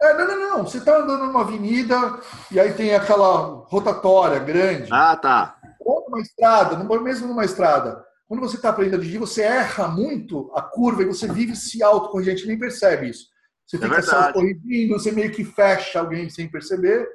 É, 0.00 0.14
não, 0.14 0.26
não, 0.26 0.50
não. 0.50 0.62
Você 0.64 0.78
está 0.78 0.98
andando 0.98 1.24
numa 1.24 1.40
avenida 1.40 2.20
e 2.50 2.60
aí 2.60 2.72
tem 2.74 2.94
aquela 2.94 3.64
rotatória 3.66 4.38
grande. 4.38 4.88
Ah, 4.92 5.16
tá. 5.16 5.58
Ou 5.80 6.04
numa 6.06 6.20
estrada, 6.20 6.76
mesmo 7.00 7.28
numa 7.28 7.44
estrada. 7.44 8.04
Quando 8.28 8.40
você 8.40 8.56
está 8.56 8.70
aprendendo 8.70 8.96
a 8.96 8.98
dirigir, 8.98 9.20
você 9.20 9.42
erra 9.42 9.88
muito 9.88 10.50
a 10.54 10.60
curva 10.60 11.02
e 11.02 11.06
você 11.06 11.28
vive 11.28 11.54
se 11.54 11.82
autocorrigir, 11.82 12.34
a 12.34 12.36
gente 12.36 12.48
nem 12.48 12.58
percebe 12.58 13.08
isso. 13.08 13.28
Você 13.66 13.76
é 13.76 13.80
fica 13.80 14.02
se 14.02 14.14
autocorrigindo, 14.14 14.94
você 14.94 15.12
meio 15.12 15.30
que 15.32 15.44
fecha 15.44 16.00
alguém 16.00 16.28
sem 16.28 16.50
perceber. 16.50 17.08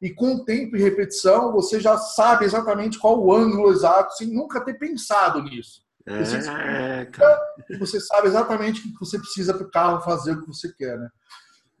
E 0.00 0.10
com 0.10 0.34
o 0.34 0.44
tempo 0.44 0.76
e 0.76 0.82
repetição, 0.82 1.52
você 1.52 1.80
já 1.80 1.96
sabe 1.96 2.44
exatamente 2.44 2.98
qual 2.98 3.18
o 3.18 3.32
ângulo 3.32 3.72
exato, 3.72 4.14
sem 4.14 4.28
nunca 4.28 4.60
ter 4.60 4.74
pensado 4.74 5.42
nisso. 5.42 5.83
É, 6.06 7.04
cara. 7.06 7.40
Você 7.78 8.00
sabe 8.00 8.28
exatamente 8.28 8.80
o 8.80 8.82
que 8.82 8.98
você 9.00 9.18
precisa 9.18 9.54
para 9.54 9.66
o 9.66 9.70
carro 9.70 10.02
fazer 10.02 10.32
o 10.32 10.40
que 10.40 10.48
você 10.48 10.72
quer, 10.72 10.98
né? 10.98 11.08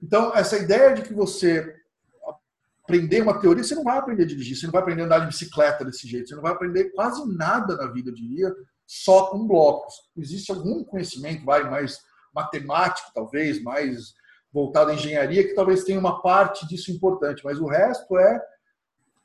Então, 0.02 0.34
essa 0.34 0.56
ideia 0.56 0.94
de 0.94 1.02
que 1.02 1.12
você 1.12 1.74
aprender 2.82 3.22
uma 3.22 3.40
teoria, 3.40 3.64
você 3.64 3.74
não 3.74 3.82
vai 3.82 3.96
aprender 3.96 4.24
a 4.24 4.26
dirigir, 4.26 4.56
você 4.56 4.66
não 4.66 4.72
vai 4.72 4.82
aprender 4.82 5.02
a 5.02 5.04
andar 5.06 5.18
de 5.20 5.26
bicicleta 5.26 5.84
desse 5.84 6.06
jeito, 6.06 6.28
você 6.28 6.34
não 6.34 6.42
vai 6.42 6.52
aprender 6.52 6.90
quase 6.90 7.26
nada 7.34 7.76
na 7.76 7.86
vida, 7.86 8.10
eu 8.10 8.14
diria, 8.14 8.54
só 8.86 9.26
com 9.26 9.46
blocos. 9.46 9.94
Existe 10.16 10.52
algum 10.52 10.84
conhecimento, 10.84 11.44
vai, 11.44 11.68
mais 11.68 11.98
matemático, 12.34 13.10
talvez, 13.14 13.62
mais 13.62 14.14
voltado 14.52 14.90
à 14.90 14.94
engenharia, 14.94 15.46
que 15.46 15.54
talvez 15.54 15.84
tenha 15.84 15.98
uma 15.98 16.20
parte 16.20 16.66
disso 16.68 16.92
importante, 16.92 17.42
mas 17.44 17.58
o 17.58 17.66
resto 17.66 18.18
é 18.18 18.40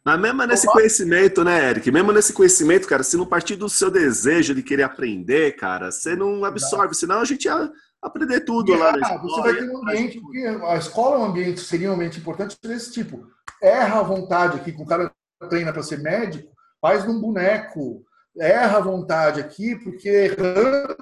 mas 0.05 0.19
mesmo 0.19 0.45
nesse 0.45 0.67
conhecimento, 0.67 1.43
né, 1.43 1.69
Eric? 1.69 1.91
Mesmo 1.91 2.12
nesse 2.12 2.33
conhecimento, 2.33 2.88
cara, 2.88 3.03
se 3.03 3.17
não 3.17 3.25
partir 3.25 3.55
do 3.55 3.69
seu 3.69 3.91
desejo 3.91 4.55
de 4.55 4.63
querer 4.63 4.83
aprender, 4.83 5.55
cara, 5.55 5.91
você 5.91 6.15
não 6.15 6.45
absorve, 6.45 6.93
senão 6.93 7.19
a 7.19 7.25
gente 7.25 7.45
ia 7.45 7.71
aprender 8.01 8.41
tudo 8.41 8.73
lá 8.75 8.93
na 8.93 8.99
escola. 8.99 9.21
Você 9.21 9.41
vai 9.41 9.55
ter 9.55 9.69
um 9.69 9.77
ambiente, 9.77 10.21
porque 10.21 10.39
a 10.39 10.77
escola 10.77 11.15
é 11.15 11.19
um 11.19 11.25
ambiente, 11.25 11.59
seria 11.59 11.91
um 11.91 11.95
ambiente 11.95 12.19
importante 12.19 12.57
desse 12.63 12.91
tipo. 12.91 13.27
Erra 13.62 13.99
à 13.99 14.03
vontade 14.03 14.57
aqui, 14.57 14.71
com 14.71 14.83
o 14.83 14.88
cara 14.88 15.12
treina 15.49 15.73
para 15.73 15.83
ser 15.83 15.99
médico, 15.99 16.51
faz 16.81 17.05
num 17.05 17.19
boneco. 17.19 18.03
Erra 18.38 18.77
à 18.77 18.81
vontade 18.81 19.41
aqui, 19.41 19.75
porque 19.83 20.07
errando 20.07 20.95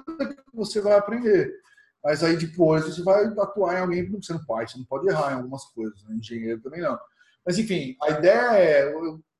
você 0.52 0.80
vai 0.80 0.98
aprender. 0.98 1.52
Mas 2.02 2.24
aí 2.24 2.36
depois 2.36 2.84
você 2.84 3.02
vai 3.02 3.26
atuar 3.26 3.74
em 3.76 3.80
alguém, 3.80 4.10
você 4.10 4.32
não 4.32 4.44
pode, 4.44 4.72
você 4.72 4.78
não 4.78 4.84
pode 4.84 5.08
errar 5.08 5.32
em 5.32 5.36
algumas 5.36 5.64
coisas, 5.66 6.02
né? 6.04 6.16
engenheiro 6.16 6.60
também 6.60 6.80
não. 6.80 6.98
Mas 7.48 7.58
enfim, 7.58 7.96
a 8.02 8.10
ideia 8.10 8.58
é 8.58 8.94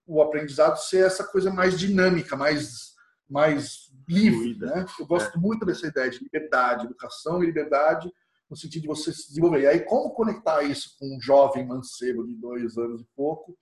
o, 0.07 0.23
aprendizado 0.23 0.79
ser 0.79 1.05
essa 1.05 1.23
coisa 1.23 1.53
mais 1.53 1.79
dinâmica, 1.79 2.35
mais, 2.35 2.95
mais 3.29 3.93
livre. 4.09 4.57
Né? 4.59 4.87
Eu 4.99 5.05
gosto 5.05 5.37
é. 5.37 5.39
muito 5.39 5.67
dessa 5.67 5.87
ideia 5.87 6.09
de 6.09 6.19
liberdade, 6.25 6.87
educação 6.87 7.43
e 7.43 7.47
liberdade 7.47 8.11
no 8.49 8.57
sentido 8.57 8.81
de 8.81 8.89
você 8.89 9.13
se 9.13 9.29
desenvolver. 9.29 9.61
E 9.61 9.67
aí, 9.67 9.81
como 9.81 10.15
conectar 10.15 10.63
isso 10.63 10.97
com 10.99 11.05
um 11.15 11.21
jovem 11.21 11.67
mancebo 11.67 12.27
de 12.27 12.35
dois 12.35 12.79
anos 12.79 13.03
e 13.03 13.07
pouco? 13.15 13.55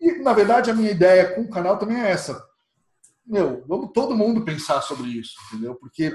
E, 0.00 0.18
na 0.18 0.32
verdade, 0.32 0.68
a 0.68 0.74
minha 0.74 0.90
ideia 0.90 1.36
com 1.36 1.42
o 1.42 1.48
canal 1.48 1.78
também 1.78 2.02
é 2.02 2.10
essa. 2.10 2.44
Meu, 3.24 3.64
vamos 3.68 3.92
todo 3.92 4.16
mundo 4.16 4.44
pensar 4.44 4.82
sobre 4.82 5.10
isso, 5.10 5.36
entendeu? 5.46 5.76
Porque 5.76 6.12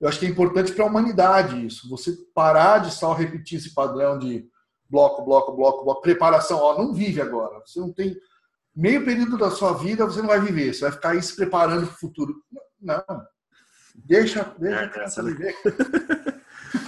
eu 0.00 0.08
acho 0.08 0.18
que 0.18 0.26
é 0.26 0.28
importante 0.28 0.72
para 0.72 0.82
a 0.82 0.88
humanidade 0.88 1.64
isso. 1.64 1.88
Você 1.90 2.10
parar 2.34 2.78
de 2.78 2.92
só 2.92 3.12
repetir 3.12 3.58
esse 3.58 3.72
padrão 3.72 4.18
de 4.18 4.50
bloco, 4.90 5.24
bloco, 5.24 5.52
bloco, 5.52 5.84
bloco, 5.84 6.02
preparação. 6.02 6.58
Ó, 6.58 6.76
não 6.76 6.92
vive 6.92 7.20
agora. 7.20 7.60
Você 7.64 7.78
não 7.78 7.92
tem 7.92 8.16
meio 8.74 9.04
período 9.04 9.38
da 9.38 9.50
sua 9.50 9.74
vida, 9.74 10.04
você 10.04 10.20
não 10.20 10.28
vai 10.28 10.40
viver. 10.40 10.74
Você 10.74 10.82
vai 10.82 10.92
ficar 10.92 11.10
aí 11.10 11.22
se 11.22 11.36
preparando 11.36 11.86
para 11.86 11.94
o 11.94 11.98
futuro. 11.98 12.34
Não. 12.80 13.02
Deixa, 13.94 14.54
deixa 14.58 14.80
a 14.80 14.88
criança 14.88 15.22
viver. 15.22 15.54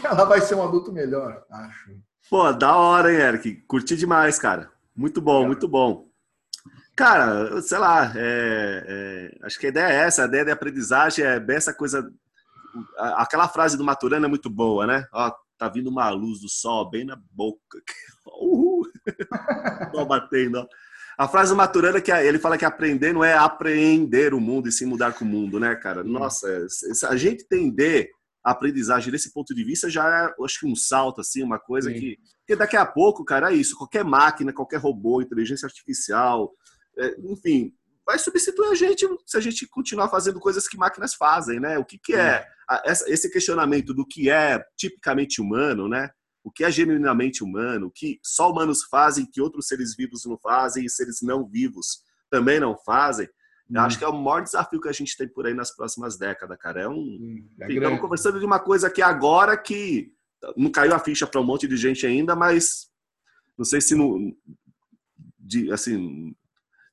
Ela 0.05 0.24
vai 0.24 0.40
ser 0.40 0.55
um 0.55 0.62
adulto 0.62 0.92
melhor, 0.92 1.44
acho. 1.50 1.96
Pô, 2.28 2.53
da 2.53 2.76
hora, 2.76 3.12
hein, 3.12 3.20
Eric? 3.20 3.57
Curti 3.66 3.96
demais, 3.96 4.38
cara. 4.38 4.70
Muito 4.96 5.20
bom, 5.20 5.44
é. 5.44 5.46
muito 5.46 5.68
bom. 5.68 6.09
Cara, 6.94 7.61
sei 7.62 7.78
lá, 7.78 8.12
é, 8.14 8.84
é, 8.86 9.46
acho 9.46 9.59
que 9.59 9.66
a 9.66 9.68
ideia 9.70 9.92
é 9.92 9.96
essa, 10.07 10.22
a 10.22 10.26
ideia 10.26 10.44
de 10.44 10.50
aprendizagem 10.50 11.24
é 11.24 11.40
bem 11.40 11.57
essa 11.57 11.72
coisa. 11.72 12.11
Aquela 12.98 13.48
frase 13.48 13.76
do 13.76 13.84
Maturana 13.84 14.26
é 14.26 14.28
muito 14.28 14.48
boa, 14.50 14.86
né? 14.86 15.07
Ó, 15.12 15.32
tá 15.62 15.68
vindo 15.68 15.90
uma 15.90 16.10
luz 16.10 16.40
do 16.40 16.48
sol 16.48 16.90
bem 16.90 17.04
na 17.04 17.16
boca. 17.30 17.80
Uhul! 18.40 18.82
Tô 19.92 20.04
batendo, 20.04 20.58
ó. 20.58 20.66
A 21.16 21.28
frase 21.28 21.52
do 21.52 21.56
Maturana 21.56 22.00
que 22.00 22.10
ele 22.10 22.38
fala 22.38 22.58
que 22.58 22.64
aprender 22.64 23.12
não 23.12 23.22
é 23.22 23.34
apreender 23.34 24.34
o 24.34 24.40
mundo 24.40 24.68
e 24.68 24.72
sim 24.72 24.86
mudar 24.86 25.12
com 25.12 25.24
o 25.24 25.28
mundo, 25.28 25.60
né, 25.60 25.76
cara? 25.76 26.02
Nossa, 26.02 26.66
a 27.08 27.16
gente 27.16 27.44
entender 27.44 28.10
a 28.44 28.50
aprendizagem 28.50 29.12
desse 29.12 29.32
ponto 29.32 29.54
de 29.54 29.62
vista 29.62 29.88
já 29.88 30.04
é, 30.04 30.44
acho 30.44 30.60
que 30.60 30.66
um 30.66 30.74
salto, 30.74 31.20
assim, 31.20 31.44
uma 31.44 31.60
coisa 31.60 31.92
sim. 31.92 31.98
que. 31.98 32.18
Porque 32.40 32.56
daqui 32.56 32.76
a 32.76 32.84
pouco, 32.84 33.24
cara, 33.24 33.52
é 33.52 33.54
isso. 33.54 33.76
Qualquer 33.76 34.04
máquina, 34.04 34.52
qualquer 34.52 34.78
robô, 34.78 35.22
inteligência 35.22 35.66
artificial, 35.66 36.52
é, 36.98 37.14
enfim, 37.20 37.72
vai 38.07 38.18
substituir 38.18 38.68
a 38.68 38.74
gente 38.74 39.07
se 39.26 39.36
a 39.36 39.40
gente 39.40 39.66
continuar 39.68 40.09
fazendo 40.09 40.40
coisas 40.40 40.68
que 40.68 40.76
máquinas 40.76 41.14
fazem, 41.14 41.61
né? 41.61 41.78
O 41.78 41.84
que, 41.84 41.98
que 41.98 42.14
é 42.14 42.46
esse 42.84 43.30
questionamento 43.30 43.92
do 43.92 44.07
que 44.07 44.30
é 44.30 44.62
tipicamente 44.76 45.40
humano, 45.40 45.88
né? 45.88 46.11
O 46.44 46.50
que 46.50 46.64
é 46.64 46.70
genuinamente 46.70 47.44
humano, 47.44 47.86
o 47.86 47.90
que 47.90 48.18
só 48.22 48.50
humanos 48.50 48.84
fazem, 48.84 49.26
que 49.30 49.40
outros 49.40 49.68
seres 49.68 49.94
vivos 49.94 50.24
não 50.24 50.36
fazem 50.38 50.84
e 50.84 50.90
seres 50.90 51.20
não 51.22 51.46
vivos 51.46 52.03
também 52.30 52.59
não 52.59 52.76
fazem. 52.76 53.28
Hum. 53.70 53.78
Acho 53.78 53.98
que 53.98 54.05
é 54.05 54.09
o 54.09 54.12
maior 54.12 54.42
desafio 54.42 54.80
que 54.80 54.88
a 54.88 54.92
gente 54.92 55.16
tem 55.16 55.28
por 55.28 55.46
aí 55.46 55.55
nas 55.55 55.74
próximas 55.74 56.18
décadas, 56.18 56.59
cara. 56.59 56.82
É 56.82 56.88
um. 56.88 56.94
Hum, 56.94 57.48
é 57.61 57.72
estamos 57.72 58.00
conversando 58.00 58.40
de 58.40 58.44
uma 58.44 58.59
coisa 58.59 58.90
que 58.90 59.03
agora 59.03 59.57
que 59.57 60.12
não 60.57 60.70
caiu 60.70 60.94
a 60.94 60.98
ficha 60.98 61.26
para 61.26 61.40
um 61.40 61.44
monte 61.44 61.68
de 61.68 61.76
gente 61.76 62.05
ainda, 62.05 62.34
mas 62.34 62.88
não 63.57 63.64
sei 63.64 63.80
se 63.80 63.94
no, 63.94 64.36
de, 65.38 65.70
assim, 65.72 66.34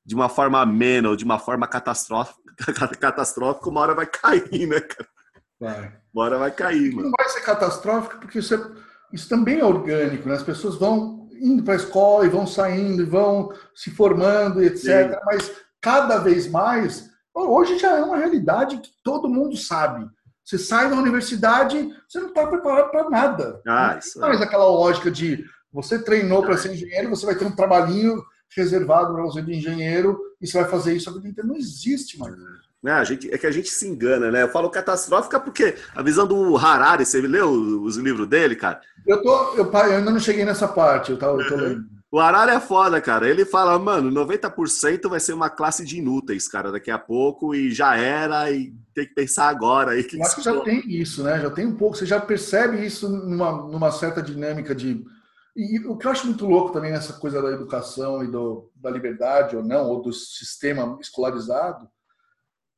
de 0.10 0.16
uma 0.16 0.28
forma 0.28 0.60
amena 0.60 1.08
ou 1.08 1.16
de 1.16 1.24
uma 1.24 1.38
forma 1.38 1.68
catastrófica, 1.68 2.42
catastrófica, 3.00 3.70
uma 3.70 3.82
hora 3.82 3.94
vai 3.94 4.08
cair, 4.08 4.66
né, 4.68 4.80
cara? 4.80 5.10
Vai. 5.60 5.94
Uma 6.12 6.24
hora 6.24 6.38
vai 6.40 6.50
cair, 6.50 6.96
mano. 6.96 7.12
Não 7.12 7.12
vai 7.16 7.30
ser 7.30 7.42
catastrófico 7.42 8.18
porque 8.18 8.40
isso, 8.40 8.56
é, 8.56 8.72
isso 9.14 9.30
também 9.30 9.60
é 9.60 9.64
orgânico, 9.64 10.28
né? 10.28 10.34
As 10.34 10.42
pessoas 10.42 10.78
vão 10.78 11.30
indo 11.40 11.62
para 11.62 11.76
a 11.76 11.78
escola 11.78 12.26
e 12.26 12.30
vão 12.30 12.48
saindo 12.48 13.04
e 13.04 13.06
vão 13.06 13.54
se 13.76 13.92
formando, 13.92 14.64
etc. 14.64 15.12
Sim. 15.12 15.20
Mas 15.28 15.52
cada 15.80 16.18
vez 16.18 16.50
mais, 16.50 17.08
hoje 17.32 17.78
já 17.78 17.96
é 17.96 18.02
uma 18.02 18.18
realidade 18.18 18.80
que 18.80 18.90
todo 19.04 19.30
mundo 19.30 19.56
sabe. 19.56 20.08
Você 20.44 20.58
sai 20.58 20.90
da 20.90 20.96
universidade, 20.96 21.88
você 22.08 22.20
não 22.20 22.30
está 22.30 22.48
preparado 22.48 22.90
para 22.90 23.12
nada. 23.12 23.62
Ah, 23.68 23.92
não 23.92 24.00
isso 24.00 24.20
mais 24.20 24.42
é. 24.42 24.44
aquela 24.44 24.66
lógica 24.66 25.12
de 25.12 25.46
você 25.72 26.04
treinou 26.04 26.42
para 26.42 26.58
ser 26.58 26.74
engenheiro, 26.74 27.12
você 27.12 27.28
vai 27.28 27.36
ter 27.36 27.46
um 27.46 27.56
trabalhinho 27.56 28.24
reservado 28.56 29.14
para 29.14 29.24
você 29.24 29.42
de 29.42 29.54
engenheiro 29.54 30.20
e 30.42 30.48
você 30.48 30.62
vai 30.62 30.70
fazer 30.70 30.96
isso 30.96 31.10
a 31.10 31.14
vida 31.14 31.28
inteira. 31.28 31.48
Não 31.48 31.56
existe 31.56 32.18
mais. 32.18 32.34
É, 32.86 32.92
a 32.92 33.04
gente, 33.04 33.34
é 33.34 33.38
que 33.38 33.46
a 33.46 33.52
gente 33.52 33.70
se 33.70 33.88
engana, 33.88 34.32
né? 34.32 34.44
Eu 34.44 34.50
falo 34.50 34.70
catastrófica 34.70 35.40
porque 35.40 35.76
a 35.94 36.02
visão 36.02 36.26
do 36.26 36.56
Harari, 36.56 37.06
você 37.06 37.20
leu 37.20 37.52
os 37.52 37.98
livros 37.98 38.28
dele, 38.28 38.56
cara? 38.56 38.80
Eu, 39.06 39.22
tô, 39.22 39.56
eu, 39.56 39.70
eu 39.70 39.98
ainda 39.98 40.12
não 40.12 40.20
cheguei 40.20 40.46
nessa 40.46 40.68
parte, 40.68 41.12
eu, 41.12 41.18
tô, 41.18 41.42
eu 41.42 41.48
tô 41.48 41.56
lendo. 41.56 42.00
O 42.12 42.20
Harari 42.20 42.52
é 42.54 42.60
foda, 42.60 43.00
cara. 43.00 43.30
Ele 43.30 43.46
fala, 43.46 43.78
mano, 43.78 44.10
90% 44.10 45.08
vai 45.08 45.20
ser 45.20 45.34
uma 45.34 45.50
classe 45.50 45.86
de 45.86 46.00
inúteis, 46.00 46.48
cara, 46.48 46.72
daqui 46.72 46.90
a 46.90 46.98
pouco, 46.98 47.54
e 47.54 47.72
já 47.72 47.96
era, 47.98 48.50
e 48.50 48.74
tem 48.96 49.06
que 49.06 49.14
pensar 49.14 49.48
agora. 49.48 49.92
Aí, 49.92 50.04
que 50.04 50.18
eu 50.18 50.24
acho 50.24 50.38
que 50.38 50.42
já 50.42 50.60
tem 50.62 50.82
isso, 50.88 51.22
né? 51.22 51.40
Já 51.40 51.52
tem 51.52 51.68
um 51.68 51.76
pouco, 51.76 51.96
você 51.96 52.08
já 52.08 52.20
percebe 52.20 52.84
isso 52.84 53.08
numa, 53.08 53.52
numa 53.68 53.92
certa 53.92 54.24
dinâmica 54.24 54.74
de 54.74 55.06
e 55.56 55.80
o 55.88 55.98
que 55.98 56.08
eu 56.08 56.12
acho 56.12 56.28
muito 56.28 56.46
louco 56.46 56.72
também 56.72 56.92
nessa 56.92 57.14
coisa 57.14 57.42
da 57.42 57.50
educação 57.50 58.24
e 58.24 58.28
do, 58.28 58.72
da 58.76 58.90
liberdade 58.90 59.56
ou 59.56 59.64
não, 59.64 59.88
ou 59.88 60.02
do 60.02 60.14
sistema 60.14 60.98
escolarizado, 61.02 61.90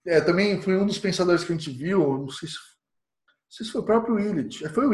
é, 0.05 0.19
também 0.19 0.61
foi 0.61 0.75
um 0.75 0.85
dos 0.85 0.97
pensadores 0.97 1.43
que 1.43 1.51
a 1.51 1.55
gente 1.55 1.69
viu, 1.69 2.17
não 2.17 2.29
sei 2.29 2.49
se, 2.49 2.55
não 2.55 3.51
sei 3.51 3.65
se 3.65 3.71
foi 3.71 3.81
o 3.81 3.85
próprio 3.85 4.15
Willett, 4.15 4.65
é, 4.65 4.69
foi 4.69 4.85
o 4.85 4.91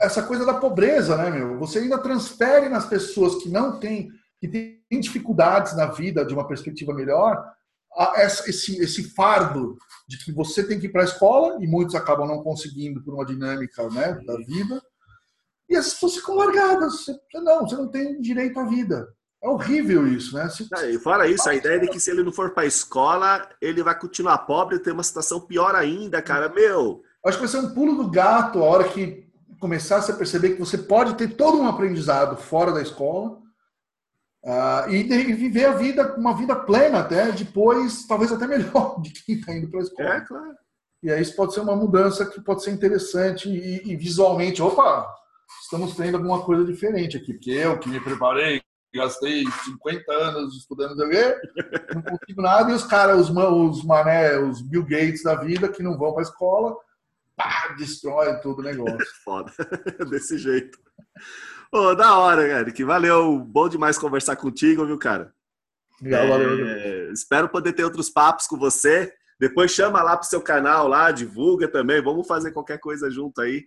essa 0.00 0.22
coisa 0.22 0.44
da 0.44 0.54
pobreza, 0.54 1.16
né, 1.16 1.30
meu? 1.30 1.58
Você 1.58 1.78
ainda 1.78 1.98
transfere 1.98 2.68
nas 2.68 2.86
pessoas 2.86 3.42
que 3.42 3.48
não 3.48 3.78
têm, 3.80 4.10
que 4.38 4.46
têm 4.46 5.00
dificuldades 5.00 5.74
na 5.76 5.86
vida 5.86 6.24
de 6.24 6.34
uma 6.34 6.46
perspectiva 6.46 6.94
melhor, 6.94 7.42
esse, 8.16 8.78
esse 8.82 9.14
fardo 9.14 9.76
de 10.06 10.18
que 10.22 10.30
você 10.30 10.62
tem 10.62 10.78
que 10.78 10.86
ir 10.86 10.92
para 10.92 11.00
a 11.02 11.06
escola, 11.06 11.58
e 11.62 11.66
muitos 11.66 11.94
acabam 11.94 12.28
não 12.28 12.42
conseguindo 12.42 13.02
por 13.02 13.14
uma 13.14 13.24
dinâmica 13.24 13.88
né, 13.88 14.12
da 14.26 14.36
vida, 14.36 14.82
e 15.68 15.76
as 15.76 15.92
pessoas 15.92 16.16
ficam 16.16 16.36
largadas. 16.36 17.04
Você, 17.04 17.16
não, 17.34 17.60
você 17.60 17.76
não 17.76 17.88
tem 17.88 18.20
direito 18.20 18.58
à 18.58 18.64
vida. 18.64 19.08
É 19.42 19.48
horrível 19.48 20.06
isso, 20.06 20.34
né? 20.34 20.48
Se, 20.48 20.68
e 20.88 20.98
fora 20.98 21.28
isso, 21.28 21.48
a 21.48 21.54
ideia 21.54 21.78
de 21.78 21.88
que 21.88 22.00
se 22.00 22.10
ele 22.10 22.22
não 22.22 22.32
for 22.32 22.50
para 22.50 22.64
a 22.64 22.66
escola, 22.66 23.48
ele 23.60 23.82
vai 23.82 23.98
continuar 23.98 24.38
pobre 24.38 24.76
e 24.76 24.80
ter 24.80 24.92
uma 24.92 25.02
situação 25.02 25.40
pior 25.40 25.74
ainda, 25.74 26.22
cara. 26.22 26.48
Meu. 26.48 27.02
Acho 27.24 27.38
que 27.38 27.46
vai 27.46 27.48
ser 27.48 27.66
um 27.66 27.74
pulo 27.74 28.02
do 28.02 28.10
gato 28.10 28.60
a 28.60 28.64
hora 28.64 28.88
que 28.88 29.26
começar 29.60 29.98
a 29.98 30.12
perceber 30.12 30.50
que 30.50 30.60
você 30.60 30.78
pode 30.78 31.14
ter 31.14 31.34
todo 31.34 31.58
um 31.58 31.66
aprendizado 31.66 32.36
fora 32.36 32.72
da 32.72 32.82
escola 32.82 33.38
uh, 34.44 34.90
e, 34.90 35.12
e, 35.12 35.32
viver 35.32 35.64
a 35.64 35.72
vida, 35.72 36.14
uma 36.16 36.36
vida 36.36 36.54
plena 36.54 37.00
até, 37.00 37.32
depois, 37.32 38.06
talvez 38.06 38.32
até 38.32 38.46
melhor 38.46 39.00
de 39.02 39.10
quem 39.10 39.36
está 39.36 39.54
indo 39.54 39.68
para 39.68 39.80
a 39.80 39.82
escola. 39.82 40.14
É, 40.14 40.20
claro. 40.20 40.54
E 41.02 41.10
aí 41.10 41.22
isso 41.22 41.36
pode 41.36 41.54
ser 41.54 41.60
uma 41.60 41.76
mudança 41.76 42.26
que 42.26 42.40
pode 42.40 42.62
ser 42.62 42.70
interessante 42.70 43.48
e, 43.48 43.92
e 43.92 43.96
visualmente, 43.96 44.62
opa, 44.62 45.06
estamos 45.62 45.94
tendo 45.96 46.16
alguma 46.16 46.42
coisa 46.44 46.64
diferente 46.64 47.16
aqui, 47.16 47.34
porque 47.34 47.50
eu 47.50 47.78
que 47.78 47.88
me 47.88 48.00
preparei, 48.00 48.62
gastei 48.94 49.44
50 49.64 50.12
anos 50.12 50.56
estudando 50.56 50.96
não 51.94 52.02
consigo 52.02 52.42
nada, 52.42 52.70
e 52.70 52.74
os 52.74 52.84
caras, 52.84 53.28
os, 53.28 53.36
os 53.36 53.84
mané, 53.84 54.38
os 54.38 54.62
Bill 54.62 54.82
Gates 54.82 55.22
da 55.22 55.34
vida, 55.34 55.68
que 55.68 55.82
não 55.82 55.98
vão 55.98 56.12
para 56.12 56.22
a 56.22 56.28
escola, 56.28 56.76
pá, 57.36 57.74
destrói 57.78 58.34
todo 58.40 58.60
o 58.60 58.62
negócio. 58.62 58.98
Foda, 59.24 59.52
desse 60.10 60.38
jeito. 60.38 60.78
Pô, 61.70 61.94
da 61.94 62.16
hora, 62.18 62.46
Eric. 62.60 62.82
Valeu, 62.84 63.38
bom 63.38 63.68
demais 63.68 63.98
conversar 63.98 64.36
contigo, 64.36 64.86
viu, 64.86 64.98
cara? 64.98 65.32
Legal, 66.00 66.28
valeu. 66.28 66.66
É, 66.66 67.12
espero 67.12 67.48
poder 67.48 67.72
ter 67.72 67.84
outros 67.84 68.08
papos 68.08 68.46
com 68.46 68.56
você. 68.56 69.12
Depois 69.38 69.70
chama 69.70 70.02
lá 70.02 70.16
pro 70.16 70.26
seu 70.26 70.40
canal 70.40 70.88
lá, 70.88 71.10
divulga 71.10 71.68
também. 71.68 72.02
Vamos 72.02 72.26
fazer 72.26 72.52
qualquer 72.52 72.78
coisa 72.78 73.10
junto 73.10 73.40
aí. 73.40 73.66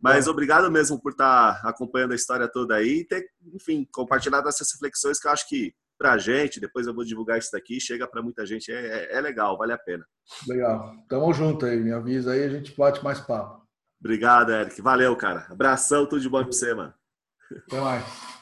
Mas 0.00 0.26
obrigado 0.26 0.70
mesmo 0.70 1.00
por 1.00 1.12
estar 1.12 1.60
acompanhando 1.64 2.12
a 2.12 2.16
história 2.16 2.48
toda 2.48 2.76
aí 2.76 3.00
e 3.00 3.04
ter, 3.04 3.26
enfim, 3.52 3.86
compartilhado 3.92 4.48
essas 4.48 4.72
reflexões 4.72 5.20
que 5.20 5.28
eu 5.28 5.32
acho 5.32 5.48
que 5.48 5.74
pra 5.98 6.16
gente, 6.16 6.58
depois 6.58 6.86
eu 6.86 6.94
vou 6.94 7.04
divulgar 7.04 7.38
isso 7.38 7.50
daqui, 7.52 7.78
chega 7.78 8.08
para 8.08 8.22
muita 8.22 8.46
gente, 8.46 8.72
é, 8.72 8.86
é, 8.86 9.18
é, 9.18 9.20
legal, 9.20 9.58
vale 9.58 9.74
a 9.74 9.78
pena. 9.78 10.06
Legal. 10.48 10.94
Tamo 11.06 11.30
junto 11.34 11.66
aí, 11.66 11.78
me 11.78 11.92
avisa 11.92 12.32
aí, 12.32 12.42
a 12.42 12.48
gente 12.48 12.74
bate 12.74 13.04
mais 13.04 13.20
papo. 13.20 13.60
Obrigado, 14.00 14.50
Eric. 14.50 14.80
Valeu, 14.80 15.14
cara. 15.14 15.46
Abração, 15.50 16.06
tudo 16.06 16.22
de 16.22 16.28
bom 16.28 16.42
pra 16.42 16.46
você, 16.46 16.72
mano. 16.72 16.94
Até 17.66 17.80
mais. 17.80 18.30